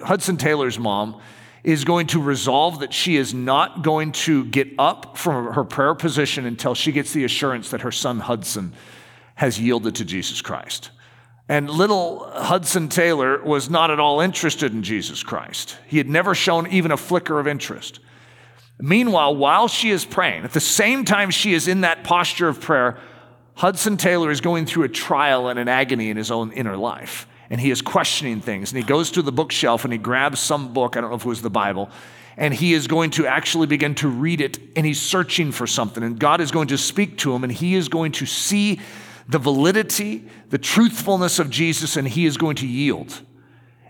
Hudson 0.03 0.37
Taylor's 0.37 0.79
mom 0.79 1.21
is 1.65 1.83
going 1.83 2.05
to 2.05 2.21
resolve 2.21 2.79
that 2.79 2.93
she 2.93 3.15
is 3.15 3.33
not 3.33 3.81
going 3.81 4.11
to 4.11 4.45
get 4.45 4.67
up 4.77 5.17
from 5.17 5.53
her 5.53 5.63
prayer 5.63 5.95
position 5.95 6.45
until 6.45 6.75
she 6.75 6.91
gets 6.91 7.11
the 7.11 7.23
assurance 7.23 7.71
that 7.71 7.81
her 7.81 7.91
son 7.91 8.19
Hudson 8.19 8.71
has 9.33 9.59
yielded 9.59 9.95
to 9.95 10.05
Jesus 10.05 10.41
Christ. 10.43 10.91
And 11.49 11.67
little 11.67 12.19
Hudson 12.29 12.87
Taylor 12.87 13.41
was 13.43 13.67
not 13.67 13.89
at 13.89 13.99
all 13.99 14.19
interested 14.19 14.73
in 14.73 14.83
Jesus 14.83 15.23
Christ. 15.23 15.77
He 15.87 15.97
had 15.97 16.07
never 16.07 16.35
shown 16.35 16.67
even 16.67 16.91
a 16.91 16.97
flicker 16.97 17.39
of 17.39 17.47
interest. 17.47 17.99
Meanwhile, 18.79 19.35
while 19.35 19.67
she 19.67 19.89
is 19.89 20.05
praying, 20.05 20.43
at 20.43 20.53
the 20.53 20.59
same 20.59 21.03
time 21.03 21.31
she 21.31 21.53
is 21.53 21.67
in 21.67 21.81
that 21.81 22.03
posture 22.03 22.47
of 22.47 22.61
prayer, 22.61 22.99
Hudson 23.55 23.97
Taylor 23.97 24.29
is 24.29 24.39
going 24.39 24.67
through 24.67 24.83
a 24.83 24.89
trial 24.89 25.47
and 25.47 25.57
an 25.57 25.67
agony 25.67 26.11
in 26.11 26.17
his 26.17 26.29
own 26.29 26.51
inner 26.51 26.77
life 26.77 27.27
and 27.49 27.61
he 27.61 27.71
is 27.71 27.81
questioning 27.81 28.41
things. 28.41 28.71
And 28.71 28.81
he 28.81 28.87
goes 28.87 29.11
to 29.11 29.21
the 29.21 29.31
bookshelf 29.31 29.83
and 29.83 29.93
he 29.93 29.99
grabs 29.99 30.39
some 30.39 30.73
book, 30.73 30.97
I 30.97 31.01
don't 31.01 31.09
know 31.09 31.15
if 31.15 31.25
it 31.25 31.29
was 31.29 31.41
the 31.41 31.49
Bible, 31.49 31.89
and 32.37 32.53
he 32.53 32.73
is 32.73 32.87
going 32.87 33.11
to 33.11 33.27
actually 33.27 33.67
begin 33.67 33.95
to 33.95 34.07
read 34.07 34.41
it 34.41 34.59
and 34.75 34.85
he's 34.85 35.01
searching 35.01 35.51
for 35.51 35.67
something. 35.67 36.03
And 36.03 36.19
God 36.19 36.41
is 36.41 36.51
going 36.51 36.67
to 36.69 36.77
speak 36.77 37.17
to 37.19 37.33
him 37.33 37.43
and 37.43 37.51
he 37.51 37.75
is 37.75 37.87
going 37.87 38.11
to 38.13 38.25
see 38.25 38.79
the 39.27 39.39
validity, 39.39 40.25
the 40.49 40.57
truthfulness 40.57 41.39
of 41.39 41.49
Jesus, 41.49 41.97
and 41.97 42.07
he 42.07 42.25
is 42.25 42.37
going 42.37 42.57
to 42.57 42.67
yield. 42.67 43.21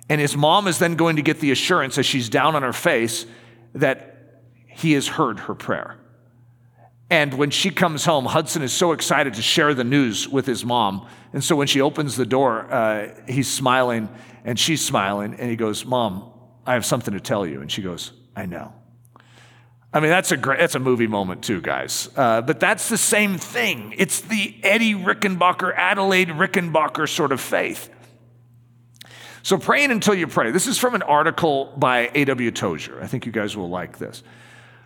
And 0.08 0.22
his 0.22 0.38
mom 0.38 0.68
is 0.68 0.80
then 0.80 0.96
going 0.96 1.16
to 1.16 1.22
get 1.22 1.40
the 1.40 1.52
assurance 1.52 1.98
as 1.98 2.06
she's 2.06 2.30
down 2.30 2.56
on 2.56 2.62
her 2.62 2.74
face 2.74 3.26
that 3.74 4.42
he 4.68 4.94
has 4.94 5.08
heard 5.08 5.40
her 5.40 5.56
prayer. 5.56 5.98
And 7.16 7.34
when 7.34 7.50
she 7.50 7.70
comes 7.70 8.06
home, 8.06 8.26
Hudson 8.26 8.62
is 8.62 8.74
so 8.74 8.92
excited 8.92 9.36
to 9.36 9.42
share 9.42 9.74
the 9.74 9.84
news 9.84 10.28
with 10.28 10.46
his 10.46 10.66
mom 10.66 11.08
and 11.36 11.44
so 11.44 11.58
when 11.58 11.68
she 11.68 11.82
opens 11.82 12.16
the 12.16 12.26
door, 12.26 12.62
uh, 12.72 13.10
he's 13.28 13.52
smiling 13.52 14.08
and 14.46 14.58
she's 14.58 14.84
smiling, 14.84 15.34
and 15.34 15.50
he 15.50 15.58
goes, 15.58 15.84
Mom, 15.84 16.32
I 16.66 16.76
have 16.76 16.86
something 16.86 17.14
to 17.14 17.20
tell 17.20 17.46
you. 17.46 17.60
And 17.60 17.70
she 17.70 17.82
goes, 17.82 18.14
I 18.38 18.46
know. 18.46 18.74
I 19.94 20.00
mean, 20.00 20.12
that's 20.12 20.32
a 20.32 20.38
great, 20.38 20.60
that's 20.60 20.76
a 20.76 20.80
movie 20.80 21.08
moment 21.08 21.44
too, 21.44 21.60
guys. 21.60 22.08
Uh, 22.16 22.42
but 22.42 22.62
that's 22.62 22.88
the 22.88 22.98
same 22.98 23.38
thing. 23.38 23.96
It's 23.98 24.22
the 24.22 24.56
Eddie 24.64 24.94
Rickenbacker, 24.94 25.76
Adelaide 25.76 26.30
Rickenbacker 26.30 27.10
sort 27.10 27.34
of 27.34 27.42
faith. 27.42 27.90
So 29.44 29.58
praying 29.58 29.92
until 29.92 30.16
you 30.16 30.28
pray. 30.28 30.52
This 30.52 30.68
is 30.68 30.78
from 30.78 30.96
an 30.96 31.02
article 31.02 31.74
by 31.76 32.12
A.W. 32.16 32.52
Tozer. 32.52 33.02
I 33.02 33.08
think 33.08 33.26
you 33.26 33.34
guys 33.34 33.58
will 33.58 33.70
like 33.70 33.98
this. 33.98 34.24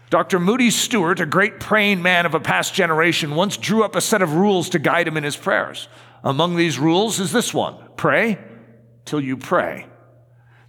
Dr. 0.10 0.40
Moody 0.40 0.72
Stuart, 0.72 1.20
a 1.20 1.26
great 1.26 1.60
praying 1.60 2.02
man 2.02 2.26
of 2.26 2.34
a 2.34 2.40
past 2.40 2.74
generation, 2.74 3.36
once 3.36 3.58
drew 3.58 3.84
up 3.84 3.96
a 3.96 4.02
set 4.02 4.24
of 4.24 4.34
rules 4.34 4.70
to 4.70 4.80
guide 4.80 5.08
him 5.08 5.18
in 5.18 5.24
his 5.24 5.38
prayers. 5.38 5.88
Among 6.24 6.56
these 6.56 6.80
rules 6.80 7.20
is 7.20 7.32
this 7.32 7.54
one 7.54 7.76
pray 7.96 8.40
till 9.06 9.22
you 9.22 9.38
pray. 9.38 9.86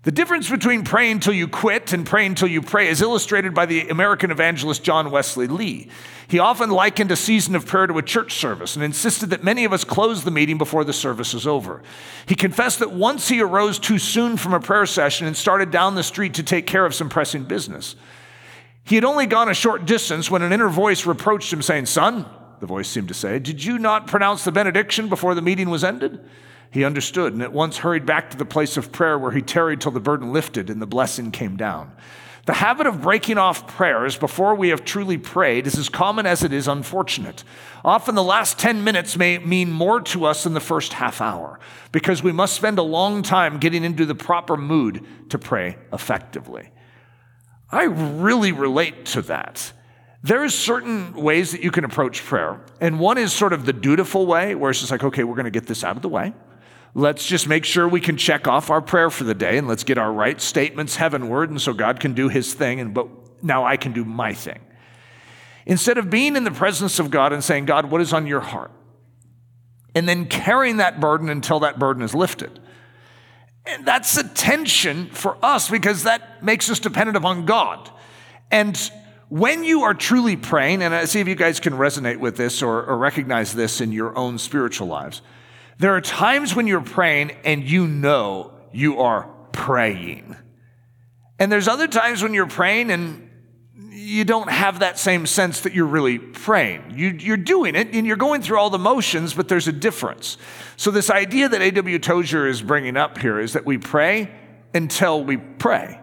The 0.02 0.10
difference 0.10 0.48
between 0.48 0.84
praying 0.84 1.20
till 1.20 1.34
you 1.34 1.46
quit 1.46 1.92
and 1.92 2.06
praying 2.06 2.36
till 2.36 2.48
you 2.48 2.62
pray 2.62 2.88
is 2.88 3.02
illustrated 3.02 3.52
by 3.52 3.66
the 3.66 3.90
American 3.90 4.30
evangelist 4.30 4.82
John 4.82 5.10
Wesley 5.10 5.46
Lee. 5.46 5.90
He 6.26 6.38
often 6.38 6.70
likened 6.70 7.10
a 7.10 7.16
season 7.16 7.54
of 7.54 7.66
prayer 7.66 7.86
to 7.86 7.98
a 7.98 8.02
church 8.02 8.32
service 8.32 8.76
and 8.76 8.84
insisted 8.84 9.28
that 9.28 9.44
many 9.44 9.66
of 9.66 9.74
us 9.74 9.84
close 9.84 10.24
the 10.24 10.30
meeting 10.30 10.56
before 10.56 10.84
the 10.84 10.94
service 10.94 11.34
is 11.34 11.46
over. 11.46 11.82
He 12.24 12.34
confessed 12.34 12.78
that 12.78 12.92
once 12.92 13.28
he 13.28 13.42
arose 13.42 13.78
too 13.78 13.98
soon 13.98 14.38
from 14.38 14.54
a 14.54 14.60
prayer 14.60 14.86
session 14.86 15.26
and 15.26 15.36
started 15.36 15.70
down 15.70 15.96
the 15.96 16.02
street 16.02 16.32
to 16.34 16.42
take 16.42 16.66
care 16.66 16.86
of 16.86 16.94
some 16.94 17.10
pressing 17.10 17.44
business. 17.44 17.94
He 18.90 18.96
had 18.96 19.04
only 19.04 19.26
gone 19.26 19.48
a 19.48 19.54
short 19.54 19.86
distance 19.86 20.32
when 20.32 20.42
an 20.42 20.52
inner 20.52 20.68
voice 20.68 21.06
reproached 21.06 21.52
him, 21.52 21.62
saying, 21.62 21.86
Son, 21.86 22.26
the 22.58 22.66
voice 22.66 22.88
seemed 22.88 23.06
to 23.06 23.14
say, 23.14 23.38
did 23.38 23.62
you 23.62 23.78
not 23.78 24.08
pronounce 24.08 24.42
the 24.42 24.50
benediction 24.50 25.08
before 25.08 25.36
the 25.36 25.40
meeting 25.40 25.70
was 25.70 25.84
ended? 25.84 26.18
He 26.72 26.82
understood 26.82 27.32
and 27.32 27.40
at 27.40 27.52
once 27.52 27.76
hurried 27.76 28.04
back 28.04 28.30
to 28.30 28.36
the 28.36 28.44
place 28.44 28.76
of 28.76 28.90
prayer 28.90 29.16
where 29.16 29.30
he 29.30 29.42
tarried 29.42 29.80
till 29.80 29.92
the 29.92 30.00
burden 30.00 30.32
lifted 30.32 30.70
and 30.70 30.82
the 30.82 30.88
blessing 30.88 31.30
came 31.30 31.56
down. 31.56 31.92
The 32.46 32.54
habit 32.54 32.88
of 32.88 33.00
breaking 33.00 33.38
off 33.38 33.68
prayers 33.68 34.16
before 34.16 34.56
we 34.56 34.70
have 34.70 34.84
truly 34.84 35.18
prayed 35.18 35.68
is 35.68 35.78
as 35.78 35.88
common 35.88 36.26
as 36.26 36.42
it 36.42 36.52
is 36.52 36.66
unfortunate. 36.66 37.44
Often 37.84 38.16
the 38.16 38.24
last 38.24 38.58
10 38.58 38.82
minutes 38.82 39.16
may 39.16 39.38
mean 39.38 39.70
more 39.70 40.00
to 40.00 40.24
us 40.24 40.42
than 40.42 40.54
the 40.54 40.58
first 40.58 40.94
half 40.94 41.20
hour 41.20 41.60
because 41.92 42.24
we 42.24 42.32
must 42.32 42.56
spend 42.56 42.80
a 42.80 42.82
long 42.82 43.22
time 43.22 43.58
getting 43.58 43.84
into 43.84 44.04
the 44.04 44.16
proper 44.16 44.56
mood 44.56 45.06
to 45.28 45.38
pray 45.38 45.78
effectively. 45.92 46.70
I 47.70 47.84
really 47.84 48.52
relate 48.52 49.06
to 49.06 49.22
that. 49.22 49.72
There's 50.22 50.54
certain 50.54 51.14
ways 51.14 51.52
that 51.52 51.62
you 51.62 51.70
can 51.70 51.84
approach 51.84 52.22
prayer, 52.24 52.60
and 52.80 53.00
one 53.00 53.16
is 53.16 53.32
sort 53.32 53.52
of 53.52 53.64
the 53.64 53.72
dutiful 53.72 54.26
way, 54.26 54.54
where 54.54 54.70
it's 54.70 54.80
just 54.80 54.90
like, 54.90 55.02
okay, 55.02 55.24
we're 55.24 55.36
going 55.36 55.44
to 55.44 55.50
get 55.50 55.66
this 55.66 55.82
out 55.82 55.96
of 55.96 56.02
the 56.02 56.08
way. 56.08 56.34
Let's 56.94 57.24
just 57.24 57.46
make 57.46 57.64
sure 57.64 57.86
we 57.86 58.00
can 58.00 58.16
check 58.16 58.48
off 58.48 58.68
our 58.68 58.82
prayer 58.82 59.10
for 59.10 59.24
the 59.24 59.34
day 59.34 59.56
and 59.56 59.68
let's 59.68 59.84
get 59.84 59.96
our 59.96 60.12
right 60.12 60.40
statements 60.40 60.96
heavenward 60.96 61.48
and 61.48 61.60
so 61.60 61.72
God 61.72 62.00
can 62.00 62.14
do 62.14 62.28
his 62.28 62.52
thing 62.52 62.80
and 62.80 62.92
but 62.92 63.06
now 63.42 63.64
I 63.64 63.76
can 63.76 63.92
do 63.92 64.04
my 64.04 64.34
thing. 64.34 64.60
Instead 65.66 65.98
of 65.98 66.10
being 66.10 66.34
in 66.34 66.44
the 66.44 66.50
presence 66.50 66.98
of 66.98 67.10
God 67.10 67.32
and 67.32 67.44
saying, 67.44 67.66
God, 67.66 67.90
what 67.90 68.00
is 68.00 68.12
on 68.12 68.26
your 68.26 68.40
heart? 68.40 68.72
And 69.94 70.08
then 70.08 70.26
carrying 70.26 70.78
that 70.78 71.00
burden 71.00 71.28
until 71.28 71.60
that 71.60 71.78
burden 71.78 72.02
is 72.02 72.14
lifted. 72.14 72.58
And 73.66 73.86
that's 73.86 74.16
a 74.16 74.26
tension 74.28 75.10
for 75.10 75.36
us 75.42 75.68
because 75.68 76.04
that 76.04 76.42
makes 76.42 76.70
us 76.70 76.78
dependent 76.78 77.16
upon 77.16 77.46
God. 77.46 77.90
And 78.50 78.76
when 79.28 79.62
you 79.62 79.82
are 79.82 79.94
truly 79.94 80.36
praying, 80.36 80.82
and 80.82 80.94
I 80.94 81.04
see 81.04 81.20
if 81.20 81.28
you 81.28 81.34
guys 81.34 81.60
can 81.60 81.74
resonate 81.74 82.18
with 82.18 82.36
this 82.36 82.62
or, 82.62 82.82
or 82.84 82.98
recognize 82.98 83.54
this 83.54 83.80
in 83.80 83.92
your 83.92 84.16
own 84.18 84.38
spiritual 84.38 84.88
lives, 84.88 85.22
there 85.78 85.94
are 85.94 86.00
times 86.00 86.54
when 86.54 86.66
you're 86.66 86.80
praying 86.80 87.32
and 87.44 87.62
you 87.62 87.86
know 87.86 88.52
you 88.72 89.00
are 89.00 89.30
praying. 89.52 90.36
And 91.38 91.50
there's 91.50 91.68
other 91.68 91.86
times 91.86 92.22
when 92.22 92.34
you're 92.34 92.46
praying 92.46 92.90
and 92.90 93.29
you 94.10 94.24
don't 94.24 94.50
have 94.50 94.80
that 94.80 94.98
same 94.98 95.24
sense 95.24 95.60
that 95.60 95.72
you're 95.72 95.86
really 95.86 96.18
praying. 96.18 96.94
You, 96.96 97.32
are 97.32 97.36
doing 97.36 97.76
it 97.76 97.94
and 97.94 98.06
you're 98.06 98.16
going 98.16 98.42
through 98.42 98.58
all 98.58 98.68
the 98.68 98.78
motions, 98.78 99.34
but 99.34 99.48
there's 99.48 99.68
a 99.68 99.72
difference. 99.72 100.36
So, 100.76 100.90
this 100.90 101.10
idea 101.10 101.48
that 101.48 101.62
A.W. 101.62 101.98
Tozer 102.00 102.46
is 102.46 102.60
bringing 102.60 102.96
up 102.96 103.18
here 103.18 103.38
is 103.38 103.52
that 103.52 103.64
we 103.64 103.78
pray 103.78 104.30
until 104.74 105.22
we 105.22 105.36
pray. 105.36 106.00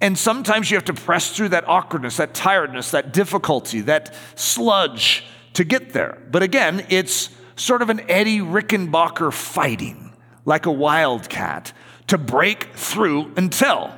And 0.00 0.16
sometimes 0.16 0.70
you 0.70 0.76
have 0.76 0.84
to 0.86 0.94
press 0.94 1.36
through 1.36 1.50
that 1.50 1.68
awkwardness, 1.68 2.16
that 2.18 2.32
tiredness, 2.32 2.92
that 2.92 3.12
difficulty, 3.12 3.80
that 3.82 4.14
sludge 4.34 5.24
to 5.54 5.64
get 5.64 5.92
there. 5.92 6.22
But 6.30 6.42
again, 6.42 6.86
it's 6.88 7.30
sort 7.56 7.82
of 7.82 7.90
an 7.90 8.08
Eddie 8.08 8.38
Rickenbacker 8.38 9.32
fighting, 9.32 10.16
like 10.44 10.64
a 10.64 10.72
wildcat, 10.72 11.72
to 12.06 12.16
break 12.16 12.68
through 12.74 13.32
until. 13.36 13.92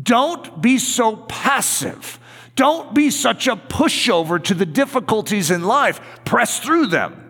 Don't 0.00 0.60
be 0.60 0.78
so 0.78 1.16
passive. 1.16 2.20
Don't 2.56 2.94
be 2.94 3.10
such 3.10 3.46
a 3.46 3.54
pushover 3.54 4.42
to 4.42 4.54
the 4.54 4.66
difficulties 4.66 5.50
in 5.50 5.62
life. 5.62 6.00
Press 6.24 6.58
through 6.58 6.86
them. 6.86 7.22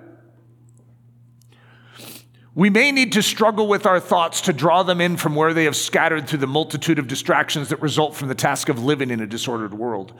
We 2.55 2.71
may 2.71 2.91
need 2.91 3.13
to 3.13 3.23
struggle 3.23 3.67
with 3.67 3.85
our 3.85 4.01
thoughts 4.01 4.41
to 4.43 4.53
draw 4.53 4.83
them 4.83 5.01
in 5.01 5.19
from 5.19 5.35
where 5.35 5.53
they 5.53 5.65
have 5.65 5.77
scattered 5.77 6.27
through 6.27 6.39
the 6.39 6.47
multitude 6.47 6.99
of 6.99 7.09
distractions 7.09 7.69
that 7.69 7.83
result 7.83 8.15
from 8.15 8.29
the 8.29 8.35
task 8.35 8.71
of 8.71 8.83
living 8.83 9.11
in 9.11 9.21
a 9.21 9.27
disordered 9.27 9.75
world. 9.75 10.15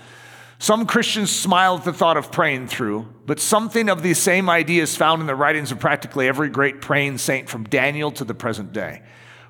Some 0.59 0.87
Christians 0.87 1.31
smile 1.31 1.77
at 1.77 1.85
the 1.85 1.93
thought 1.93 2.17
of 2.17 2.33
praying 2.33 2.67
through, 2.67 3.09
but 3.27 3.41
something 3.41 3.89
of 3.89 4.03
the 4.03 4.13
same 4.13 4.51
idea 4.51 4.83
is 4.83 4.97
found 4.97 5.21
in 5.21 5.27
the 5.27 5.35
writings 5.35 5.71
of 5.71 5.79
practically 5.79 6.29
every 6.29 6.49
great 6.49 6.81
praying 6.81 7.19
saint 7.19 7.49
from 7.49 7.65
Daniel 7.65 8.11
to 8.13 8.25
the 8.25 8.35
present 8.35 8.73
day. 8.73 9.03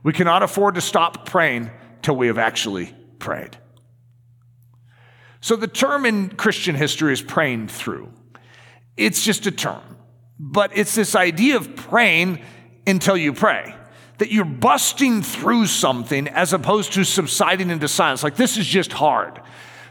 We 0.03 0.13
cannot 0.13 0.43
afford 0.43 0.75
to 0.75 0.81
stop 0.81 1.27
praying 1.27 1.71
till 2.03 2.17
we 2.17 2.27
have 2.27 2.39
actually 2.39 2.95
prayed. 3.19 3.57
So 5.47 5.55
the 5.55 5.68
term 5.68 6.05
in 6.05 6.30
Christian 6.30 6.74
history 6.74 7.12
is 7.12 7.22
praying 7.22 7.68
through. 7.68 8.12
It's 8.97 9.22
just 9.22 9.47
a 9.47 9.53
term, 9.53 9.97
but 10.40 10.76
it's 10.76 10.97
this 10.97 11.14
idea 11.14 11.57
of 11.57 11.76
praying 11.76 12.42
until 12.84 13.16
you 13.16 13.32
pray. 13.32 13.72
That 14.18 14.32
you're 14.32 14.44
busting 14.44 15.22
through 15.22 15.66
something 15.66 16.26
as 16.26 16.53
opposed 16.53 16.94
to 16.94 17.05
subsiding 17.05 17.70
into 17.70 17.86
silence. 17.86 18.24
Like, 18.24 18.34
this 18.34 18.57
is 18.57 18.66
just 18.66 18.92
hard. 18.92 19.40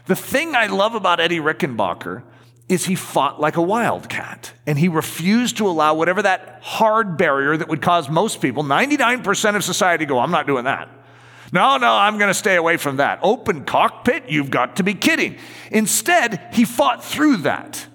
The 0.04 0.14
thing 0.14 0.54
I 0.54 0.66
love 0.66 0.94
about 0.94 1.20
Eddie 1.20 1.40
Rickenbacker 1.40 2.22
is 2.68 2.84
he 2.84 2.94
fought 2.94 3.40
like 3.40 3.56
a 3.56 3.62
wildcat 3.62 4.52
and 4.66 4.78
he 4.78 4.88
refused 4.88 5.56
to 5.56 5.68
allow 5.68 5.94
whatever 5.94 6.20
that 6.20 6.58
hard 6.60 7.16
barrier 7.16 7.56
that 7.56 7.68
would 7.68 7.80
cause 7.80 8.10
most 8.10 8.42
people, 8.42 8.62
99% 8.62 9.56
of 9.56 9.64
society, 9.64 10.04
go, 10.04 10.18
I'm 10.18 10.30
not 10.30 10.46
doing 10.46 10.64
that. 10.64 10.90
No, 11.52 11.76
no, 11.76 11.94
I'm 11.94 12.18
going 12.18 12.28
to 12.28 12.34
stay 12.34 12.56
away 12.56 12.76
from 12.76 12.96
that. 12.96 13.20
Open 13.22 13.64
cockpit? 13.64 14.28
You've 14.28 14.50
got 14.50 14.76
to 14.76 14.82
be 14.82 14.94
kidding. 14.94 15.36
Instead, 15.70 16.48
he 16.52 16.64
fought 16.64 17.04
through 17.04 17.38
that 17.38 17.86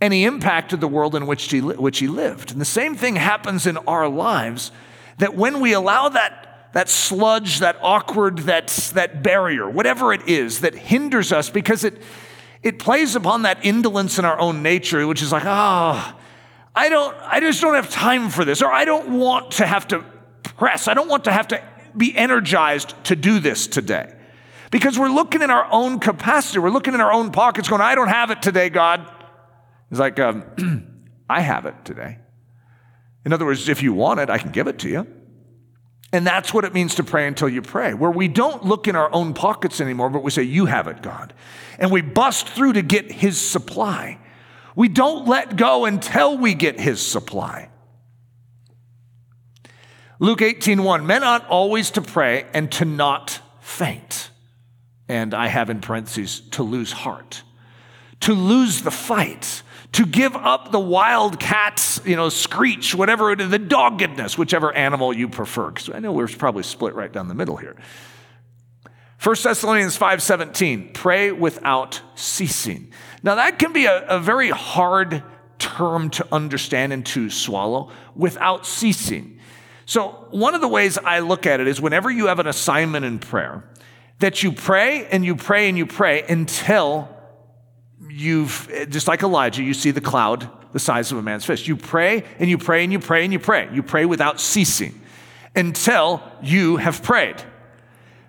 and 0.00 0.12
he 0.12 0.24
impacted 0.24 0.80
the 0.80 0.88
world 0.88 1.14
in 1.14 1.26
which 1.26 1.50
he, 1.50 1.60
which 1.60 1.98
he 1.98 2.08
lived. 2.08 2.52
And 2.52 2.60
the 2.60 2.66
same 2.66 2.94
thing 2.96 3.16
happens 3.16 3.66
in 3.66 3.76
our 3.78 4.08
lives 4.08 4.72
that 5.18 5.36
when 5.36 5.60
we 5.60 5.72
allow 5.72 6.08
that 6.08 6.42
that 6.72 6.88
sludge, 6.88 7.60
that 7.60 7.76
awkward, 7.82 8.38
that, 8.38 8.68
that 8.94 9.22
barrier, 9.22 9.68
whatever 9.68 10.12
it 10.12 10.28
is 10.28 10.60
that 10.60 10.74
hinders 10.74 11.32
us 11.32 11.50
because 11.50 11.84
it, 11.84 12.02
it 12.62 12.78
plays 12.78 13.14
upon 13.14 13.42
that 13.42 13.64
indolence 13.64 14.18
in 14.18 14.24
our 14.24 14.38
own 14.38 14.62
nature, 14.62 15.06
which 15.06 15.22
is 15.22 15.32
like, 15.32 15.44
ah, 15.44 16.14
oh, 16.14 16.20
I 16.74 16.88
don't, 16.88 17.14
I 17.20 17.40
just 17.40 17.60
don't 17.60 17.74
have 17.74 17.90
time 17.90 18.30
for 18.30 18.44
this, 18.44 18.62
or 18.62 18.72
I 18.72 18.84
don't 18.84 19.18
want 19.18 19.52
to 19.52 19.66
have 19.66 19.86
to 19.88 20.04
press, 20.56 20.88
I 20.88 20.94
don't 20.94 21.08
want 21.08 21.24
to 21.24 21.32
have 21.32 21.48
to 21.48 21.62
be 21.96 22.16
energized 22.16 22.94
to 23.04 23.16
do 23.16 23.40
this 23.40 23.66
today. 23.66 24.14
Because 24.70 24.98
we're 24.98 25.10
looking 25.10 25.42
in 25.42 25.50
our 25.50 25.66
own 25.70 25.98
capacity, 25.98 26.58
we're 26.58 26.70
looking 26.70 26.94
in 26.94 27.00
our 27.00 27.12
own 27.12 27.30
pockets, 27.30 27.68
going, 27.68 27.82
I 27.82 27.94
don't 27.94 28.08
have 28.08 28.30
it 28.30 28.40
today, 28.40 28.70
God. 28.70 29.06
It's 29.90 30.00
like, 30.00 30.18
um, 30.18 30.44
I 31.28 31.40
have 31.40 31.66
it 31.66 31.74
today. 31.84 32.18
In 33.24 33.32
other 33.32 33.44
words, 33.44 33.68
if 33.68 33.82
you 33.82 33.92
want 33.92 34.20
it, 34.20 34.30
I 34.30 34.38
can 34.38 34.50
give 34.50 34.66
it 34.66 34.78
to 34.80 34.88
you. 34.88 35.06
And 36.12 36.26
that's 36.26 36.52
what 36.52 36.64
it 36.64 36.74
means 36.74 36.94
to 36.96 37.04
pray 37.04 37.26
until 37.26 37.48
you 37.48 37.62
pray, 37.62 37.94
where 37.94 38.10
we 38.10 38.28
don't 38.28 38.64
look 38.64 38.86
in 38.86 38.96
our 38.96 39.12
own 39.14 39.32
pockets 39.32 39.80
anymore, 39.80 40.10
but 40.10 40.22
we 40.22 40.30
say, 40.30 40.42
You 40.42 40.66
have 40.66 40.86
it, 40.86 41.02
God. 41.02 41.32
And 41.78 41.90
we 41.90 42.02
bust 42.02 42.48
through 42.48 42.74
to 42.74 42.82
get 42.82 43.10
His 43.10 43.40
supply. 43.40 44.18
We 44.76 44.88
don't 44.88 45.26
let 45.26 45.56
go 45.56 45.86
until 45.86 46.36
we 46.36 46.54
get 46.54 46.78
His 46.78 47.04
supply. 47.04 47.70
Luke 50.22 50.40
18 50.40 50.84
1, 50.84 51.04
men 51.04 51.24
ought 51.24 51.44
always 51.48 51.90
to 51.90 52.00
pray 52.00 52.46
and 52.54 52.70
to 52.72 52.84
not 52.84 53.40
faint. 53.60 54.30
And 55.08 55.34
I 55.34 55.48
have 55.48 55.68
in 55.68 55.80
parentheses, 55.80 56.42
to 56.52 56.62
lose 56.62 56.92
heart, 56.92 57.42
to 58.20 58.32
lose 58.32 58.82
the 58.82 58.92
fight 58.92 59.64
to 59.90 60.06
give 60.06 60.36
up 60.36 60.70
the 60.70 60.78
wild 60.78 61.40
cat's, 61.40 62.00
you 62.06 62.14
know, 62.14 62.28
screech, 62.28 62.94
whatever 62.94 63.32
it 63.32 63.40
is, 63.40 63.50
the 63.50 63.58
doggedness, 63.58 64.38
whichever 64.38 64.72
animal 64.72 65.12
you 65.12 65.28
prefer. 65.28 65.72
Because 65.72 65.90
I 65.90 65.98
know 65.98 66.12
we're 66.12 66.28
probably 66.28 66.62
split 66.62 66.94
right 66.94 67.12
down 67.12 67.26
the 67.26 67.34
middle 67.34 67.56
here. 67.56 67.74
1 69.20 69.36
Thessalonians 69.42 69.98
5:17, 69.98 70.94
pray 70.94 71.32
without 71.32 72.00
ceasing. 72.14 72.92
Now 73.24 73.34
that 73.34 73.58
can 73.58 73.72
be 73.72 73.86
a, 73.86 74.06
a 74.06 74.20
very 74.20 74.50
hard 74.50 75.24
term 75.58 76.10
to 76.10 76.26
understand 76.30 76.92
and 76.92 77.04
to 77.06 77.28
swallow, 77.28 77.90
without 78.14 78.66
ceasing. 78.66 79.40
So, 79.86 80.26
one 80.30 80.54
of 80.54 80.60
the 80.60 80.68
ways 80.68 80.98
I 80.98 81.20
look 81.20 81.46
at 81.46 81.60
it 81.60 81.66
is 81.66 81.80
whenever 81.80 82.10
you 82.10 82.26
have 82.26 82.38
an 82.38 82.46
assignment 82.46 83.04
in 83.04 83.18
prayer, 83.18 83.64
that 84.20 84.42
you 84.42 84.52
pray 84.52 85.06
and 85.06 85.24
you 85.24 85.34
pray 85.34 85.68
and 85.68 85.76
you 85.76 85.86
pray 85.86 86.22
until 86.22 87.08
you've, 88.08 88.70
just 88.88 89.08
like 89.08 89.22
Elijah, 89.22 89.62
you 89.62 89.74
see 89.74 89.90
the 89.90 90.00
cloud 90.00 90.48
the 90.72 90.78
size 90.78 91.12
of 91.12 91.18
a 91.18 91.22
man's 91.22 91.44
fist. 91.44 91.68
You 91.68 91.76
pray 91.76 92.24
and 92.38 92.48
you 92.48 92.58
pray 92.58 92.82
and 92.82 92.92
you 92.92 92.98
pray 92.98 93.24
and 93.24 93.32
you 93.32 93.38
pray. 93.38 93.68
You 93.72 93.82
pray 93.82 94.06
without 94.06 94.40
ceasing 94.40 95.00
until 95.54 96.22
you 96.42 96.78
have 96.78 97.02
prayed. 97.02 97.42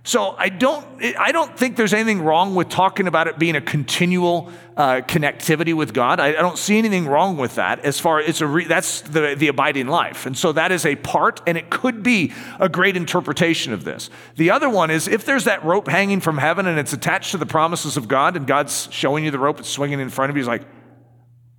So 0.05 0.35
I 0.37 0.49
don't, 0.49 0.85
I 1.17 1.31
don't 1.31 1.57
think 1.57 1.77
there's 1.77 1.93
anything 1.93 2.21
wrong 2.21 2.55
with 2.55 2.67
talking 2.67 3.07
about 3.07 3.29
it 3.29 3.39
being 3.39 3.55
a 3.55 3.61
continual 3.61 4.51
uh, 4.75 4.99
connectivity 5.01 5.73
with 5.73 5.93
God. 5.93 6.19
I, 6.19 6.29
I, 6.29 6.41
don't 6.41 6.57
see 6.57 6.77
anything 6.77 7.07
wrong 7.07 7.37
with 7.37 7.55
that. 7.55 7.79
As 7.85 8.01
far 8.01 8.19
as 8.19 8.41
a 8.41 8.47
re, 8.47 8.65
that's 8.65 8.99
the 9.01 9.33
the 9.37 9.47
abiding 9.47 9.87
life, 9.87 10.25
and 10.25 10.37
so 10.37 10.51
that 10.51 10.73
is 10.73 10.85
a 10.85 10.97
part, 10.97 11.41
and 11.47 11.57
it 11.57 11.69
could 11.69 12.03
be 12.03 12.33
a 12.59 12.67
great 12.67 12.97
interpretation 12.97 13.71
of 13.71 13.85
this. 13.85 14.09
The 14.35 14.51
other 14.51 14.69
one 14.69 14.91
is 14.91 15.07
if 15.07 15.25
there's 15.25 15.45
that 15.45 15.63
rope 15.63 15.87
hanging 15.87 16.19
from 16.19 16.37
heaven 16.37 16.65
and 16.65 16.77
it's 16.77 16.91
attached 16.91 17.31
to 17.31 17.37
the 17.37 17.45
promises 17.45 17.95
of 17.95 18.09
God, 18.09 18.35
and 18.35 18.45
God's 18.45 18.89
showing 18.91 19.23
you 19.23 19.31
the 19.31 19.39
rope, 19.39 19.59
it's 19.59 19.69
swinging 19.69 20.01
in 20.01 20.09
front 20.09 20.31
of 20.31 20.35
you. 20.35 20.41
He's 20.41 20.47
like, 20.47 20.65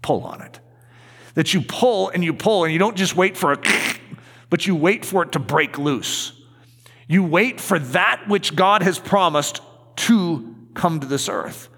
pull 0.02 0.22
on 0.24 0.42
it. 0.42 0.60
That 1.32 1.54
you 1.54 1.62
pull 1.62 2.10
and 2.10 2.22
you 2.22 2.34
pull, 2.34 2.64
and 2.64 2.72
you 2.72 2.78
don't 2.78 2.96
just 2.96 3.16
wait 3.16 3.38
for 3.38 3.52
a, 3.52 3.58
but 4.50 4.66
you 4.66 4.76
wait 4.76 5.06
for 5.06 5.22
it 5.22 5.32
to 5.32 5.38
break 5.38 5.78
loose. 5.78 6.33
You 7.08 7.22
wait 7.22 7.60
for 7.60 7.78
that 7.78 8.28
which 8.28 8.56
God 8.56 8.82
has 8.82 8.98
promised 8.98 9.60
to 9.96 10.54
come 10.74 11.00
to 11.00 11.06
this 11.06 11.28
earth. 11.28 11.68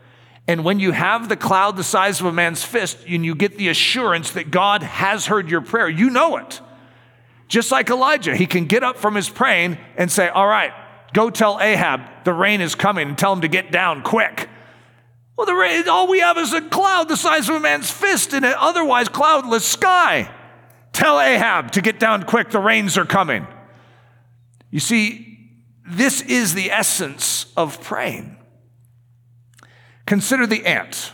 And 0.48 0.64
when 0.64 0.78
you 0.78 0.92
have 0.92 1.28
the 1.28 1.36
cloud 1.36 1.76
the 1.76 1.84
size 1.84 2.20
of 2.20 2.26
a 2.26 2.32
man's 2.32 2.62
fist 2.62 2.98
and 3.08 3.24
you 3.24 3.34
get 3.34 3.58
the 3.58 3.68
assurance 3.68 4.32
that 4.32 4.50
God 4.50 4.82
has 4.82 5.26
heard 5.26 5.50
your 5.50 5.60
prayer, 5.60 5.88
you 5.88 6.10
know 6.10 6.36
it. 6.36 6.60
Just 7.48 7.72
like 7.72 7.90
Elijah, 7.90 8.34
he 8.34 8.46
can 8.46 8.66
get 8.66 8.82
up 8.82 8.96
from 8.96 9.14
his 9.14 9.28
praying 9.28 9.78
and 9.96 10.10
say, 10.10 10.28
All 10.28 10.46
right, 10.46 10.72
go 11.12 11.30
tell 11.30 11.60
Ahab 11.60 12.00
the 12.24 12.32
rain 12.32 12.60
is 12.60 12.74
coming 12.74 13.08
and 13.08 13.18
tell 13.18 13.32
him 13.32 13.40
to 13.40 13.48
get 13.48 13.72
down 13.72 14.02
quick. 14.02 14.48
Well, 15.36 15.46
the 15.46 15.54
rain, 15.54 15.88
all 15.88 16.08
we 16.08 16.20
have 16.20 16.38
is 16.38 16.52
a 16.52 16.62
cloud 16.62 17.08
the 17.08 17.16
size 17.16 17.48
of 17.48 17.56
a 17.56 17.60
man's 17.60 17.90
fist 17.90 18.32
in 18.32 18.42
an 18.42 18.54
otherwise 18.56 19.08
cloudless 19.08 19.66
sky. 19.66 20.30
Tell 20.92 21.20
Ahab 21.20 21.72
to 21.72 21.82
get 21.82 22.00
down 22.00 22.22
quick, 22.22 22.50
the 22.50 22.58
rains 22.58 22.96
are 22.96 23.04
coming. 23.04 23.46
You 24.76 24.80
see, 24.80 25.38
this 25.88 26.20
is 26.20 26.52
the 26.52 26.70
essence 26.70 27.50
of 27.56 27.80
praying. 27.80 28.36
Consider 30.04 30.46
the 30.46 30.66
ant. 30.66 31.12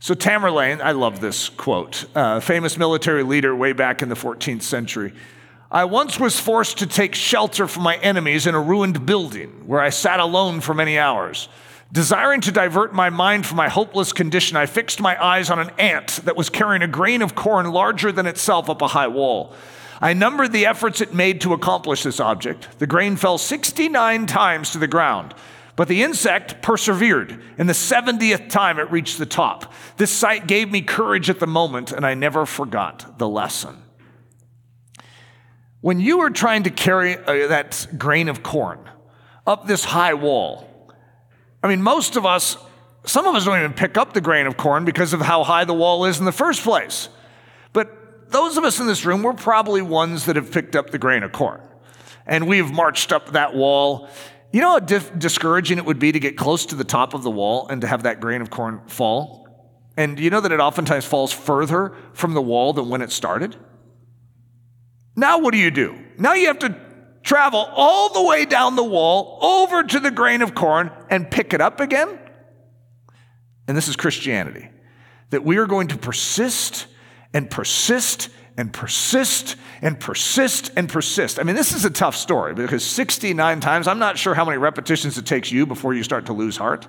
So, 0.00 0.14
Tamerlane, 0.14 0.80
I 0.80 0.92
love 0.92 1.20
this 1.20 1.50
quote, 1.50 2.06
uh, 2.14 2.40
famous 2.40 2.78
military 2.78 3.24
leader 3.24 3.54
way 3.54 3.74
back 3.74 4.00
in 4.00 4.08
the 4.08 4.14
14th 4.14 4.62
century. 4.62 5.12
I 5.70 5.84
once 5.84 6.18
was 6.18 6.40
forced 6.40 6.78
to 6.78 6.86
take 6.86 7.14
shelter 7.14 7.68
from 7.68 7.82
my 7.82 7.96
enemies 7.96 8.46
in 8.46 8.54
a 8.54 8.60
ruined 8.62 9.04
building 9.04 9.66
where 9.66 9.82
I 9.82 9.90
sat 9.90 10.18
alone 10.18 10.62
for 10.62 10.72
many 10.72 10.98
hours. 10.98 11.50
Desiring 11.92 12.40
to 12.40 12.52
divert 12.52 12.94
my 12.94 13.10
mind 13.10 13.44
from 13.44 13.58
my 13.58 13.68
hopeless 13.68 14.14
condition, 14.14 14.56
I 14.56 14.64
fixed 14.64 14.98
my 14.98 15.22
eyes 15.22 15.50
on 15.50 15.58
an 15.58 15.72
ant 15.76 16.20
that 16.24 16.36
was 16.38 16.48
carrying 16.48 16.80
a 16.80 16.88
grain 16.88 17.20
of 17.20 17.34
corn 17.34 17.70
larger 17.70 18.10
than 18.12 18.26
itself 18.26 18.70
up 18.70 18.80
a 18.80 18.88
high 18.88 19.08
wall. 19.08 19.54
I 20.00 20.12
numbered 20.12 20.52
the 20.52 20.66
efforts 20.66 21.00
it 21.00 21.12
made 21.12 21.40
to 21.40 21.52
accomplish 21.52 22.02
this 22.02 22.20
object. 22.20 22.78
The 22.78 22.86
grain 22.86 23.16
fell 23.16 23.38
69 23.38 24.26
times 24.26 24.70
to 24.70 24.78
the 24.78 24.86
ground, 24.86 25.34
but 25.74 25.88
the 25.88 26.02
insect 26.02 26.62
persevered, 26.62 27.42
and 27.58 27.68
the 27.68 27.72
70th 27.72 28.48
time 28.48 28.78
it 28.78 28.90
reached 28.90 29.18
the 29.18 29.26
top. 29.26 29.72
This 29.96 30.10
sight 30.10 30.46
gave 30.46 30.70
me 30.70 30.82
courage 30.82 31.28
at 31.28 31.40
the 31.40 31.46
moment, 31.46 31.92
and 31.92 32.06
I 32.06 32.14
never 32.14 32.46
forgot 32.46 33.18
the 33.18 33.28
lesson. 33.28 33.82
When 35.80 36.00
you 36.00 36.18
were 36.18 36.30
trying 36.30 36.64
to 36.64 36.70
carry 36.70 37.16
uh, 37.16 37.48
that 37.48 37.86
grain 37.96 38.28
of 38.28 38.42
corn 38.42 38.80
up 39.46 39.66
this 39.66 39.84
high 39.84 40.14
wall, 40.14 40.92
I 41.62 41.68
mean, 41.68 41.82
most 41.82 42.16
of 42.16 42.26
us, 42.26 42.56
some 43.04 43.26
of 43.26 43.34
us 43.34 43.44
don't 43.44 43.58
even 43.58 43.72
pick 43.72 43.96
up 43.96 44.12
the 44.12 44.20
grain 44.20 44.46
of 44.46 44.56
corn 44.56 44.84
because 44.84 45.12
of 45.12 45.20
how 45.20 45.44
high 45.44 45.64
the 45.64 45.74
wall 45.74 46.04
is 46.04 46.18
in 46.18 46.24
the 46.24 46.32
first 46.32 46.62
place. 46.62 47.08
Those 48.28 48.56
of 48.56 48.64
us 48.64 48.78
in 48.78 48.86
this 48.86 49.04
room, 49.04 49.22
we're 49.22 49.32
probably 49.32 49.82
ones 49.82 50.26
that 50.26 50.36
have 50.36 50.52
picked 50.52 50.76
up 50.76 50.90
the 50.90 50.98
grain 50.98 51.22
of 51.22 51.32
corn. 51.32 51.60
And 52.26 52.46
we've 52.46 52.70
marched 52.70 53.10
up 53.12 53.32
that 53.32 53.54
wall. 53.54 54.08
You 54.52 54.60
know 54.60 54.72
how 54.72 54.78
dif- 54.80 55.18
discouraging 55.18 55.78
it 55.78 55.84
would 55.84 55.98
be 55.98 56.12
to 56.12 56.20
get 56.20 56.36
close 56.36 56.66
to 56.66 56.74
the 56.74 56.84
top 56.84 57.14
of 57.14 57.22
the 57.22 57.30
wall 57.30 57.68
and 57.68 57.80
to 57.80 57.86
have 57.86 58.02
that 58.02 58.20
grain 58.20 58.42
of 58.42 58.50
corn 58.50 58.82
fall? 58.86 59.46
And 59.96 60.18
you 60.20 60.30
know 60.30 60.40
that 60.40 60.52
it 60.52 60.60
oftentimes 60.60 61.04
falls 61.04 61.32
further 61.32 61.94
from 62.12 62.34
the 62.34 62.42
wall 62.42 62.72
than 62.72 62.88
when 62.88 63.02
it 63.02 63.10
started? 63.10 63.56
Now, 65.16 65.38
what 65.38 65.52
do 65.52 65.58
you 65.58 65.70
do? 65.70 65.98
Now 66.18 66.34
you 66.34 66.46
have 66.46 66.60
to 66.60 66.76
travel 67.22 67.68
all 67.72 68.12
the 68.12 68.22
way 68.22 68.44
down 68.44 68.76
the 68.76 68.84
wall 68.84 69.38
over 69.42 69.82
to 69.82 70.00
the 70.00 70.10
grain 70.10 70.42
of 70.42 70.54
corn 70.54 70.90
and 71.10 71.30
pick 71.30 71.52
it 71.52 71.60
up 71.60 71.80
again? 71.80 72.18
And 73.66 73.76
this 73.76 73.88
is 73.88 73.96
Christianity 73.96 74.70
that 75.30 75.44
we 75.44 75.58
are 75.58 75.66
going 75.66 75.88
to 75.88 75.98
persist 75.98 76.86
and 77.32 77.50
persist 77.50 78.30
and 78.56 78.72
persist 78.72 79.56
and 79.82 79.98
persist 80.00 80.70
and 80.76 80.88
persist. 80.88 81.38
I 81.38 81.44
mean, 81.44 81.54
this 81.54 81.72
is 81.72 81.84
a 81.84 81.90
tough 81.90 82.16
story 82.16 82.54
because 82.54 82.84
69 82.84 83.60
times, 83.60 83.86
I'm 83.86 84.00
not 84.00 84.18
sure 84.18 84.34
how 84.34 84.44
many 84.44 84.58
repetitions 84.58 85.16
it 85.16 85.26
takes 85.26 85.52
you 85.52 85.64
before 85.64 85.94
you 85.94 86.02
start 86.02 86.26
to 86.26 86.32
lose 86.32 86.56
heart. 86.56 86.88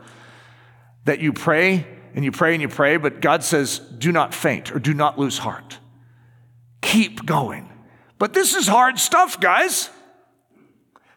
That 1.06 1.20
you 1.20 1.32
pray 1.32 1.86
and 2.16 2.26
you 2.26 2.32
pray 2.32 2.54
and 2.54 2.62
you 2.62 2.68
pray, 2.68 2.98
but 2.98 3.22
God 3.22 3.44
says, 3.44 3.80
do 3.80 4.12
not 4.12 4.34
faint 4.34 4.74
or 4.74 4.80
do 4.80 4.94
not 4.94 5.20
lose 5.20 5.38
heart. 5.38 5.78
Keep 6.82 7.26
going. 7.26 7.70
But 8.18 8.34
this 8.34 8.56
is 8.56 8.68
hard 8.68 9.00
stuff, 9.00 9.40
guys. 9.40 9.90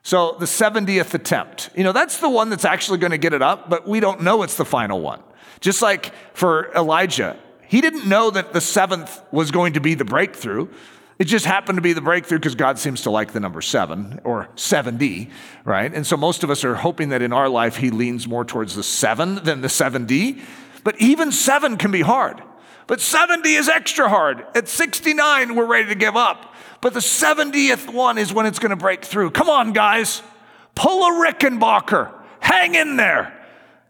So 0.02 0.36
the 0.38 0.46
70th 0.46 1.14
attempt, 1.14 1.70
you 1.76 1.84
know, 1.84 1.92
that's 1.92 2.18
the 2.18 2.28
one 2.28 2.50
that's 2.50 2.64
actually 2.64 2.98
going 2.98 3.12
to 3.12 3.18
get 3.18 3.32
it 3.32 3.42
up, 3.42 3.70
but 3.70 3.86
we 3.86 4.00
don't 4.00 4.22
know 4.22 4.42
it's 4.42 4.56
the 4.56 4.64
final 4.64 5.00
one. 5.00 5.22
Just 5.60 5.80
like 5.80 6.12
for 6.34 6.72
Elijah, 6.74 7.36
he 7.72 7.80
didn't 7.80 8.06
know 8.06 8.28
that 8.28 8.52
the 8.52 8.60
seventh 8.60 9.22
was 9.32 9.50
going 9.50 9.72
to 9.72 9.80
be 9.80 9.94
the 9.94 10.04
breakthrough. 10.04 10.68
It 11.18 11.24
just 11.24 11.46
happened 11.46 11.78
to 11.78 11.82
be 11.82 11.94
the 11.94 12.02
breakthrough 12.02 12.38
because 12.38 12.54
God 12.54 12.78
seems 12.78 13.00
to 13.04 13.10
like 13.10 13.32
the 13.32 13.40
number 13.40 13.62
seven 13.62 14.20
or 14.24 14.50
70, 14.56 15.30
right? 15.64 15.90
And 15.90 16.06
so 16.06 16.18
most 16.18 16.44
of 16.44 16.50
us 16.50 16.64
are 16.64 16.74
hoping 16.74 17.08
that 17.08 17.22
in 17.22 17.32
our 17.32 17.48
life 17.48 17.76
he 17.76 17.88
leans 17.88 18.28
more 18.28 18.44
towards 18.44 18.74
the 18.76 18.82
seven 18.82 19.36
than 19.36 19.62
the 19.62 19.68
7D. 19.68 20.42
But 20.84 21.00
even 21.00 21.32
seven 21.32 21.78
can 21.78 21.90
be 21.90 22.02
hard. 22.02 22.42
But 22.88 23.00
70 23.00 23.54
is 23.54 23.70
extra 23.70 24.06
hard. 24.06 24.44
At 24.54 24.68
69, 24.68 25.54
we're 25.54 25.64
ready 25.64 25.88
to 25.88 25.94
give 25.94 26.14
up. 26.14 26.54
But 26.82 26.92
the 26.92 27.00
70th 27.00 27.90
one 27.90 28.18
is 28.18 28.34
when 28.34 28.44
it's 28.44 28.58
going 28.58 28.68
to 28.68 28.76
break 28.76 29.02
through. 29.02 29.30
Come 29.30 29.48
on, 29.48 29.72
guys. 29.72 30.20
Pull 30.74 31.06
a 31.06 31.26
Rickenbacker. 31.26 32.12
Hang 32.40 32.74
in 32.74 32.98
there. 32.98 33.41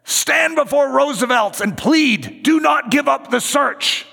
Stand 0.05 0.57
before 0.57 0.91
Roosevelt 0.91 1.61
and 1.61 1.77
plead, 1.77 2.43
do 2.43 2.61
not 2.61 2.91
give 2.91 3.09
up 3.09 3.31
the 3.31 3.41
search. 3.41 4.07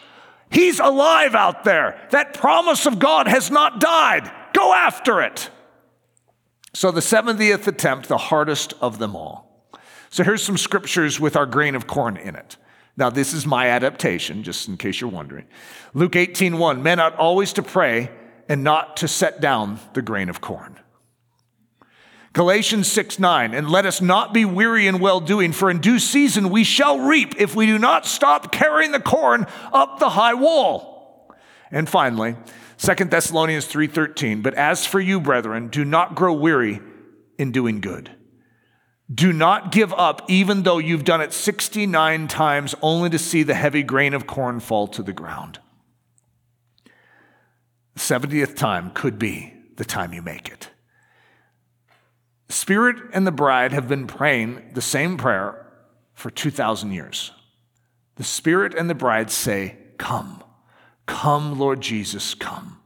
He's 0.52 0.80
alive 0.80 1.36
out 1.36 1.64
there. 1.64 2.08
That 2.12 2.34
promise 2.34 2.86
of 2.86 3.00
God 3.00 3.28
has 3.28 3.52
not 3.52 3.80
died. 3.80 4.32
Go 4.54 4.74
after 4.74 5.22
it. 5.22 5.50
So, 6.74 6.92
the 6.92 7.02
70th 7.02 7.68
attempt, 7.68 8.08
the 8.08 8.18
hardest 8.18 8.74
of 8.82 9.00
them 9.00 9.16
all. 9.16 9.70
So, 10.10 10.24
here's 10.24 10.44
some 10.44 10.58
scriptures 10.58 11.20
with 11.20 11.36
our 11.36 11.46
grain 11.46 11.76
of 11.76 11.88
corn 11.88 12.18
in 12.18 12.36
it. 12.36 12.58
Now, 12.96 13.10
this 13.10 13.34
is 13.34 13.46
my 13.46 13.70
adaptation, 13.70 14.44
just 14.44 14.68
in 14.68 14.78
case 14.78 15.02
you're 15.02 15.10
wondering. 15.10 15.46
Luke 15.94 16.16
18 16.16 16.58
1 16.58 16.84
Men 16.84 17.00
ought 17.00 17.16
always 17.16 17.54
to 17.54 17.64
pray 17.64 18.12
and 18.48 18.64
not 18.64 18.98
to 18.98 19.08
set 19.08 19.40
down 19.40 19.80
the 19.94 20.02
grain 20.02 20.30
of 20.30 20.42
corn. 20.42 20.80
Galatians 22.40 22.90
6 22.90 23.20
9, 23.20 23.54
and 23.54 23.70
let 23.70 23.86
us 23.86 24.00
not 24.00 24.34
be 24.34 24.46
weary 24.46 24.88
in 24.88 25.00
well 25.00 25.20
doing, 25.20 25.52
for 25.52 25.70
in 25.70 25.82
due 25.82 26.00
season 26.00 26.50
we 26.50 26.64
shall 26.64 26.98
reap 26.98 27.36
if 27.38 27.54
we 27.54 27.66
do 27.66 27.78
not 27.78 28.06
stop 28.06 28.50
carrying 28.50 28.94
the 28.94 29.00
corn 29.02 29.46
up 29.74 30.00
the 30.00 30.12
high 30.12 30.36
wall. 30.36 31.36
And 31.70 31.90
finally, 31.90 32.38
2 32.78 33.10
Thessalonians 33.10 33.66
3:13, 33.66 34.42
but 34.42 34.54
as 34.54 34.86
for 34.86 35.02
you, 35.02 35.20
brethren, 35.20 35.68
do 35.68 35.84
not 35.84 36.16
grow 36.16 36.32
weary 36.32 36.80
in 37.38 37.52
doing 37.52 37.82
good. 37.82 38.10
Do 39.14 39.34
not 39.34 39.74
give 39.74 39.92
up, 39.92 40.22
even 40.30 40.64
though 40.64 40.78
you've 40.78 41.04
done 41.04 41.20
it 41.20 41.34
69 41.34 42.30
times, 42.30 42.74
only 42.82 43.10
to 43.10 43.20
see 43.20 43.44
the 43.44 43.54
heavy 43.54 43.84
grain 43.84 44.14
of 44.14 44.28
corn 44.28 44.62
fall 44.62 44.88
to 44.88 45.04
the 45.04 45.12
ground. 45.12 45.60
The 47.96 48.00
70th 48.00 48.56
time 48.56 48.92
could 48.92 49.20
be 49.20 49.56
the 49.76 49.84
time 49.84 50.14
you 50.14 50.22
make 50.22 50.48
it. 50.48 50.70
Spirit 52.50 52.98
and 53.14 53.28
the 53.28 53.32
bride 53.32 53.72
have 53.72 53.88
been 53.88 54.08
praying 54.08 54.72
the 54.74 54.82
same 54.82 55.18
prayer 55.18 55.68
for 56.14 56.30
2,000 56.30 56.92
years. 56.92 57.32
The 58.16 58.24
Spirit 58.24 58.74
and 58.74 58.90
the 58.90 58.96
bride 58.96 59.32
say, 59.32 59.78
Come, 59.98 60.44
come, 61.06 61.60
Lord 61.60 61.82
Jesus, 61.82 62.34
come. 62.34 62.80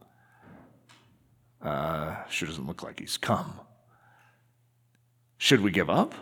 Uh, 1.62 2.16
sure 2.28 2.46
doesn't 2.46 2.66
look 2.66 2.82
like 2.82 3.00
he's 3.00 3.16
come. 3.16 3.58
Should 5.38 5.60
we 5.60 5.70
give 5.70 5.88
up? 5.88 6.14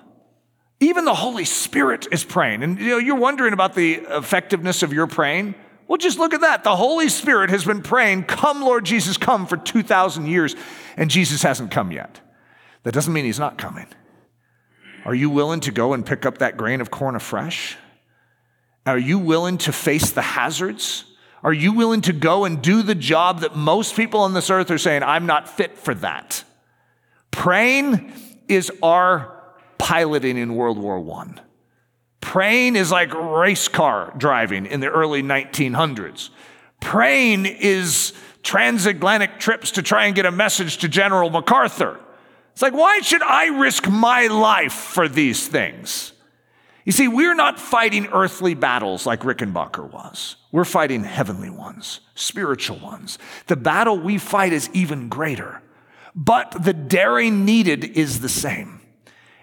Even 0.80 1.04
the 1.04 1.14
Holy 1.14 1.44
Spirit 1.44 2.06
is 2.10 2.24
praying. 2.24 2.62
And 2.62 2.78
you 2.78 2.88
know, 2.90 2.98
you're 2.98 3.16
wondering 3.16 3.52
about 3.52 3.74
the 3.74 3.94
effectiveness 4.08 4.82
of 4.82 4.92
your 4.92 5.06
praying. 5.06 5.54
Well, 5.88 5.98
just 5.98 6.18
look 6.18 6.32
at 6.32 6.40
that. 6.40 6.64
The 6.64 6.76
Holy 6.76 7.08
Spirit 7.08 7.50
has 7.50 7.64
been 7.64 7.82
praying, 7.82 8.24
Come, 8.24 8.62
Lord 8.62 8.84
Jesus, 8.84 9.16
come 9.16 9.46
for 9.46 9.56
2,000 9.56 10.26
years, 10.26 10.54
and 10.96 11.10
Jesus 11.10 11.42
hasn't 11.42 11.70
come 11.70 11.92
yet. 11.92 12.20
That 12.82 12.92
doesn't 12.92 13.12
mean 13.12 13.24
he's 13.24 13.38
not 13.38 13.58
coming. 13.58 13.86
Are 15.04 15.14
you 15.14 15.30
willing 15.30 15.60
to 15.60 15.70
go 15.70 15.92
and 15.92 16.04
pick 16.06 16.24
up 16.26 16.38
that 16.38 16.56
grain 16.56 16.80
of 16.80 16.90
corn 16.90 17.16
afresh? 17.16 17.76
Are 18.86 18.98
you 18.98 19.18
willing 19.18 19.58
to 19.58 19.72
face 19.72 20.10
the 20.10 20.22
hazards? 20.22 21.04
Are 21.42 21.52
you 21.52 21.72
willing 21.72 22.02
to 22.02 22.12
go 22.12 22.44
and 22.44 22.62
do 22.62 22.82
the 22.82 22.94
job 22.94 23.40
that 23.40 23.56
most 23.56 23.96
people 23.96 24.20
on 24.20 24.32
this 24.32 24.50
earth 24.50 24.70
are 24.70 24.78
saying, 24.78 25.02
I'm 25.02 25.26
not 25.26 25.48
fit 25.48 25.76
for 25.76 25.94
that? 25.96 26.44
Praying 27.30 28.12
is 28.48 28.70
our 28.82 29.40
piloting 29.78 30.36
in 30.36 30.54
World 30.54 30.78
War 30.78 30.98
I. 31.20 31.40
Praying 32.20 32.76
is 32.76 32.92
like 32.92 33.12
race 33.14 33.66
car 33.66 34.14
driving 34.16 34.66
in 34.66 34.80
the 34.80 34.88
early 34.88 35.22
1900s. 35.22 36.30
Praying 36.80 37.46
is 37.46 38.12
transatlantic 38.42 39.38
trips 39.38 39.72
to 39.72 39.82
try 39.82 40.06
and 40.06 40.14
get 40.14 40.26
a 40.26 40.30
message 40.30 40.78
to 40.78 40.88
General 40.88 41.30
MacArthur. 41.30 41.98
It's 42.52 42.62
like, 42.62 42.74
why 42.74 43.00
should 43.00 43.22
I 43.22 43.46
risk 43.46 43.88
my 43.88 44.26
life 44.26 44.72
for 44.72 45.08
these 45.08 45.48
things? 45.48 46.12
You 46.84 46.92
see, 46.92 47.08
we're 47.08 47.34
not 47.34 47.60
fighting 47.60 48.08
earthly 48.12 48.54
battles 48.54 49.06
like 49.06 49.20
Rickenbacker 49.20 49.90
was. 49.90 50.36
We're 50.50 50.64
fighting 50.64 51.04
heavenly 51.04 51.50
ones, 51.50 52.00
spiritual 52.14 52.78
ones. 52.78 53.18
The 53.46 53.56
battle 53.56 53.98
we 53.98 54.18
fight 54.18 54.52
is 54.52 54.68
even 54.72 55.08
greater, 55.08 55.62
but 56.14 56.50
the 56.62 56.72
daring 56.72 57.44
needed 57.44 57.84
is 57.84 58.20
the 58.20 58.28
same. 58.28 58.80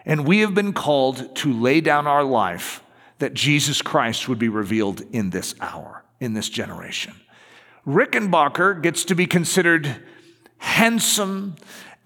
And 0.05 0.27
we 0.27 0.39
have 0.39 0.53
been 0.53 0.73
called 0.73 1.35
to 1.37 1.53
lay 1.53 1.81
down 1.81 2.07
our 2.07 2.23
life 2.23 2.83
that 3.19 3.33
Jesus 3.33 3.81
Christ 3.81 4.27
would 4.27 4.39
be 4.39 4.49
revealed 4.49 5.01
in 5.11 5.29
this 5.29 5.55
hour, 5.61 6.03
in 6.19 6.33
this 6.33 6.49
generation. 6.49 7.13
Rickenbacker 7.87 8.81
gets 8.81 9.05
to 9.05 9.15
be 9.15 9.25
considered 9.25 9.95
handsome 10.57 11.55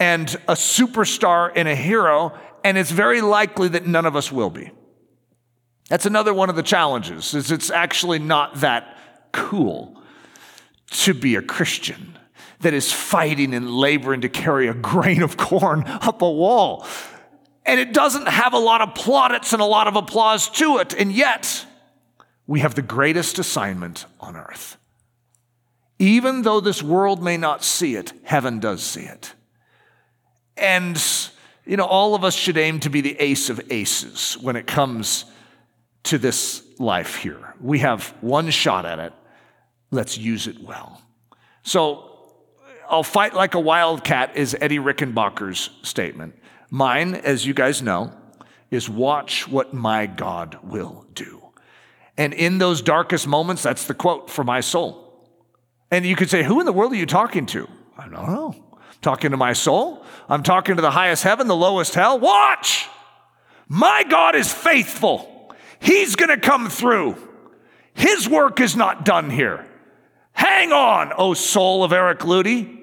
and 0.04 0.36
a 0.49 0.54
superstar 0.54 1.49
and 1.56 1.66
a 1.66 1.76
hero, 1.76 2.38
and 2.66 2.78
it's 2.78 2.91
very 2.91 3.22
likely 3.22 3.70
that 3.70 3.88
none 3.88 4.06
of 4.06 4.18
us 4.18 4.34
will 4.34 4.49
be. 4.49 4.70
That's 5.88 6.06
another 6.06 6.34
one 6.34 6.49
of 6.49 6.58
the 6.58 6.64
challenges 6.64 7.34
is 7.34 7.51
it's 7.51 7.70
actually 7.70 8.20
not 8.20 8.56
that 8.56 8.97
cool 9.32 10.01
to 10.91 11.14
be 11.14 11.38
a 11.38 11.41
Christian 11.41 12.18
that 12.60 12.74
is 12.74 12.91
fighting 12.91 13.54
and 13.54 13.70
laboring 13.70 14.20
to 14.22 14.30
carry 14.30 14.68
a 14.68 14.74
grain 14.91 15.24
of 15.24 15.38
corn 15.38 15.86
up 15.86 16.22
a 16.22 16.30
wall. 16.30 16.86
And 17.66 17.80
it 17.80 17.93
doesn't 17.93 18.28
have 18.28 18.51
a 18.51 18.60
lot 18.60 18.82
of 18.82 18.95
plaudits 18.95 19.54
and 19.54 19.62
a 19.62 19.66
lot 19.66 19.88
of 19.88 19.95
applause 19.95 20.49
to 20.49 20.80
it. 20.80 20.93
And 20.93 21.14
yet, 21.14 21.66
we 22.45 22.60
have 22.60 22.76
the 22.76 22.82
greatest 22.82 23.39
assignment 23.39 24.06
on 24.20 24.36
earth. 24.36 24.76
Even 25.97 26.41
though 26.41 26.60
this 26.60 26.84
world 26.84 27.24
may 27.24 27.38
not 27.38 27.64
see 27.64 27.95
it, 27.95 28.12
heaven 28.26 28.60
does 28.60 28.84
see 28.84 29.04
it. 29.04 29.34
And, 30.58 31.01
you 31.66 31.78
know, 31.78 31.86
all 31.86 32.16
of 32.16 32.24
us 32.24 32.36
should 32.36 32.58
aim 32.58 32.80
to 32.82 32.89
be 32.89 33.01
the 33.01 33.20
ace 33.20 33.49
of 33.49 33.62
aces 33.72 34.38
when 34.41 34.56
it 34.56 34.68
comes 34.68 35.26
to 36.04 36.18
this 36.18 36.64
life 36.80 37.16
here. 37.16 37.56
We 37.60 37.80
have 37.80 38.08
one 38.22 38.49
shot 38.49 38.86
at 38.86 38.99
it. 38.99 39.14
Let's 39.91 40.18
use 40.18 40.47
it 40.47 40.62
well. 40.62 41.01
So, 41.64 42.10
I'll 42.89 43.04
fight 43.04 43.34
like 43.34 43.56
a 43.56 43.60
wildcat 43.60 44.36
is 44.36 44.56
Eddie 44.60 44.78
Rickenbacker's 44.78 45.70
statement. 45.82 46.36
Mine, 46.70 47.16
as 47.16 47.45
you 47.45 47.54
guys 47.54 47.82
know, 47.82 48.12
is 48.70 48.89
watch 48.89 49.47
what 49.47 49.74
my 49.74 50.06
God 50.06 50.58
will 50.64 51.06
do. 51.14 51.41
And 52.18 52.34
in 52.34 52.58
those 52.58 52.82
darkest 52.82 53.28
moments, 53.28 53.64
that's 53.64 53.86
the 53.88 53.93
quote 53.93 54.30
for 54.30 54.43
my 54.43 54.62
soul. 54.62 55.28
And 55.89 56.06
you 56.06 56.16
could 56.16 56.30
say, 56.30 56.43
Who 56.43 56.60
in 56.60 56.66
the 56.66 56.74
world 56.74 56.91
are 56.91 56.95
you 56.95 57.06
talking 57.06 57.45
to? 57.47 57.68
I 57.97 58.04
don't 58.04 58.14
know. 58.14 58.56
Talking 59.04 59.32
to 59.32 59.38
my 59.38 59.54
soul. 59.54 60.04
I'm 60.30 60.41
talking 60.41 60.78
to 60.78 60.82
the 60.82 60.91
highest 60.91 61.24
heaven, 61.24 61.47
the 61.47 61.56
lowest 61.56 61.93
hell. 61.93 62.18
Watch! 62.18 62.88
My 63.68 64.04
God 64.10 64.36
is 64.36 64.51
faithful. 64.51 65.54
He's 65.80 66.16
going 66.16 66.30
to 66.30 66.38
come 66.38 66.70
through. 66.70 67.18
His 67.93 68.28
work 68.30 68.62
is 68.62 68.76
not 68.76 69.04
done 69.04 69.30
here. 69.30 69.68
Hang 70.32 70.72
on, 70.72 71.12
O 71.18 71.34
soul 71.34 71.84
of 71.84 71.91
Eric 71.91 72.20
Ludy. 72.20 72.80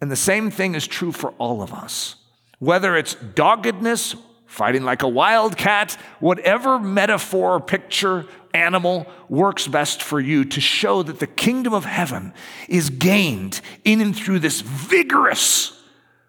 And 0.00 0.10
the 0.10 0.16
same 0.16 0.50
thing 0.50 0.74
is 0.74 0.86
true 0.86 1.12
for 1.12 1.30
all 1.38 1.62
of 1.62 1.72
us. 1.72 2.16
Whether 2.58 2.96
it's 2.96 3.14
doggedness, 3.14 4.16
fighting 4.46 4.82
like 4.82 5.02
a 5.02 5.08
wildcat, 5.08 5.92
whatever 6.18 6.78
metaphor, 6.80 7.54
or 7.54 7.60
picture, 7.60 8.26
animal 8.54 9.06
works 9.28 9.66
best 9.66 10.02
for 10.02 10.20
you 10.20 10.44
to 10.44 10.60
show 10.60 11.02
that 11.02 11.20
the 11.20 11.26
kingdom 11.26 11.72
of 11.72 11.84
heaven 11.84 12.32
is 12.68 12.90
gained 12.90 13.60
in 13.84 14.00
and 14.00 14.16
through 14.16 14.38
this 14.38 14.60
vigorous 14.60 15.80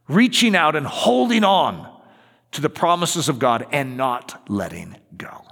reaching 0.07 0.55
out 0.55 0.76
and 0.76 0.86
holding 0.86 1.43
on 1.43 1.89
to 2.51 2.61
the 2.61 2.69
promises 2.69 3.30
of 3.30 3.39
God 3.39 3.65
and 3.72 3.97
not 3.97 4.41
letting 4.49 4.97
go. 5.15 5.45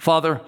Father, 0.00 0.40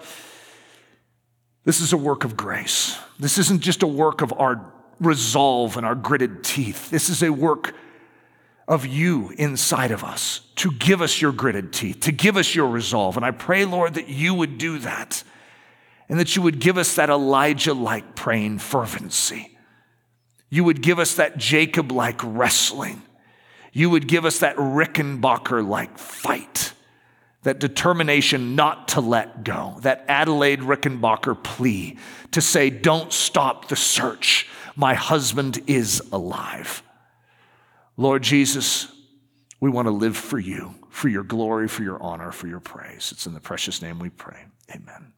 this 1.65 1.81
is 1.81 1.93
a 1.93 1.97
work 1.97 2.25
of 2.25 2.37
grace. 2.37 2.97
This 3.19 3.37
isn't 3.37 3.61
just 3.61 3.83
a 3.83 3.87
work 3.87 4.23
of 4.23 4.33
our 4.33 4.73
resolve 5.01 5.77
and 5.77 5.85
our 5.85 5.95
gritted 5.95 6.45
teeth. 6.45 6.91
This 6.91 7.09
is 7.09 7.23
a 7.23 7.31
work 7.31 7.75
of 8.71 8.87
you 8.87 9.35
inside 9.37 9.91
of 9.91 10.03
us 10.03 10.41
to 10.57 10.71
give 10.71 11.03
us 11.03 11.21
your 11.21 11.33
gritted 11.33 11.73
teeth, 11.73 12.01
to 12.01 12.13
give 12.13 12.39
us 12.39 12.55
your 12.55 12.69
resolve. 12.69 13.17
And 13.17 13.27
I 13.27 13.33
pray, 13.33 13.67
Lord, 13.67 13.95
that 13.95 14.09
you 14.09 14.33
would 14.33 14.57
do 14.57 14.79
that 14.79 15.23
and 16.09 16.19
that 16.19 16.35
you 16.35 16.43
would 16.43 16.59
give 16.59 16.79
us 16.79 16.95
that 16.95 17.11
Elijah 17.11 17.75
like 17.75 18.15
praying 18.15 18.61
fervency. 18.61 19.59
You 20.49 20.65
would 20.65 20.81
give 20.81 20.99
us 20.99 21.17
that 21.17 21.37
Jacob 21.37 21.93
like 21.93 22.21
wrestling. 22.25 23.03
You 23.73 23.91
would 23.91 24.09
give 24.09 24.25
us 24.25 24.39
that 24.39 24.57
Rickenbacker 24.57 25.67
like 25.67 25.99
fight 25.99 26.73
that 27.43 27.59
determination 27.59 28.55
not 28.55 28.89
to 28.89 29.01
let 29.01 29.45
go, 29.45 29.79
that 29.81 30.05
Adelaide 30.09 30.61
Rickenbacker 30.61 31.43
plea 31.43 31.97
to 32.33 32.41
say, 32.41 32.71
Don't 32.71 33.13
stop 33.13 33.69
the 33.69 33.77
search. 33.77 34.49
My 34.77 34.95
husband 34.95 35.61
is 35.67 36.03
alive. 36.13 36.83
Lord 38.01 38.23
Jesus, 38.23 38.91
we 39.61 39.69
want 39.69 39.85
to 39.85 39.93
live 39.93 40.17
for 40.17 40.39
you, 40.39 40.75
for 40.89 41.11
your 41.11 41.23
glory, 41.23 41.69
for 41.69 41.83
your 41.83 42.03
honor, 42.03 42.33
for 42.33 42.47
your 42.47 42.59
praise. 42.59 43.13
It's 43.13 43.27
in 43.27 43.35
the 43.35 43.41
precious 43.41 43.83
name 43.83 43.99
we 43.99 44.09
pray. 44.09 44.47
Amen. 44.75 45.13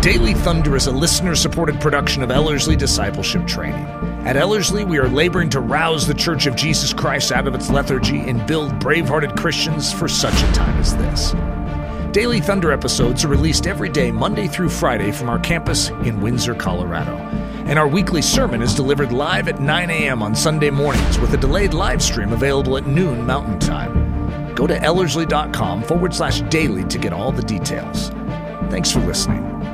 Daily 0.00 0.34
Thunder 0.34 0.74
is 0.74 0.88
a 0.88 0.90
listener 0.90 1.36
supported 1.36 1.80
production 1.80 2.24
of 2.24 2.32
Ellerslie 2.32 2.74
Discipleship 2.74 3.46
Training. 3.46 3.86
At 4.26 4.36
Ellerslie, 4.36 4.84
we 4.84 4.98
are 4.98 5.08
laboring 5.08 5.50
to 5.50 5.60
rouse 5.60 6.08
the 6.08 6.14
Church 6.14 6.46
of 6.46 6.56
Jesus 6.56 6.92
Christ 6.92 7.30
out 7.30 7.46
of 7.46 7.54
its 7.54 7.70
lethargy 7.70 8.18
and 8.18 8.44
build 8.48 8.76
brave 8.80 9.06
hearted 9.06 9.36
Christians 9.36 9.92
for 9.92 10.08
such 10.08 10.34
a 10.34 10.52
time 10.54 10.76
as 10.80 10.96
this. 10.96 11.36
Daily 12.10 12.40
Thunder 12.40 12.72
episodes 12.72 13.24
are 13.24 13.28
released 13.28 13.68
every 13.68 13.90
day, 13.90 14.10
Monday 14.10 14.48
through 14.48 14.70
Friday, 14.70 15.12
from 15.12 15.28
our 15.28 15.38
campus 15.38 15.90
in 15.90 16.20
Windsor, 16.20 16.56
Colorado. 16.56 17.14
And 17.66 17.78
our 17.80 17.88
weekly 17.88 18.22
sermon 18.22 18.62
is 18.62 18.74
delivered 18.74 19.10
live 19.10 19.48
at 19.48 19.60
9 19.60 19.90
a.m. 19.90 20.22
on 20.22 20.36
Sunday 20.36 20.70
mornings 20.70 21.18
with 21.18 21.34
a 21.34 21.36
delayed 21.36 21.74
live 21.74 22.00
stream 22.00 22.32
available 22.32 22.76
at 22.76 22.86
noon 22.86 23.26
Mountain 23.26 23.58
Time. 23.58 24.54
Go 24.54 24.68
to 24.68 24.78
ellerslie.com 24.78 25.82
forward 25.82 26.14
slash 26.14 26.42
daily 26.42 26.84
to 26.84 26.98
get 26.98 27.12
all 27.12 27.32
the 27.32 27.42
details. 27.42 28.10
Thanks 28.70 28.92
for 28.92 29.00
listening. 29.00 29.65